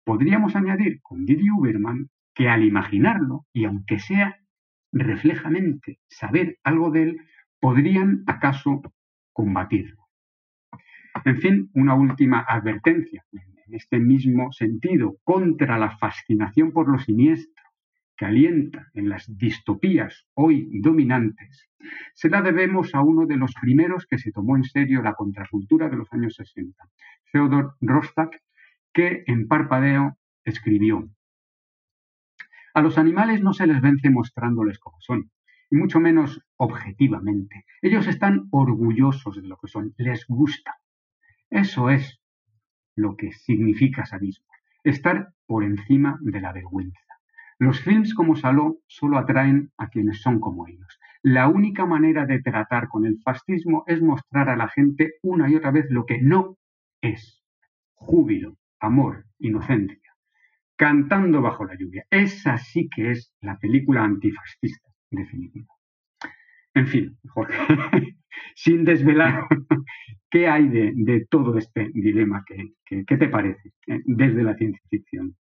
Podríamos 0.09 0.57
añadir 0.57 1.03
con 1.03 1.27
Didi 1.27 1.51
Uberman 1.51 2.09
que 2.35 2.49
al 2.49 2.65
imaginarlo, 2.65 3.45
y 3.53 3.67
aunque 3.67 3.99
sea 3.99 4.39
reflejamente 4.91 5.99
saber 6.09 6.57
algo 6.65 6.91
de 6.91 7.03
él, 7.03 7.21
podrían 7.61 8.25
acaso 8.27 8.81
combatirlo. 9.35 10.07
En 11.27 11.37
fin, 11.37 11.71
una 11.75 11.95
última 11.95 12.41
advertencia 12.41 13.23
en 13.33 13.75
este 13.75 13.99
mismo 13.99 14.51
sentido 14.51 15.19
contra 15.25 15.79
la 15.79 15.99
fascinación 15.99 16.73
por 16.73 16.89
lo 16.89 16.99
siniestro 16.99 17.65
que 18.17 18.25
alienta 18.25 18.87
en 18.95 19.11
las 19.11 19.27
distopías 19.37 20.27
hoy 20.33 20.71
dominantes, 20.81 21.69
se 22.15 22.31
la 22.31 22.41
debemos 22.41 22.95
a 22.95 23.03
uno 23.03 23.27
de 23.27 23.37
los 23.37 23.53
primeros 23.61 24.07
que 24.07 24.17
se 24.17 24.33
tomó 24.33 24.57
en 24.57 24.65
serio 24.65 25.03
la 25.03 25.13
contracultura 25.13 25.91
de 25.91 25.99
los 25.99 26.11
años 26.15 26.35
60, 26.35 26.83
Theodor 27.31 27.75
Rostock, 27.83 28.37
que 28.93 29.25
en 29.27 29.49
Parpadeo 29.49 30.17
escribió, 30.45 31.09
a 32.75 32.81
los 32.81 32.97
animales 32.97 33.43
no 33.43 33.53
se 33.53 33.67
les 33.67 33.81
vence 33.81 34.09
mostrándoles 34.09 34.79
cómo 34.79 34.99
son, 35.01 35.31
y 35.71 35.77
mucho 35.77 36.01
menos 36.01 36.41
objetivamente. 36.57 37.65
Ellos 37.83 38.07
están 38.07 38.47
orgullosos 38.51 39.35
de 39.37 39.49
lo 39.49 39.57
que 39.57 39.69
son, 39.69 39.95
les 39.97 40.25
gusta. 40.27 40.77
Eso 41.51 41.91
es 41.91 42.21
lo 42.95 43.17
que 43.17 43.33
significa 43.33 44.07
sadismo, 44.07 44.47
estar 44.85 45.33
por 45.47 45.65
encima 45.65 46.19
de 46.21 46.41
la 46.41 46.53
vergüenza. 46.53 47.01
Los 47.59 47.81
films 47.81 48.15
como 48.15 48.37
Saló 48.37 48.79
solo 48.87 49.19
atraen 49.19 49.73
a 49.77 49.89
quienes 49.89 50.21
son 50.23 50.39
como 50.39 50.69
ellos. 50.69 51.01
La 51.23 51.49
única 51.49 51.85
manera 51.85 52.27
de 52.27 52.41
tratar 52.41 52.87
con 52.87 53.05
el 53.07 53.19
fascismo 53.25 53.83
es 53.89 54.01
mostrar 54.01 54.49
a 54.49 54.57
la 54.57 54.69
gente 54.69 55.15
una 55.23 55.51
y 55.51 55.57
otra 55.57 55.73
vez 55.73 55.87
lo 55.91 56.07
que 56.07 56.21
no 56.23 56.57
es. 57.01 57.43
Júbilo, 57.95 58.57
amor, 58.81 59.25
inocencia. 59.39 60.15
Cantando 60.77 61.43
bajo 61.43 61.65
la 61.65 61.77
lluvia. 61.77 62.07
Esa 62.11 62.59
sí 62.59 62.89
que 62.95 63.11
es 63.11 63.35
la 63.41 63.59
película 63.59 64.05
antifascista 64.05 64.89
definitiva. 65.11 65.67
En 66.75 66.87
fin, 66.87 67.19
Jorge, 67.35 67.57
sin 68.55 68.85
desvelar 68.85 69.47
qué 70.31 70.47
hay 70.47 70.69
de, 70.69 71.27
todo 71.31 71.59
este 71.59 71.91
dilema, 71.93 72.45
¿qué, 72.47 73.05
te 73.05 73.29
parece 73.29 73.73
eh, 73.87 74.01
desde 74.05 74.43
la 74.43 74.57
ciencia 74.57 74.81
ficción? 74.89 75.37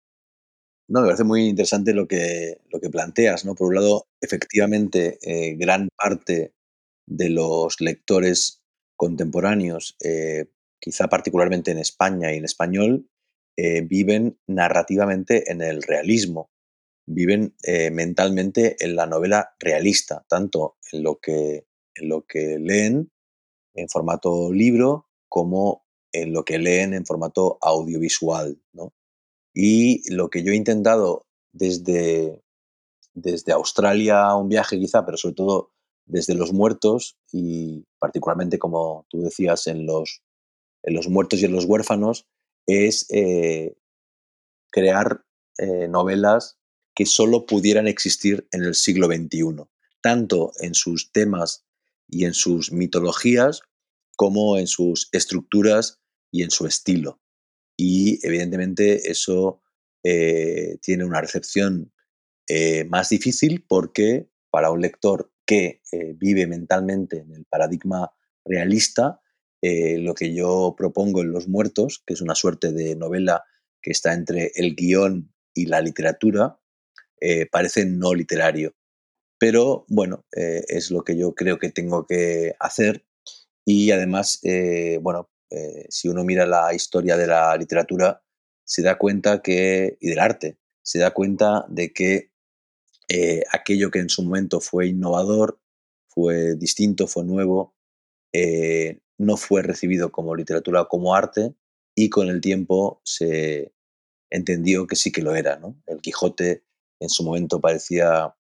No, 0.88 1.02
me 1.02 1.08
parece 1.08 1.24
muy 1.24 1.46
interesante 1.46 1.94
lo 1.94 2.08
que, 2.08 2.58
lo 2.72 2.80
que 2.80 2.90
planteas, 2.90 3.46
¿no? 3.46 3.56
Por 3.56 3.70
un 3.70 3.76
lado, 3.76 4.06
efectivamente, 4.22 5.18
eh, 5.22 5.56
gran 5.56 5.88
parte 5.98 6.54
de 7.08 7.30
los 7.30 7.80
lectores 7.80 8.62
contemporáneos, 8.96 9.96
eh, 10.04 10.46
quizá 10.80 11.08
particularmente 11.08 11.72
en 11.72 11.78
España 11.78 12.34
y 12.34 12.38
en 12.38 12.46
español, 12.46 13.08
viven 13.56 14.40
narrativamente 14.48 15.52
en 15.52 15.62
el 15.62 15.84
realismo, 15.84 16.52
viven 17.06 17.56
mentalmente 17.92 18.76
en 18.80 18.96
la 18.96 19.06
novela 19.06 19.56
realista, 19.60 20.26
tanto 20.28 20.78
en 20.92 21.04
lo 21.04 21.20
que, 21.20 21.68
en 21.96 22.10
lo 22.10 22.26
que 22.26 22.58
leen 22.60 23.12
en 23.76 23.90
formato 23.90 24.52
libro 24.52 25.08
como 25.30 25.84
en 26.12 26.32
lo 26.32 26.46
que 26.46 26.60
leen 26.60 26.94
en 26.94 27.06
formato 27.06 27.58
audiovisual. 27.62 28.62
¿no? 28.72 28.94
Y 29.54 30.14
lo 30.14 30.30
que 30.30 30.44
yo 30.44 30.52
he 30.52 30.56
intentado 30.56 31.26
desde, 31.52 32.44
desde 33.14 33.52
Australia, 33.52 34.36
un 34.36 34.48
viaje 34.48 34.78
quizá, 34.78 35.06
pero 35.06 35.18
sobre 35.18 35.36
todo 35.36 35.72
desde 36.06 36.36
los 36.36 36.54
muertos 36.54 37.18
y 37.32 37.86
particularmente, 38.00 38.60
como 38.60 39.06
tú 39.10 39.22
decías, 39.22 39.68
en 39.68 39.86
los, 39.86 40.22
en 40.84 40.94
los 40.94 41.08
muertos 41.08 41.42
y 41.42 41.46
en 41.46 41.54
los 41.54 41.66
huérfanos, 41.66 42.28
es 42.68 43.06
eh, 43.10 43.76
crear 44.72 45.26
eh, 45.58 45.88
novelas 45.88 46.58
que 46.96 47.06
solo 47.06 47.46
pudieran 47.46 47.88
existir 47.88 48.48
en 48.52 48.64
el 48.64 48.76
siglo 48.76 49.08
XXI, 49.08 49.66
tanto 50.02 50.52
en 50.60 50.76
sus 50.76 51.12
temas 51.12 51.66
y 52.08 52.26
en 52.26 52.34
sus 52.34 52.72
mitologías, 52.72 53.62
como 54.16 54.58
en 54.58 54.68
sus 54.68 55.10
estructuras 55.12 56.02
y 56.32 56.44
en 56.44 56.52
su 56.52 56.68
estilo. 56.68 57.20
Y 57.78 58.26
evidentemente 58.26 59.10
eso 59.10 59.62
eh, 60.04 60.78
tiene 60.82 61.06
una 61.06 61.22
recepción 61.22 61.92
más 62.90 63.08
difícil 63.08 63.66
porque 63.68 64.30
para 64.52 64.70
un 64.70 64.82
lector 64.82 65.32
que 65.46 65.82
vive 66.18 66.46
mentalmente 66.46 67.20
en 67.20 67.32
el 67.34 67.46
paradigma 67.46 68.12
realista, 68.46 69.23
lo 70.00 70.14
que 70.14 70.34
yo 70.34 70.76
propongo 70.78 71.22
en 71.22 71.32
Los 71.32 71.48
Muertos, 71.48 72.04
que 72.06 72.14
es 72.14 72.22
una 72.22 72.36
suerte 72.36 72.72
de 72.72 72.96
novela 72.96 73.44
que 73.82 73.92
está 73.92 74.14
entre 74.14 74.52
el 74.56 74.76
guion 74.76 75.34
y 75.54 75.68
la 75.68 75.80
literatura, 75.80 76.60
parece 77.52 77.86
no 77.86 78.14
literario. 78.14 78.76
Pero 79.40 79.86
bueno, 79.88 80.26
es 80.32 80.92
lo 80.92 81.04
que 81.04 81.18
yo 81.18 81.34
creo 81.34 81.60
que 81.60 81.72
tengo 81.72 82.06
que 82.06 82.56
hacer 82.60 83.06
y 83.64 83.92
además, 83.92 84.42
bueno, 85.02 85.30
si 85.88 86.10
uno 86.10 86.26
mira 86.26 86.46
la 86.46 86.74
historia 86.74 87.16
de 87.16 87.28
la 87.28 87.56
literatura, 87.56 88.22
se 88.66 88.82
da 88.82 88.98
cuenta 88.98 89.42
que, 89.42 89.98
y 90.00 90.10
del 90.10 90.20
arte, 90.20 90.58
se 90.82 91.00
da 91.00 91.12
cuenta 91.12 91.66
de 91.70 91.94
que 91.94 92.32
eh, 93.10 93.44
aquello 93.52 93.92
que 93.92 94.00
en 94.00 94.10
su 94.10 94.24
momento 94.24 94.60
fue 94.60 94.88
innovador, 94.88 95.60
fue 96.08 96.56
distinto, 96.56 97.08
fue 97.08 97.24
nuevo, 97.26 97.76
eh, 98.34 99.00
no 99.18 99.38
fue 99.38 99.62
recibido 99.62 100.12
como 100.12 100.36
literatura 100.36 100.82
o 100.82 100.88
como 100.88 101.16
arte 101.16 101.56
y 101.96 102.10
con 102.10 102.30
el 102.30 102.42
tiempo 102.42 103.02
se 103.04 103.74
entendió 104.30 104.88
que 104.88 104.96
sí 104.96 105.12
que 105.12 105.22
lo 105.22 105.36
era. 105.36 105.58
¿no? 105.58 105.82
El 105.88 106.02
Quijote 106.02 106.64
en 107.00 107.10
su 107.10 107.24
momento 107.24 107.62
parecía 107.62 108.36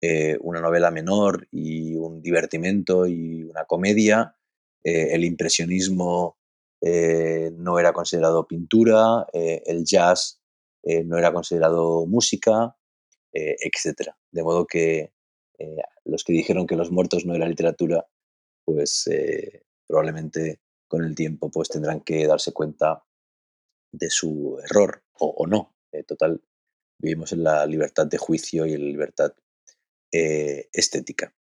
eh, 0.00 0.38
una 0.40 0.60
novela 0.60 0.90
menor 0.90 1.48
y 1.50 1.94
un 1.96 2.22
divertimento 2.22 3.06
y 3.06 3.44
una 3.44 3.64
comedia. 3.64 4.36
el 4.82 5.24
impresionismo 5.24 6.36
eh, 6.82 7.50
no 7.56 7.78
era 7.78 7.92
considerado 7.92 8.46
pintura, 8.46 9.26
eh, 9.32 9.62
el 9.66 9.84
jazz 9.84 10.40
eh, 10.82 11.02
no 11.04 11.18
era 11.18 11.32
considerado 11.32 12.06
música, 12.06 12.76
etc. 13.32 14.12
De 14.30 14.42
modo 14.42 14.66
que 14.66 15.12
los 16.06 16.24
que 16.24 16.32
dijeron 16.32 16.66
que 16.66 16.76
los 16.76 16.90
muertos 16.90 17.26
no 17.26 17.34
era 17.34 17.46
literatura, 17.46 18.06
pues 18.64 19.04
probablemente 19.86 20.60
con 20.88 21.04
el 21.04 21.14
tiempo 21.14 21.50
pues 21.50 21.68
tendrán 21.68 22.00
que 22.00 22.26
darse 22.26 22.52
cuenta 22.52 23.04
de 23.92 24.10
su 24.10 24.58
error 24.62 25.02
o, 25.18 25.46
no. 25.46 25.74
total, 26.06 26.42
vivimos 26.98 27.32
en 27.32 27.42
la 27.42 27.64
libertad 27.66 28.06
de 28.06 28.18
juicio 28.18 28.66
y 28.66 28.74
en 28.74 28.80
la 28.82 28.90
libertad 28.90 29.32
estética. 30.12 31.34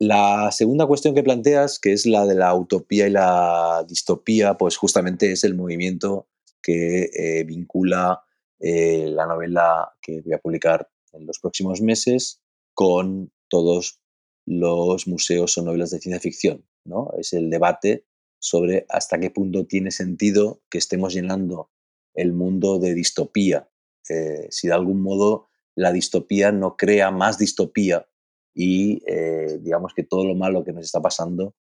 La 0.00 0.52
segunda 0.52 0.86
cuestión 0.86 1.14
que 1.14 1.24
planteas, 1.24 1.80
que 1.80 1.92
es 1.92 2.06
la 2.06 2.24
de 2.24 2.36
la 2.36 2.54
utopía 2.54 3.08
y 3.08 3.10
la 3.10 3.84
distopía, 3.88 4.56
pues 4.56 4.76
justamente 4.76 5.32
es 5.32 5.42
el 5.42 5.56
movimiento 5.56 6.28
que 6.62 7.10
eh, 7.12 7.44
vincula 7.44 8.22
eh, 8.60 9.08
la 9.10 9.26
novela 9.26 9.92
que 10.00 10.20
voy 10.20 10.34
a 10.34 10.38
publicar 10.38 10.88
en 11.12 11.26
los 11.26 11.40
próximos 11.40 11.80
meses 11.80 12.40
con 12.74 13.32
todos 13.48 14.00
los 14.48 15.06
museos 15.06 15.58
o 15.58 15.62
novelas 15.62 15.90
de 15.90 16.00
ciencia 16.00 16.20
ficción. 16.20 16.64
¿no? 16.84 17.10
Es 17.18 17.34
el 17.34 17.50
debate 17.50 18.06
sobre 18.38 18.86
hasta 18.88 19.18
qué 19.18 19.30
punto 19.30 19.66
tiene 19.66 19.90
sentido 19.90 20.62
que 20.70 20.78
estemos 20.78 21.12
llenando 21.12 21.70
el 22.14 22.32
mundo 22.32 22.78
de 22.78 22.94
distopía. 22.94 23.68
Eh, 24.08 24.46
si 24.50 24.68
de 24.68 24.74
algún 24.74 25.02
modo 25.02 25.48
la 25.74 25.92
distopía 25.92 26.50
no 26.50 26.76
crea 26.76 27.10
más 27.10 27.38
distopía 27.38 28.08
y 28.54 29.02
eh, 29.06 29.58
digamos 29.60 29.92
que 29.94 30.02
todo 30.02 30.24
lo 30.24 30.34
malo 30.34 30.64
que 30.64 30.72
nos 30.72 30.84
está 30.84 31.00
pasando 31.02 31.54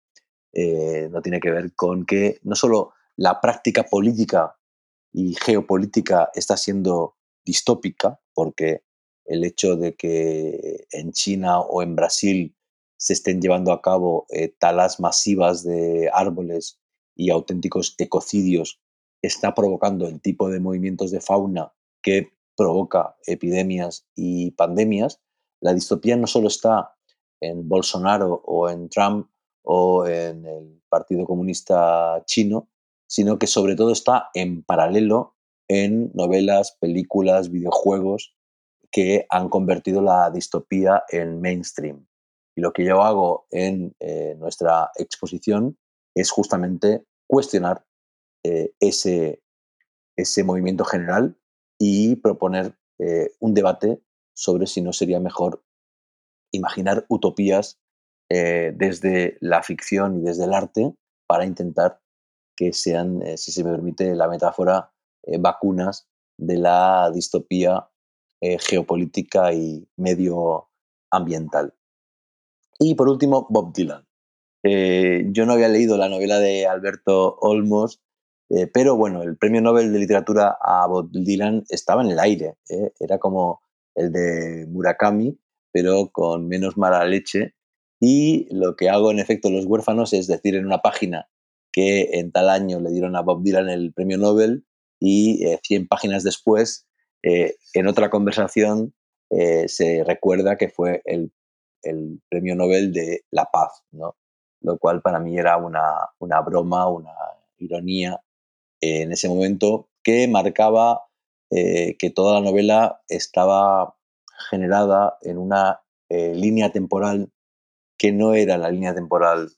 eh, 0.54 1.10
no 1.12 1.22
tiene 1.22 1.42
que 1.42 1.52
ver 1.52 1.74
con 1.76 2.06
que 2.06 2.40
no 2.44 2.56
solo 2.56 2.94
la 3.18 3.42
práctica 3.42 3.84
política 3.84 4.56
y 5.12 5.36
geopolítica 5.36 6.30
está 6.34 6.56
siendo 6.56 7.18
distópica, 7.46 8.20
porque 8.34 8.84
el 9.26 9.44
hecho 9.44 9.76
de 9.76 9.96
que 9.96 10.88
en 10.92 11.12
China 11.12 11.60
o 11.60 11.82
en 11.82 11.96
Brasil 11.96 12.57
se 12.98 13.14
estén 13.14 13.42
llevando 13.42 13.72
a 13.72 13.82
cabo 13.82 14.26
eh, 14.30 14.54
talas 14.60 15.00
masivas 15.00 15.64
de 15.64 16.10
árboles 16.14 16.80
y 17.16 17.30
auténticos 17.30 17.96
ecocidios 17.98 18.80
está 19.22 19.54
provocando 19.54 20.08
el 20.08 20.22
tipo 20.22 20.50
de 20.50 20.60
movimientos 20.60 21.12
de 21.12 21.22
fauna 21.22 21.74
que 22.02 22.32
provoca 22.56 23.16
epidemias 23.26 24.08
y 24.16 24.52
pandemias, 24.52 25.22
la 25.62 25.74
distopía 25.74 26.16
no 26.18 26.28
solo 26.28 26.48
está 26.48 26.96
en 27.40 27.68
Bolsonaro 27.68 28.42
o 28.46 28.70
en 28.70 28.90
Trump 28.90 29.30
o 29.64 30.08
en 30.08 30.46
el 30.46 30.82
Partido 30.90 31.26
Comunista 31.26 32.24
Chino, 32.26 32.70
sino 33.08 33.38
que 33.38 33.48
sobre 33.48 33.76
todo 33.76 33.92
está 33.92 34.30
en 34.34 34.64
paralelo 34.64 35.36
en 35.68 36.12
novelas, 36.14 36.78
películas, 36.80 37.52
videojuegos 37.52 38.36
que 38.92 39.26
han 39.30 39.50
convertido 39.50 40.02
la 40.02 40.32
distopía 40.32 41.04
en 41.10 41.42
mainstream. 41.42 42.08
Y 42.58 42.62
lo 42.62 42.74
que 42.74 42.84
yo 42.84 43.04
hago 43.04 43.46
en 43.52 43.96
eh, 44.00 44.36
nuestra 44.40 44.90
exposición 44.96 45.78
es 46.16 46.32
justamente 46.32 47.06
cuestionar 47.30 47.86
eh, 48.44 48.74
ese, 48.80 49.44
ese 50.18 50.44
movimiento 50.44 50.84
general 50.84 51.38
y 51.80 52.16
proponer 52.16 52.76
eh, 53.00 53.30
un 53.40 53.54
debate 53.54 54.02
sobre 54.36 54.66
si 54.66 54.82
no 54.82 54.92
sería 54.92 55.20
mejor 55.20 55.64
imaginar 56.52 57.06
utopías 57.10 57.80
desde 58.30 59.38
la 59.40 59.64
ficción 59.64 60.18
y 60.18 60.22
desde 60.22 60.44
el 60.44 60.54
arte 60.54 60.94
para 61.30 61.46
intentar 61.46 62.02
que 62.58 62.74
sean, 62.74 63.22
si 63.38 63.54
se 63.54 63.64
me 63.64 63.72
permite 63.72 64.16
la 64.16 64.28
metáfora, 64.28 64.92
vacunas 65.40 66.10
de 66.38 66.58
la 66.58 67.10
distopía 67.14 67.90
geopolítica 68.42 69.54
y 69.54 69.88
medioambiental. 69.96 71.77
Y 72.80 72.96
por 72.96 73.10
último, 73.10 73.48
Bob 73.50 73.74
Dylan. 73.74 74.06
yo 74.64 75.46
no 75.46 75.54
había 75.54 75.70
leído 75.70 75.98
la 75.98 76.10
novela 76.10 76.40
de 76.40 76.68
Alberto 76.68 77.38
Olmos, 77.40 78.02
pero 78.74 78.96
bueno, 78.96 79.24
el 79.24 79.38
premio 79.38 79.62
Nobel 79.62 79.92
de 79.92 80.00
Literatura 80.00 80.58
a 80.62 80.88
Bob 80.88 81.10
Dylan 81.12 81.64
estaba 81.70 82.04
en 82.04 82.12
el 82.12 82.20
aire. 82.20 82.56
Era 83.00 83.18
como 83.18 83.62
el 83.96 84.12
de 84.12 84.68
Murakami, 84.70 85.38
pero 85.72 86.10
con 86.12 86.48
menos 86.48 86.78
mala 86.78 87.04
leche. 87.06 87.56
Y 88.00 88.48
lo 88.54 88.76
que 88.76 88.90
hago 88.90 89.12
en 89.12 89.20
efecto 89.20 89.50
Los 89.50 89.66
huérfanos 89.66 90.14
es 90.14 90.28
decir 90.28 90.56
en 90.56 90.66
una 90.66 90.80
página 90.80 91.28
que 91.72 92.10
en 92.14 92.32
tal 92.32 92.50
año 92.50 92.80
le 92.80 92.92
dieron 92.92 93.16
a 93.16 93.22
Bob 93.22 93.44
Dylan 93.44 93.70
el 93.70 93.94
premio 93.94 94.18
Nobel 94.18 94.66
y 95.00 95.46
100 95.64 95.84
eh, 95.84 95.88
páginas 95.88 96.24
después, 96.24 96.88
eh, 97.22 97.56
en 97.74 97.88
otra 97.88 98.10
conversación, 98.10 98.96
eh, 99.30 99.68
se 99.68 100.04
recuerda 100.04 100.58
que 100.58 100.70
fue 100.70 101.02
el, 101.06 101.32
el, 101.90 102.22
premio 102.30 102.56
Nobel 102.56 102.92
de 102.94 103.26
la 103.32 103.46
paz, 103.46 103.84
¿no? 103.92 104.16
lo 104.62 104.78
cual 104.78 105.02
para 105.02 105.20
mí 105.20 105.38
era 105.38 105.58
una, 105.58 106.10
una 106.20 106.42
broma, 106.42 106.88
una 106.90 107.14
ironía 107.58 108.22
en 108.82 109.12
ese 109.12 109.30
momento 109.30 109.90
que 110.04 110.28
marcaba 110.28 111.04
que 111.50 112.12
toda 112.14 112.34
la 112.34 112.46
novela 112.46 113.02
estaba 113.08 113.96
generada 114.50 115.18
en 115.22 115.38
una 115.38 115.82
línea 116.10 116.72
temporal 116.72 117.32
que 117.98 118.12
no 118.12 118.34
era 118.34 118.58
la 118.58 118.70
línea 118.70 118.94
temporal, 118.94 119.52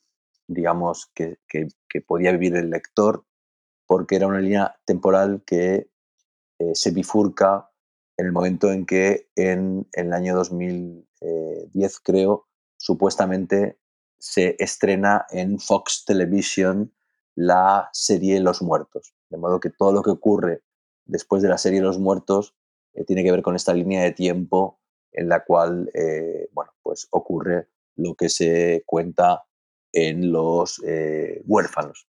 digamos, 0.48 1.12
que, 1.14 1.38
que, 1.48 1.68
podía 2.02 2.32
vivir 2.32 2.56
el 2.56 2.70
lector, 2.70 3.26
porque 3.86 4.16
era 4.16 4.28
una 4.28 4.40
línea 4.40 4.80
temporal 4.86 5.44
que 5.46 5.90
eh, 6.60 6.72
se 6.74 6.92
bifurca 6.92 7.69
en 8.20 8.26
el 8.26 8.34
momento 8.34 8.70
en 8.70 8.86
que 8.86 9.30
en, 9.38 9.88
el 9.94 10.12
año 10.12 10.36
2010, 10.36 12.00
creo, 12.02 12.48
supuestamente 12.76 13.80
se 14.18 14.58
estrena 14.60 15.26
en 15.30 15.58
Fox 15.58 16.04
Television 16.06 16.94
la 17.36 17.90
serie 17.94 18.42
Los 18.42 18.62
Muertos. 18.62 19.14
De 19.30 19.38
modo 19.38 19.62
que 19.62 19.70
todo 19.70 19.94
lo 19.94 20.04
que 20.04 20.10
ocurre 20.10 20.64
después 21.06 21.42
de 21.42 21.48
la 21.48 21.58
serie 21.58 21.80
Los 21.80 21.98
Muertos 21.98 22.58
eh, 22.94 23.06
tiene 23.06 23.24
que 23.24 23.32
ver 23.32 23.42
con 23.42 23.56
esta 23.56 23.74
línea 23.74 24.04
de 24.04 24.12
tiempo 24.12 24.82
en 25.14 25.30
la 25.30 25.46
cual 25.46 25.90
eh, 25.94 26.50
bueno, 26.52 26.74
pues 26.84 27.08
ocurre 27.12 27.70
lo 27.96 28.16
que 28.16 28.28
se 28.28 28.84
cuenta 28.86 29.46
en 29.94 30.34
los 30.34 30.84
eh, 30.86 31.42
huérfanos. 31.46 32.10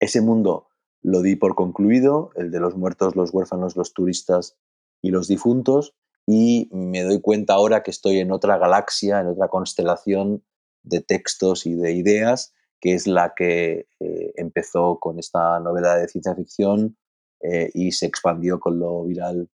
Ese 0.00 0.20
mundo 0.20 0.70
lo 1.02 1.22
di 1.22 1.36
por 1.36 1.54
concluido, 1.54 2.30
el 2.34 2.50
de 2.50 2.58
los 2.58 2.76
muertos, 2.76 3.14
los 3.14 3.32
huérfanos, 3.32 3.76
los 3.76 3.92
turistas 3.92 4.56
y 5.04 5.10
los 5.10 5.28
difuntos, 5.28 5.94
y 6.26 6.68
me 6.72 7.02
doy 7.02 7.20
cuenta 7.20 7.54
ahora 7.54 7.82
que 7.82 7.90
estoy 7.90 8.18
en 8.18 8.32
otra 8.32 8.56
galaxia, 8.56 9.20
en 9.20 9.26
otra 9.26 9.48
constelación 9.48 10.42
de 10.82 11.02
textos 11.02 11.66
y 11.66 11.74
de 11.74 11.92
ideas, 11.92 12.54
que 12.80 12.94
es 12.94 13.06
la 13.06 13.34
que 13.36 13.86
eh, 14.00 14.32
empezó 14.36 14.98
con 14.98 15.18
esta 15.18 15.60
novela 15.60 15.96
de 15.96 16.08
ciencia 16.08 16.34
ficción 16.34 16.96
eh, 17.42 17.70
y 17.74 17.92
se 17.92 18.06
expandió 18.06 18.60
con 18.60 18.78
lo 18.78 19.04
viral 19.04 19.50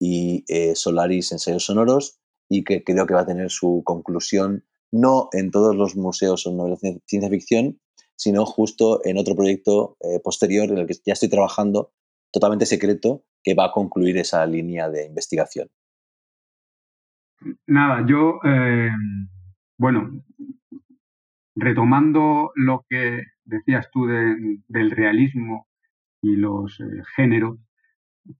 y 0.00 0.44
Solaris 0.74 1.32
ensayos 1.32 1.66
sonoros, 1.66 2.18
y 2.48 2.64
que 2.64 2.82
creo 2.82 3.06
que 3.06 3.14
va 3.14 3.22
a 3.22 3.26
tener 3.26 3.50
su 3.50 3.82
conclusión 3.84 4.64
no 4.90 5.28
en 5.32 5.50
todos 5.50 5.74
los 5.74 5.96
museos 5.96 6.46
o 6.46 6.52
novelas 6.52 6.80
de 6.80 7.00
ciencia 7.06 7.30
ficción, 7.30 7.80
sino 8.16 8.46
justo 8.46 9.04
en 9.04 9.18
otro 9.18 9.34
proyecto 9.34 9.96
eh, 10.00 10.20
posterior 10.20 10.70
en 10.70 10.78
el 10.78 10.86
que 10.86 10.94
ya 11.04 11.12
estoy 11.12 11.28
trabajando, 11.28 11.92
totalmente 12.30 12.66
secreto, 12.66 13.24
que 13.44 13.54
va 13.54 13.66
a 13.66 13.72
concluir 13.72 14.16
esa 14.16 14.44
línea 14.46 14.88
de 14.88 15.06
investigación. 15.06 15.68
Nada, 17.66 18.04
yo, 18.06 18.40
eh, 18.42 18.90
bueno, 19.78 20.24
retomando 21.54 22.52
lo 22.56 22.86
que 22.88 23.22
decías 23.44 23.90
tú 23.92 24.06
del 24.06 24.90
realismo 24.90 25.68
y 26.22 26.36
los 26.36 26.80
eh, 26.80 26.84
géneros, 27.14 27.58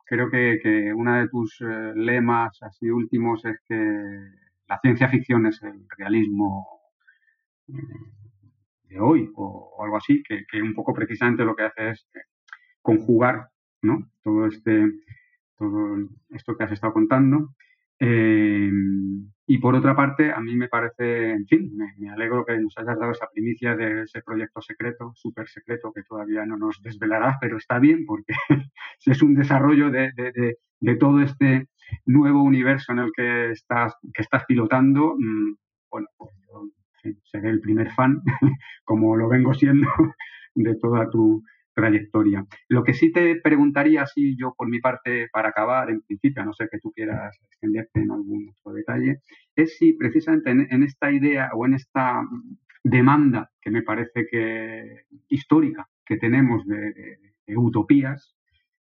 creo 0.07 0.31
que, 0.31 0.59
que 0.63 0.95
uno 0.95 1.15
de 1.21 1.29
tus 1.29 1.61
lemas 1.95 2.57
así 2.63 2.91
últimos 2.91 3.45
es 3.45 3.61
que 3.69 3.75
la 4.67 4.79
ciencia 4.81 5.09
ficción 5.09 5.47
es 5.47 5.63
el 5.63 5.87
realismo 5.97 6.67
eh, 7.69 7.73
de 8.89 9.01
hoy 9.01 9.31
o, 9.35 9.83
algo 9.83 9.97
así, 9.97 10.23
que, 10.23 10.45
un 10.63 10.75
poco 10.75 10.95
precisamente 10.95 11.45
lo 11.45 11.55
que 11.55 11.65
hace 11.65 11.91
es 11.91 12.09
eh, 12.15 12.21
conjugar 12.81 13.51
todo 14.23 14.47
este 14.47 14.91
todo 15.57 15.97
esto 16.31 16.57
que 16.57 16.65
has 16.65 16.73
estado 16.73 16.93
contando. 16.93 17.55
Eh, 18.01 18.71
y 19.47 19.59
por 19.59 19.75
otra 19.75 19.95
parte, 19.95 20.33
a 20.33 20.41
mí 20.41 20.57
me 20.57 20.69
parece, 20.69 21.31
en 21.31 21.47
fin, 21.47 21.77
me, 21.77 22.11
alegro 22.11 22.45
que 22.45 22.59
nos 22.59 22.77
hayas 22.77 22.99
dado 22.99 23.13
esa 23.13 23.29
primicia 23.33 23.77
de 23.77 24.03
ese 24.03 24.23
proyecto 24.23 24.61
secreto, 24.63 25.13
súper 25.15 25.49
secreto, 25.49 25.93
que 25.93 26.03
todavía 26.03 26.45
no 26.45 26.57
nos 26.57 26.83
desvelarás, 26.83 27.37
pero 27.41 27.57
está 27.57 27.79
bien 27.79 28.05
porque 28.07 28.35
es 29.07 29.23
un 29.23 29.35
desarrollo 29.35 29.91
de, 29.91 30.13
de 30.81 30.97
todo 30.97 31.21
este 31.21 31.69
nuevo 32.07 32.43
universo 32.43 32.93
en 32.93 32.99
el 33.01 33.13
que 33.15 33.51
estás, 33.51 33.95
que 34.13 34.23
estás 34.23 34.45
pilotando, 34.47 35.17
mm, 35.19 35.55
bueno, 35.91 36.09
pues 36.17 36.35
yo 36.47 36.71
seré 37.25 37.51
el 37.51 37.61
primer 37.61 37.91
fan, 37.93 38.23
como 38.85 39.17
lo 39.17 39.29
vengo 39.29 39.55
siendo, 39.55 39.89
de 40.55 40.75
toda 40.77 41.09
tu 41.11 41.43
trayectoria. 41.75 42.47
Lo 42.69 42.85
que 42.85 42.95
sí 42.95 43.13
te 43.13 43.37
preguntaría, 43.37 44.03
así 44.03 44.37
yo 44.39 44.55
por 44.57 44.69
mi 44.69 44.81
parte, 44.81 45.29
para 45.33 45.49
acabar, 45.49 45.91
en 45.91 46.01
principio, 46.03 46.45
no 46.45 46.53
sé 46.53 46.69
que 46.71 46.79
tú 46.79 46.93
quieras 46.93 47.37
extenderte 47.43 48.01
en 48.01 48.11
algún 48.11 48.49
otro 48.49 48.73
detalle, 48.73 49.21
es 49.57 49.77
si 49.77 49.93
precisamente 49.93 50.51
en, 50.51 50.83
esta 50.83 51.11
idea 51.13 51.51
o 51.55 51.67
en 51.67 51.75
esta 51.75 52.23
demanda 52.83 53.51
que 53.61 53.71
me 53.71 53.83
parece 53.83 54.27
que 54.31 55.05
histórica 55.29 55.89
que 56.07 56.17
tenemos 56.17 56.65
de, 56.67 57.19
utopías, 57.57 58.37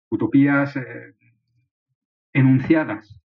utopías 0.09 0.75
eh, 0.75 1.13
enunciadas 2.33 3.19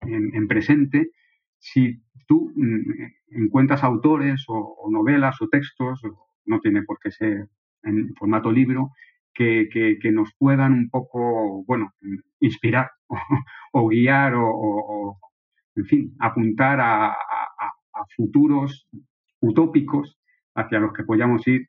en, 0.00 0.48
presente, 0.48 1.10
si 1.58 2.02
tú 2.26 2.52
mm, 2.54 3.42
encuentras 3.44 3.84
autores 3.84 4.44
o, 4.48 4.88
novelas 4.90 5.40
o 5.40 5.48
textos, 5.48 6.00
no 6.44 6.60
tiene 6.60 6.82
por 6.82 6.98
qué 6.98 7.10
ser 7.10 7.48
en 7.82 8.14
formato 8.14 8.50
libro, 8.50 8.90
que, 9.34 9.98
nos 10.12 10.34
puedan 10.38 10.72
un 10.72 10.90
poco, 10.90 11.64
bueno, 11.64 11.92
inspirar 12.40 12.90
o, 13.72 13.88
guiar 13.88 14.34
o, 14.36 15.18
en 15.76 15.84
fin, 15.86 16.14
apuntar 16.18 16.80
a, 16.80 17.16
futuros 18.16 18.88
utópicos 19.40 20.18
hacia 20.54 20.80
los 20.80 20.92
que 20.92 21.04
podamos 21.04 21.46
ir 21.46 21.68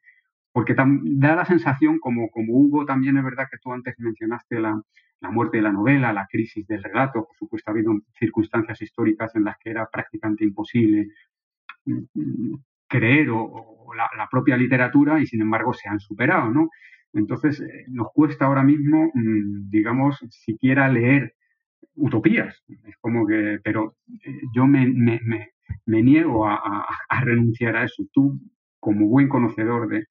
porque 0.51 0.76
da 0.76 1.36
la 1.36 1.45
sensación, 1.45 1.99
como, 1.99 2.30
como 2.30 2.53
hubo 2.53 2.86
también, 2.86 3.18
es 3.18 3.24
verdad 3.24 3.47
que 3.49 3.57
tú 3.57 3.74
antes 3.74 3.95
mencionaste 3.97 4.59
la, 4.59 4.80
la 5.24 5.32
muerte 5.32 5.57
de 5.57 5.64
la 5.64 5.72
novela, 5.72 6.14
la 6.14 6.28
crisis 6.30 6.68
del 6.68 6.84
relato. 6.84 7.26
Por 7.26 7.36
supuesto, 7.38 7.72
ha 7.72 7.74
habido 7.74 7.93
circunstancias 8.20 8.82
históricas 8.82 9.36
en 9.36 9.45
las 9.45 9.57
que 9.57 9.72
era 9.72 9.88
prácticamente 9.89 10.43
imposible 10.43 11.07
mm, 11.86 11.99
mm, 12.14 12.64
creer 12.88 13.30
o, 13.32 13.72
la, 13.95 14.27
propia 14.29 14.57
literatura 14.57 15.19
y 15.19 15.25
sin 15.25 15.41
embargo 15.41 15.73
se 15.73 15.89
han 15.89 15.99
superado, 15.99 16.49
¿no? 16.49 16.69
Entonces, 17.13 17.61
eh, 17.61 17.86
nos 17.89 18.07
cuesta 18.13 18.45
ahora 18.45 18.63
mismo, 18.63 19.11
mm, 19.13 19.69
digamos, 19.69 20.19
siquiera 20.29 20.89
leer 20.89 21.36
utopías. 21.95 22.63
Es 22.67 22.97
como 22.99 23.27
que, 23.27 23.59
pero 23.63 23.95
eh, 24.25 24.41
yo 24.55 24.65
me, 24.65 24.88
niego 25.86 26.47
a, 26.47 26.86
renunciar 27.23 27.75
a 27.75 27.86
eso. 27.86 28.03
Tú, 28.11 28.39
como 28.79 29.07
buen 29.07 29.29
conocedor 29.29 29.88
de, 29.88 30.07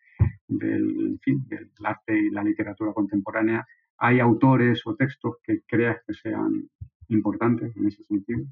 del, 0.47 1.19
del 1.25 1.71
arte 1.85 2.19
y 2.19 2.31
la 2.31 2.45
literatura 2.45 2.93
contemporánea, 2.93 3.67
¿Hay 4.05 4.19
autores 4.19 4.83
o 4.85 4.97
textos 4.97 5.37
que 5.45 5.61
creas 5.65 5.97
que 6.05 6.13
sean 6.13 6.69
importantes 7.07 7.71
en 7.77 7.87
ese 7.87 8.03
sentido? 8.03 8.45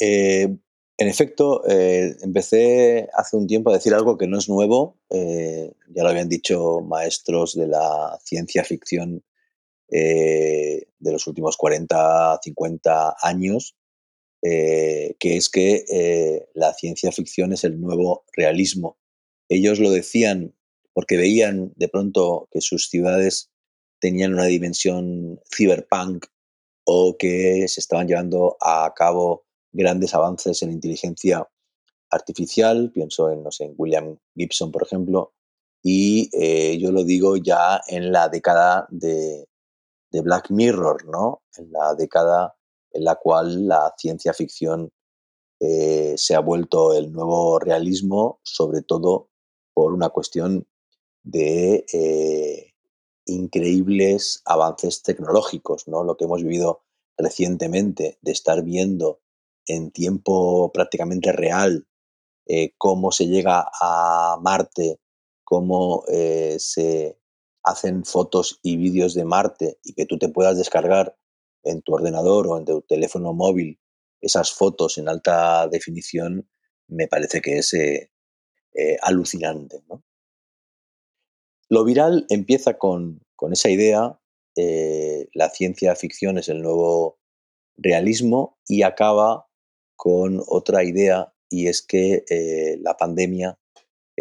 Eh, 0.00 0.56
en 1.00 1.08
efecto, 1.08 1.66
eh, 1.66 2.14
empecé 2.20 3.08
hace 3.14 3.34
un 3.34 3.46
tiempo 3.46 3.70
a 3.70 3.74
decir 3.74 3.94
algo 3.94 4.18
que 4.18 4.26
no 4.26 4.36
es 4.36 4.50
nuevo, 4.50 4.98
eh, 5.08 5.72
ya 5.88 6.02
lo 6.02 6.10
habían 6.10 6.28
dicho 6.28 6.82
maestros 6.82 7.54
de 7.54 7.68
la 7.68 8.18
ciencia 8.22 8.64
ficción 8.64 9.24
de 9.92 10.86
los 11.00 11.26
últimos 11.26 11.56
40, 11.56 12.38
50 12.44 13.16
años, 13.20 13.74
que 14.40 15.16
es 15.18 15.48
que 15.48 16.46
la 16.54 16.72
ciencia 16.74 17.10
ficción 17.10 17.52
es 17.52 17.64
el 17.64 17.80
nuevo 17.80 18.24
realismo. 18.36 18.98
Ellos 19.48 19.80
lo 19.80 19.90
decían 19.90 20.54
porque 20.92 21.16
veían 21.16 21.72
de 21.74 21.88
pronto 21.88 22.48
que 22.52 22.60
sus 22.60 22.88
ciudades 22.88 23.50
tenían 23.98 24.34
una 24.34 24.44
dimensión 24.44 25.40
cyberpunk 25.52 26.26
o 26.84 27.16
que 27.18 27.66
se 27.66 27.80
estaban 27.80 28.06
llevando 28.06 28.56
a 28.60 28.92
cabo 28.94 29.46
grandes 29.72 30.14
avances 30.14 30.62
en 30.62 30.72
inteligencia 30.72 31.48
artificial, 32.10 32.90
pienso 32.92 33.30
en, 33.30 33.42
no 33.42 33.50
sé, 33.50 33.64
en 33.64 33.74
William 33.76 34.18
Gibson, 34.34 34.70
por 34.72 34.82
ejemplo, 34.82 35.32
y 35.82 36.28
eh, 36.32 36.78
yo 36.78 36.92
lo 36.92 37.04
digo 37.04 37.36
ya 37.36 37.80
en 37.86 38.12
la 38.12 38.28
década 38.28 38.86
de, 38.90 39.46
Black 40.12 40.50
Mirror, 40.50 41.06
¿no? 41.06 41.42
En 41.56 41.70
la 41.70 41.94
década 41.94 42.56
en 42.92 43.04
la 43.04 43.14
cual 43.14 43.68
la 43.68 43.94
ciencia 43.96 44.34
ficción 44.34 44.90
eh, 45.60 46.14
se 46.16 46.34
ha 46.34 46.40
vuelto 46.40 46.94
el 46.94 47.12
nuevo 47.12 47.60
realismo, 47.60 48.40
sobre 48.42 48.82
todo 48.82 49.30
por 49.72 49.94
una 49.94 50.08
cuestión 50.08 50.66
de 51.22 51.84
eh, 51.92 52.74
increíbles 53.26 54.42
avances 54.44 55.02
tecnológicos, 55.02 55.86
¿no? 55.86 56.02
Lo 56.02 56.16
que 56.16 56.24
hemos 56.24 56.42
vivido 56.42 56.82
recientemente 57.16 58.18
de 58.20 58.32
estar 58.32 58.62
viendo 58.64 59.20
en 59.66 59.90
tiempo 59.90 60.70
prácticamente 60.72 61.32
real 61.32 61.86
eh, 62.46 62.74
cómo 62.78 63.12
se 63.12 63.26
llega 63.26 63.66
a 63.80 64.38
Marte 64.40 65.00
cómo 65.44 66.04
eh, 66.06 66.56
se 66.58 67.18
hacen 67.64 68.04
fotos 68.04 68.60
y 68.62 68.76
vídeos 68.76 69.14
de 69.14 69.24
Marte 69.24 69.78
y 69.82 69.94
que 69.94 70.06
tú 70.06 70.16
te 70.16 70.28
puedas 70.28 70.56
descargar 70.56 71.16
en 71.64 71.82
tu 71.82 71.94
ordenador 71.94 72.46
o 72.46 72.56
en 72.56 72.64
tu 72.64 72.82
teléfono 72.82 73.32
móvil 73.34 73.80
esas 74.20 74.52
fotos 74.52 74.96
en 74.96 75.08
alta 75.08 75.66
definición, 75.66 76.48
me 76.86 77.08
parece 77.08 77.40
que 77.40 77.58
es 77.58 77.74
eh, 77.74 78.10
alucinante. 79.02 79.82
Lo 81.68 81.84
viral 81.84 82.26
empieza 82.28 82.78
con, 82.78 83.20
esa 83.50 83.70
idea, 83.70 84.20
la 85.34 85.50
ciencia 85.50 85.96
ficción 85.96 86.38
es 86.38 86.48
el 86.48 86.62
nuevo 86.62 87.18
realismo 87.76 88.58
y 88.66 88.82
acaba 88.82 89.49
con 90.00 90.42
otra 90.46 90.82
idea 90.82 91.32
y 91.50 91.68
es 91.68 91.82
que 91.82 92.24
la 92.80 92.96
pandemia 92.96 93.60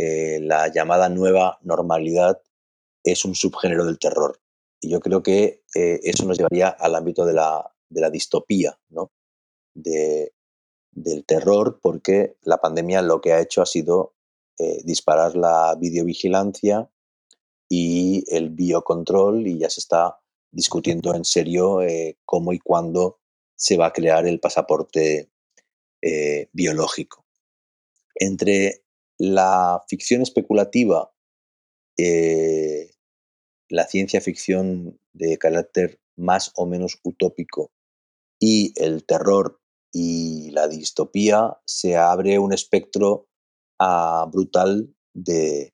eh, 0.01 0.39
la 0.39 0.69
llamada 0.69 1.09
nueva 1.09 1.59
normalidad 1.61 2.41
es 3.03 3.25
un 3.25 3.35
subgénero 3.35 3.83
del 3.83 3.99
terror. 3.99 4.39
Y 4.79 4.91
yo 4.91 5.01
creo 5.01 5.21
que 5.21 5.65
eh, 5.75 5.99
eso 6.03 6.25
nos 6.25 6.37
llevaría 6.37 6.69
al 6.69 6.95
ámbito 6.95 7.25
de 7.25 7.33
la, 7.33 7.69
distopía, 8.09 8.79
¿no? 8.87 9.11
del 9.73 11.25
terror, 11.25 11.79
porque 11.81 12.37
la 12.43 12.61
pandemia 12.61 13.01
lo 13.01 13.19
que 13.19 13.33
ha 13.33 13.41
hecho 13.41 13.61
ha 13.61 13.65
sido 13.65 14.13
eh, 14.57 14.81
disparar 14.85 15.35
la 15.35 15.75
videovigilancia 15.77 16.89
y 17.67 18.23
el 18.33 18.51
biocontrol 18.51 19.45
y 19.47 19.59
ya 19.59 19.69
se 19.69 19.81
está 19.81 20.17
discutiendo 20.49 21.13
en 21.13 21.25
serio 21.25 21.79
cómo 22.23 22.53
y 22.53 22.59
cuándo 22.59 23.19
se 23.55 23.75
va 23.75 23.87
a 23.87 23.93
crear 23.93 24.25
el 24.25 24.39
pasaporte 24.39 25.29
biológico. 26.53 27.25
Entre 28.15 28.83
la 29.19 29.83
ficción 29.87 30.21
especulativa, 30.21 31.11
eh, 31.97 32.91
la 33.67 33.85
ciencia 33.85 34.21
ficción 34.21 34.99
de 35.13 35.37
carácter 35.37 35.99
más 36.15 36.51
o 36.55 36.65
menos 36.65 36.99
utópico 37.03 37.71
y 38.39 38.73
el 38.81 39.05
terror 39.05 39.59
y 39.91 40.51
la 40.51 40.67
distopía, 40.67 41.57
se 41.65 41.97
abre 41.97 42.39
un 42.39 42.53
espectro 42.53 43.27
ah, 43.79 44.25
brutal 44.31 44.95
de, 45.13 45.73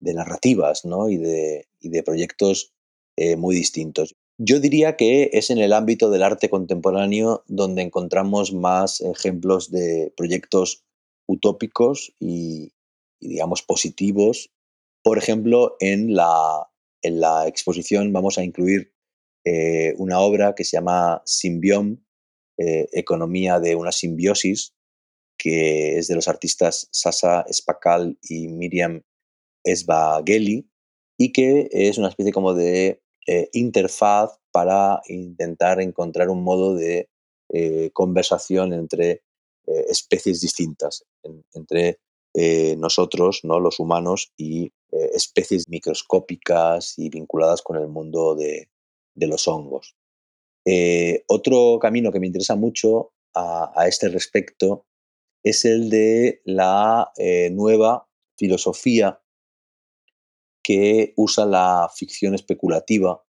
narrativas 0.00 0.82
y, 1.08 1.16
de, 1.16 1.68
de, 1.80 2.02
proyectos 2.02 2.74
eh, 3.16 3.36
muy 3.36 3.54
distintos. 3.54 4.14
Yo 4.42 4.58
diría 4.58 4.96
que 4.96 5.28
es 5.34 5.50
en 5.50 5.58
el 5.58 5.74
ámbito 5.74 6.08
del 6.10 6.22
arte 6.22 6.48
contemporáneo 6.48 7.44
donde 7.46 7.82
encontramos 7.82 8.54
más 8.54 9.02
ejemplos 9.02 9.70
de 9.70 10.14
proyectos 10.16 10.82
utópicos 11.28 12.14
y, 12.18 12.72
digamos, 13.20 13.60
positivos. 13.60 14.50
Por 15.02 15.18
ejemplo, 15.18 15.76
en 15.78 16.14
la, 16.14 16.70
en 17.02 17.20
la 17.20 17.48
exposición 17.48 18.14
vamos 18.14 18.38
a 18.38 18.42
incluir 18.42 18.94
eh, 19.44 19.92
una 19.98 20.20
obra 20.20 20.54
que 20.54 20.64
se 20.64 20.78
llama 20.78 21.20
Symbiom, 21.26 21.98
eh, 22.56 22.88
Economía 22.92 23.60
de 23.60 23.74
una 23.74 23.92
simbiosis, 23.92 24.74
que 25.36 25.98
es 25.98 26.08
de 26.08 26.14
los 26.14 26.28
artistas 26.28 26.88
Sasa 26.92 27.44
Spakal 27.52 28.18
y 28.22 28.48
Miriam 28.48 29.02
Esbageli, 29.64 30.66
y 31.18 31.30
que 31.32 31.68
es 31.72 31.98
una 31.98 32.08
especie 32.08 32.32
como 32.32 32.54
de 32.54 33.02
eh, 33.30 33.48
interfaz 33.52 34.38
para 34.52 35.00
intentar 35.08 35.80
encontrar 35.80 36.28
un 36.28 36.42
modo 36.42 36.74
de 36.74 37.08
conversación 37.92 38.72
entre 38.72 39.22
eh, 39.70 39.84
especies 39.88 40.40
distintas 40.40 41.04
entre 41.54 42.00
eh, 42.34 42.74
nosotros, 42.76 43.40
¿no? 43.44 43.60
los 43.60 43.78
humanos, 43.78 44.32
y 44.36 44.72
eh, 44.90 45.10
especies 45.14 45.68
microscópicas 45.68 46.98
y 46.98 47.08
vinculadas 47.08 47.62
con 47.62 47.76
el 47.76 47.86
mundo 47.86 48.34
de, 48.34 48.68
los 49.14 49.46
hongos. 49.46 49.94
otro 51.28 51.78
camino 51.78 52.10
que 52.10 52.20
me 52.20 52.26
interesa 52.26 52.56
mucho 52.56 53.12
a, 53.34 53.84
este 53.86 54.08
respecto 54.08 54.86
es 55.44 55.66
el 55.66 55.90
de 55.90 56.40
la 56.44 57.12
nueva 57.50 58.08
filosofía 58.38 59.20
que 60.62 61.12
usa 61.16 61.46
la 61.46 61.90
ficción 61.94 62.34
especulativa, 62.34 63.22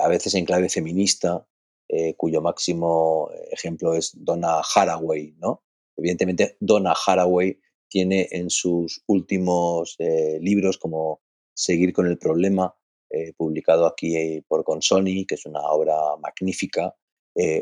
a 0.00 0.08
veces 0.08 0.34
en 0.34 0.46
clave 0.46 0.70
feminista, 0.70 1.46
eh, 1.90 2.14
cuyo 2.16 2.42
máximo 2.42 3.30
ejemplo 3.50 3.94
es 3.94 4.12
Donna 4.14 4.60
Haraway. 4.60 5.34
¿no? 5.38 5.62
Evidentemente, 5.96 6.56
Donna 6.60 6.94
Haraway 6.94 7.58
tiene 7.88 8.28
en 8.30 8.50
sus 8.50 9.02
últimos 9.06 9.96
eh, 9.98 10.38
libros, 10.40 10.76
como 10.78 11.22
Seguir 11.54 11.92
con 11.92 12.06
el 12.06 12.18
problema, 12.18 12.76
eh, 13.10 13.32
publicado 13.36 13.86
aquí 13.86 14.40
por 14.46 14.62
Consoni, 14.62 15.26
que 15.26 15.34
es 15.34 15.44
una 15.44 15.62
obra 15.62 15.96
magnífica, 16.20 16.94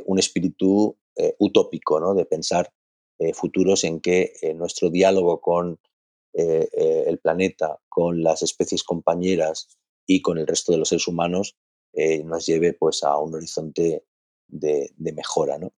un 0.05 0.19
espíritu 0.19 0.99
utópico, 1.39 1.99
¿no? 1.99 2.14
de 2.14 2.27
pensar 2.27 2.71
futuros 3.33 3.85
en 3.85 4.01
que 4.01 4.33
nuestro 4.55 4.91
diálogo 4.91 5.41
con 5.41 5.81
el 6.39 7.18
planeta, 7.18 7.78
con 7.89 8.22
las 8.22 8.43
especies 8.43 8.82
compañeras 8.82 9.68
y 10.07 10.20
con 10.20 10.37
el 10.37 10.47
resto 10.47 10.72
de 10.72 10.78
los 10.78 10.91
seres 10.91 11.09
humanos 11.09 11.57
nos 12.24 12.45
lleve 12.45 12.74
pues, 12.74 13.03
a 13.03 13.16
un 13.18 13.34
horizonte 13.34 14.05
de, 14.49 14.93
mejora. 14.99 15.59
¿no? 15.59 15.72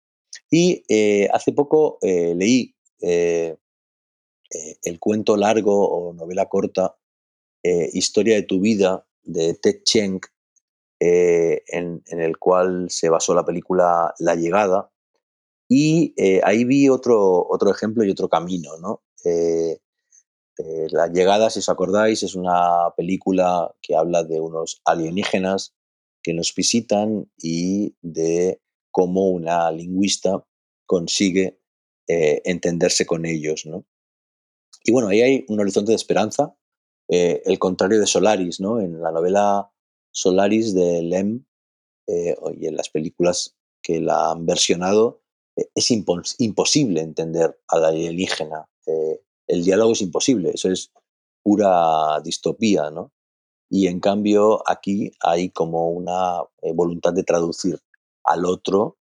Y 0.50 0.84
eh, 0.88 1.28
hace 1.32 1.52
poco 1.52 1.98
eh, 2.02 2.34
leí 2.34 2.74
eh, 3.00 3.56
el 4.82 4.98
cuento 4.98 5.36
largo 5.36 5.88
o 5.88 6.12
novela 6.14 6.46
corta 6.46 6.96
Historia 7.92 8.36
de 8.36 8.44
tu 8.44 8.61
vida 8.61 9.06
de 9.24 9.52
Ted 9.52 9.82
Cheng, 9.82 10.20
en, 11.00 12.02
el 12.06 12.38
cual 12.38 12.86
se 12.88 13.11
basó 13.11 13.34
la 13.34 13.44
película 13.44 14.14
La 14.20 14.36
llegada. 14.36 14.90
Y 15.68 16.14
ahí 16.44 16.64
vi 16.64 16.88
otro, 16.88 17.46
otro 17.46 17.70
ejemplo 17.70 18.04
y 18.04 18.11
otro 18.11 18.30
camino. 18.30 18.78
¿no? 18.78 19.02
La 20.90 21.06
llegada, 21.06 21.50
si 21.50 21.61
os 21.61 21.68
acordáis, 21.68 22.22
es 22.22 22.34
una 22.34 22.92
película 22.96 23.74
que 23.80 23.94
habla 23.94 24.24
de 24.24 24.40
unos 24.40 24.80
alienígenas 24.84 25.74
que 26.22 26.34
nos 26.34 26.54
visitan 26.54 27.30
y 27.36 27.94
de 28.02 28.61
cómo 28.90 29.30
una 29.30 29.70
lingüista 29.70 30.44
consigue 30.86 31.61
eh, 32.09 32.42
entenderse 32.44 33.06
con 33.06 33.26
ellos. 33.26 33.66
¿no? 33.66 33.86
Y 34.84 34.92
bueno, 34.92 35.09
ahí 35.09 35.20
hay 35.20 35.44
un 35.48 35.61
horizonte 35.61 35.92
de 35.92 35.96
esperanza, 35.96 36.56
eh, 37.09 37.42
el 37.44 37.59
contrario 37.59 38.00
de 38.00 38.06
Solaris, 38.06 38.61
¿no? 38.61 38.80
En 38.80 39.00
la 39.00 39.12
novela 39.12 39.70
Solaris 40.11 40.74
de 40.74 41.02
Lem 41.02 41.44
eh, 42.06 42.34
y 42.59 42.66
en 42.66 42.76
las 42.76 42.90
películas 42.90 43.56
que 43.82 44.00
la 44.00 44.30
han 44.32 44.44
versionado, 44.44 45.22
es 45.74 45.90
imposible 45.90 47.00
entender 47.00 47.59
a 47.68 47.78
la 47.78 47.88
alienígena. 47.88 48.68
El 49.49 49.64
diálogo 49.64 49.92
es 49.92 50.03
imposible, 50.03 50.53
eso 50.55 50.70
es 50.70 50.92
pura 51.42 52.20
distopía, 52.22 52.90
¿no? 52.90 53.12
Y 53.70 53.86
en 53.86 54.01
cambio 54.01 54.62
aquí 54.66 55.12
hay 55.20 55.51
como 55.51 55.90
una 55.90 56.42
eh, 56.62 56.72
voluntad 56.72 57.12
de 57.12 57.24
traducir 57.24 57.78
al 58.24 58.44
otro 58.44 58.99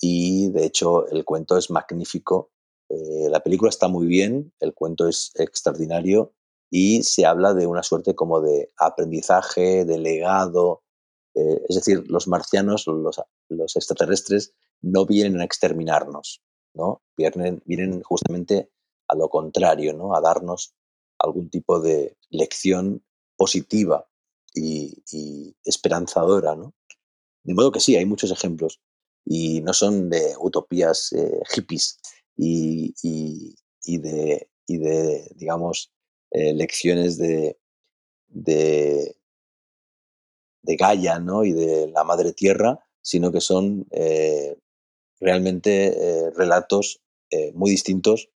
y 0.00 0.50
de 0.50 0.64
hecho 0.66 1.06
el 1.08 1.24
cuento 1.24 1.56
es 1.56 1.70
magnífico. 1.70 2.50
Eh, 2.88 3.28
la 3.28 3.40
película 3.40 3.68
está 3.68 3.88
muy 3.88 4.06
bien, 4.06 4.52
el 4.60 4.74
cuento 4.74 5.08
es 5.08 5.32
extraordinario 5.34 6.32
y 6.70 7.02
se 7.02 7.26
habla 7.26 7.54
de 7.54 7.66
una 7.66 7.82
suerte 7.82 8.14
como 8.14 8.40
de 8.40 8.72
aprendizaje, 8.76 9.84
de 9.84 9.98
legado. 9.98 10.82
Eh, 11.34 11.62
es 11.68 11.76
decir, 11.76 12.04
los 12.08 12.28
marcianos, 12.28 12.86
los, 12.86 13.20
los, 13.48 13.76
extraterrestres, 13.76 14.54
no 14.80 15.06
vienen 15.06 15.40
a 15.40 15.44
exterminarnos, 15.44 16.42
¿no? 16.74 17.02
Vienen, 17.16 17.62
vienen 17.64 18.02
justamente 18.02 18.70
a 19.08 19.14
lo 19.14 19.28
contrario, 19.28 19.94
¿no? 19.94 20.14
A 20.14 20.20
darnos 20.20 20.74
algún 21.18 21.50
tipo 21.50 21.80
de 21.80 22.16
lección 22.30 23.02
positiva 23.36 24.08
y, 24.54 25.54
esperanzadora, 25.64 26.54
¿no? 26.56 26.74
De 27.42 27.54
modo 27.54 27.72
que 27.72 27.80
sí, 27.80 27.96
hay 27.96 28.04
muchos 28.04 28.30
ejemplos 28.30 28.80
y 29.24 29.60
no 29.62 29.72
son 29.72 30.10
de 30.10 30.34
utopías 30.40 31.12
eh, 31.12 31.40
hippies 31.50 31.98
y, 32.36 32.94
de, 33.98 34.48
digamos, 35.36 35.92
eh, 36.30 36.52
lecciones 36.52 37.16
de, 37.18 37.58
de, 38.28 39.16
de, 40.62 40.76
Gaia 40.76 41.18
¿no? 41.18 41.44
y 41.44 41.52
de 41.52 41.88
la 41.88 42.04
Madre 42.04 42.32
Tierra, 42.32 42.78
sino 43.00 43.32
que 43.32 43.40
son 43.40 43.86
eh, 43.90 44.58
realmente 45.20 46.30
relatos 46.36 47.02
muy 47.54 47.70
distintos. 47.70 48.30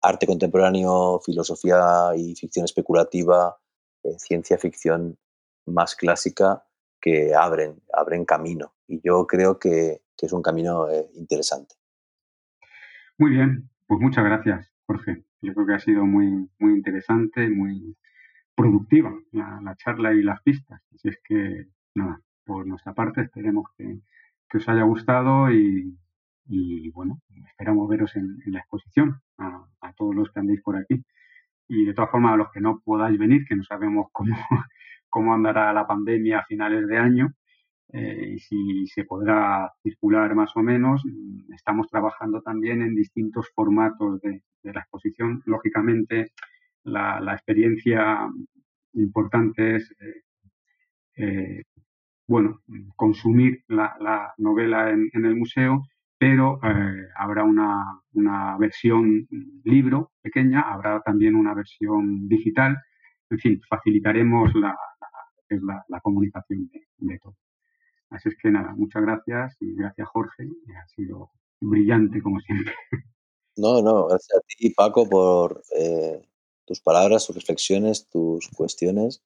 Arte 0.00 0.26
contemporáneo, 0.26 1.20
filosofía 1.24 2.12
y 2.16 2.34
ficción 2.34 2.64
especulativa, 2.64 3.56
ciencia 4.18 4.58
ficción 4.58 5.16
más 5.66 5.94
clásica 5.96 6.64
que 7.00 7.34
abren, 7.34 7.80
abren 7.92 8.24
camino. 8.24 8.74
Y 8.86 9.00
yo 9.02 9.26
creo 9.26 9.58
que, 9.58 10.00
es 10.20 10.32
un 10.32 10.42
camino 10.42 10.88
eh, 10.88 11.10
interesante. 11.14 11.74
Muy 13.18 13.32
bien, 13.32 13.68
pues 13.88 14.00
muchas 14.00 14.24
gracias, 14.24 14.72
Jorge. 14.86 15.24
Yo 15.40 15.52
creo 15.52 15.66
que 15.66 15.74
ha 15.74 15.80
sido 15.80 16.04
muy, 16.04 16.48
muy 16.60 16.74
interesante, 16.74 17.48
muy, 17.48 17.96
productiva 18.54 19.12
la, 19.32 19.74
charla 19.76 20.12
y 20.12 20.22
las 20.22 20.40
pistas. 20.42 20.80
Así 20.94 21.08
es 21.08 21.18
que, 21.24 21.66
nada, 21.94 22.20
por 22.44 22.66
nuestra 22.66 22.94
parte 22.94 23.22
esperemos 23.22 23.66
que, 23.76 24.00
os 24.54 24.68
haya 24.68 24.82
gustado 24.82 25.50
y, 25.50 25.96
bueno, 26.92 27.20
esperamos 27.48 27.88
veros 27.88 28.14
en, 28.16 28.38
la 28.46 28.60
exposición 28.60 29.20
a, 29.38 29.66
todos 29.96 30.14
los 30.14 30.30
que 30.30 30.40
andéis 30.40 30.62
por 30.62 30.76
aquí. 30.76 31.02
Y 31.68 31.84
de 31.84 31.94
todas 31.94 32.10
formas, 32.10 32.34
a 32.34 32.36
los 32.36 32.50
que 32.50 32.60
no 32.60 32.80
podáis 32.84 33.18
venir, 33.18 33.44
que 33.46 33.56
no 33.56 33.64
sabemos 33.64 34.06
cómo, 34.12 34.34
cómo 35.08 35.34
andará 35.34 35.72
la 35.72 35.86
pandemia 35.86 36.40
a 36.40 36.44
finales 36.44 36.86
de 36.88 36.98
año, 36.98 37.34
eh, 37.92 38.36
y 38.36 38.38
si 38.38 38.86
se 38.86 39.04
podrá 39.04 39.70
circular 39.82 40.34
más 40.34 40.56
o 40.56 40.62
menos. 40.62 41.02
Estamos 41.54 41.88
trabajando 41.88 42.40
también 42.42 42.82
en 42.82 42.94
distintos 42.94 43.50
formatos 43.54 44.20
de, 44.22 44.42
la 44.62 44.80
exposición. 44.80 45.42
Lógicamente, 45.46 46.32
la, 46.84 47.32
experiencia 47.34 48.28
importante 48.94 49.76
es, 49.76 49.94
eh, 50.00 50.22
eh, 51.16 51.62
bueno, 52.26 52.60
consumir 52.96 53.62
la, 53.68 54.32
novela 54.38 54.90
en, 54.90 55.10
el 55.26 55.36
museo, 55.36 55.82
pero 56.22 56.60
habrá 57.16 57.42
una, 57.42 58.56
versión 58.56 59.26
libro 59.64 60.12
pequeña, 60.22 60.60
habrá 60.60 61.02
también 61.02 61.34
una 61.34 61.52
versión 61.52 62.28
digital. 62.28 62.78
En 63.28 63.38
fin, 63.40 63.60
facilitaremos 63.68 64.54
la, 64.54 64.78
la, 65.88 66.00
comunicación 66.00 66.70
de, 66.72 66.86
de 66.98 67.18
todo. 67.18 67.34
Así 68.10 68.28
es 68.28 68.36
que 68.40 68.52
nada, 68.52 68.72
muchas 68.76 69.02
gracias 69.02 69.56
y 69.58 69.74
gracias 69.74 70.08
Jorge, 70.10 70.48
ha 70.80 70.86
sido 70.94 71.32
brillante 71.60 72.22
como 72.22 72.38
siempre. 72.38 72.72
No, 73.56 73.82
no, 73.82 74.06
gracias 74.06 74.38
a 74.38 74.40
ti 74.46 74.70
Paco 74.70 75.08
por 75.08 75.60
eh, 75.76 76.22
tus 76.64 76.80
palabras, 76.80 77.26
tus 77.26 77.34
reflexiones, 77.34 78.08
tus 78.08 78.48
cuestiones. 78.48 79.24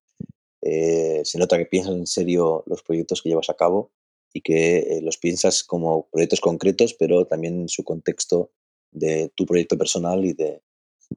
Eh, 0.63 1.21
se 1.25 1.39
nota 1.39 1.59
que 1.59 1.67
piensas 1.67 1.95
en 1.95 2.07
serio 2.07 2.65
los 2.67 2.83
proyectos 2.83 3.21
que 3.21 3.29
llevas 3.29 3.51
a 3.51 3.55
cabo 3.55 3.93
y 4.37 4.43
que 4.43 4.79
eh, 4.79 5.01
los 5.01 5.17
piensas 5.17 5.65
como 5.65 6.09
proyectos 6.11 6.43
concretos, 6.43 6.93
pero 6.93 7.27
también 7.27 7.63
en 7.63 7.69
su 7.71 7.85
contexto 7.85 8.51
de 8.91 9.33
tu 9.35 9.47
proyecto 9.47 9.79
personal 9.79 10.27
y, 10.27 10.35
de, 10.35 10.63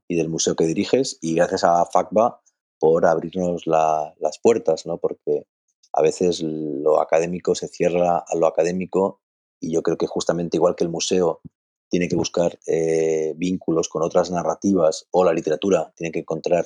y 0.08 0.16
del 0.16 0.30
museo 0.30 0.56
que 0.56 0.66
diriges. 0.66 1.18
Y 1.20 1.36
gracias 1.36 1.66
a 1.66 1.86
FACBA 1.86 2.42
por 2.80 3.06
abrirnos 3.06 3.68
las 3.68 4.40
puertas, 4.42 4.86
¿no? 4.86 5.00
porque 5.00 5.46
a 5.92 6.02
veces 6.02 6.42
lo 6.42 7.02
académico 7.02 7.56
se 7.56 7.68
cierra 7.68 8.24
a 8.26 8.36
lo 8.38 8.48
académico 8.48 9.20
y 9.60 9.74
yo 9.74 9.84
creo 9.84 9.98
que 9.98 10.08
justamente 10.08 10.56
igual 10.56 10.78
que 10.78 10.86
el 10.86 10.90
museo 10.90 11.42
tiene 11.90 12.08
que 12.08 12.16
buscar 12.16 12.58
eh, 12.68 13.34
vínculos 13.36 13.90
con 13.90 14.02
otras 14.02 14.32
narrativas 14.32 15.08
o 15.12 15.26
la 15.26 15.34
literatura 15.34 15.92
tiene 15.98 16.14
que 16.14 16.20
encontrar 16.20 16.66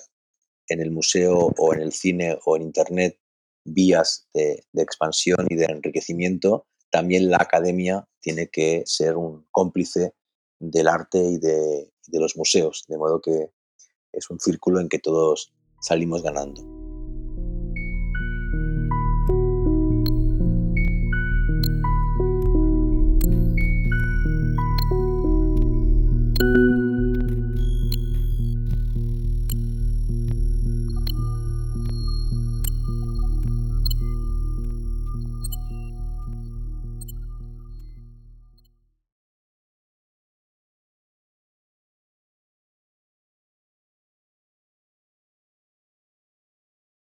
en 0.67 0.81
el 0.81 0.91
museo 0.91 1.51
o 1.57 1.73
en 1.73 1.81
el 1.81 1.93
cine 1.93 2.37
o 2.45 2.57
en 2.57 2.61
internet 2.61 3.17
vías 3.65 4.27
de, 4.33 4.63
expansión 4.73 5.47
y 5.49 5.55
de 5.55 5.65
enriquecimiento, 5.65 6.67
también 6.91 7.29
la 7.29 7.37
academia 7.37 8.07
tiene 8.19 8.49
que 8.49 8.83
ser 8.85 9.17
un 9.17 9.45
cómplice 9.51 10.13
del 10.59 10.87
arte 10.87 11.19
y 11.19 11.37
de 11.37 12.19
los 12.19 12.37
museos, 12.37 12.85
de 12.87 12.97
modo 12.97 13.19
que 13.21 13.51
es 14.11 14.29
un 14.29 14.39
círculo 14.39 14.79
en 14.79 14.89
que 14.89 14.99
todos 14.99 15.53
salimos 15.81 16.21
ganando. 16.21 16.72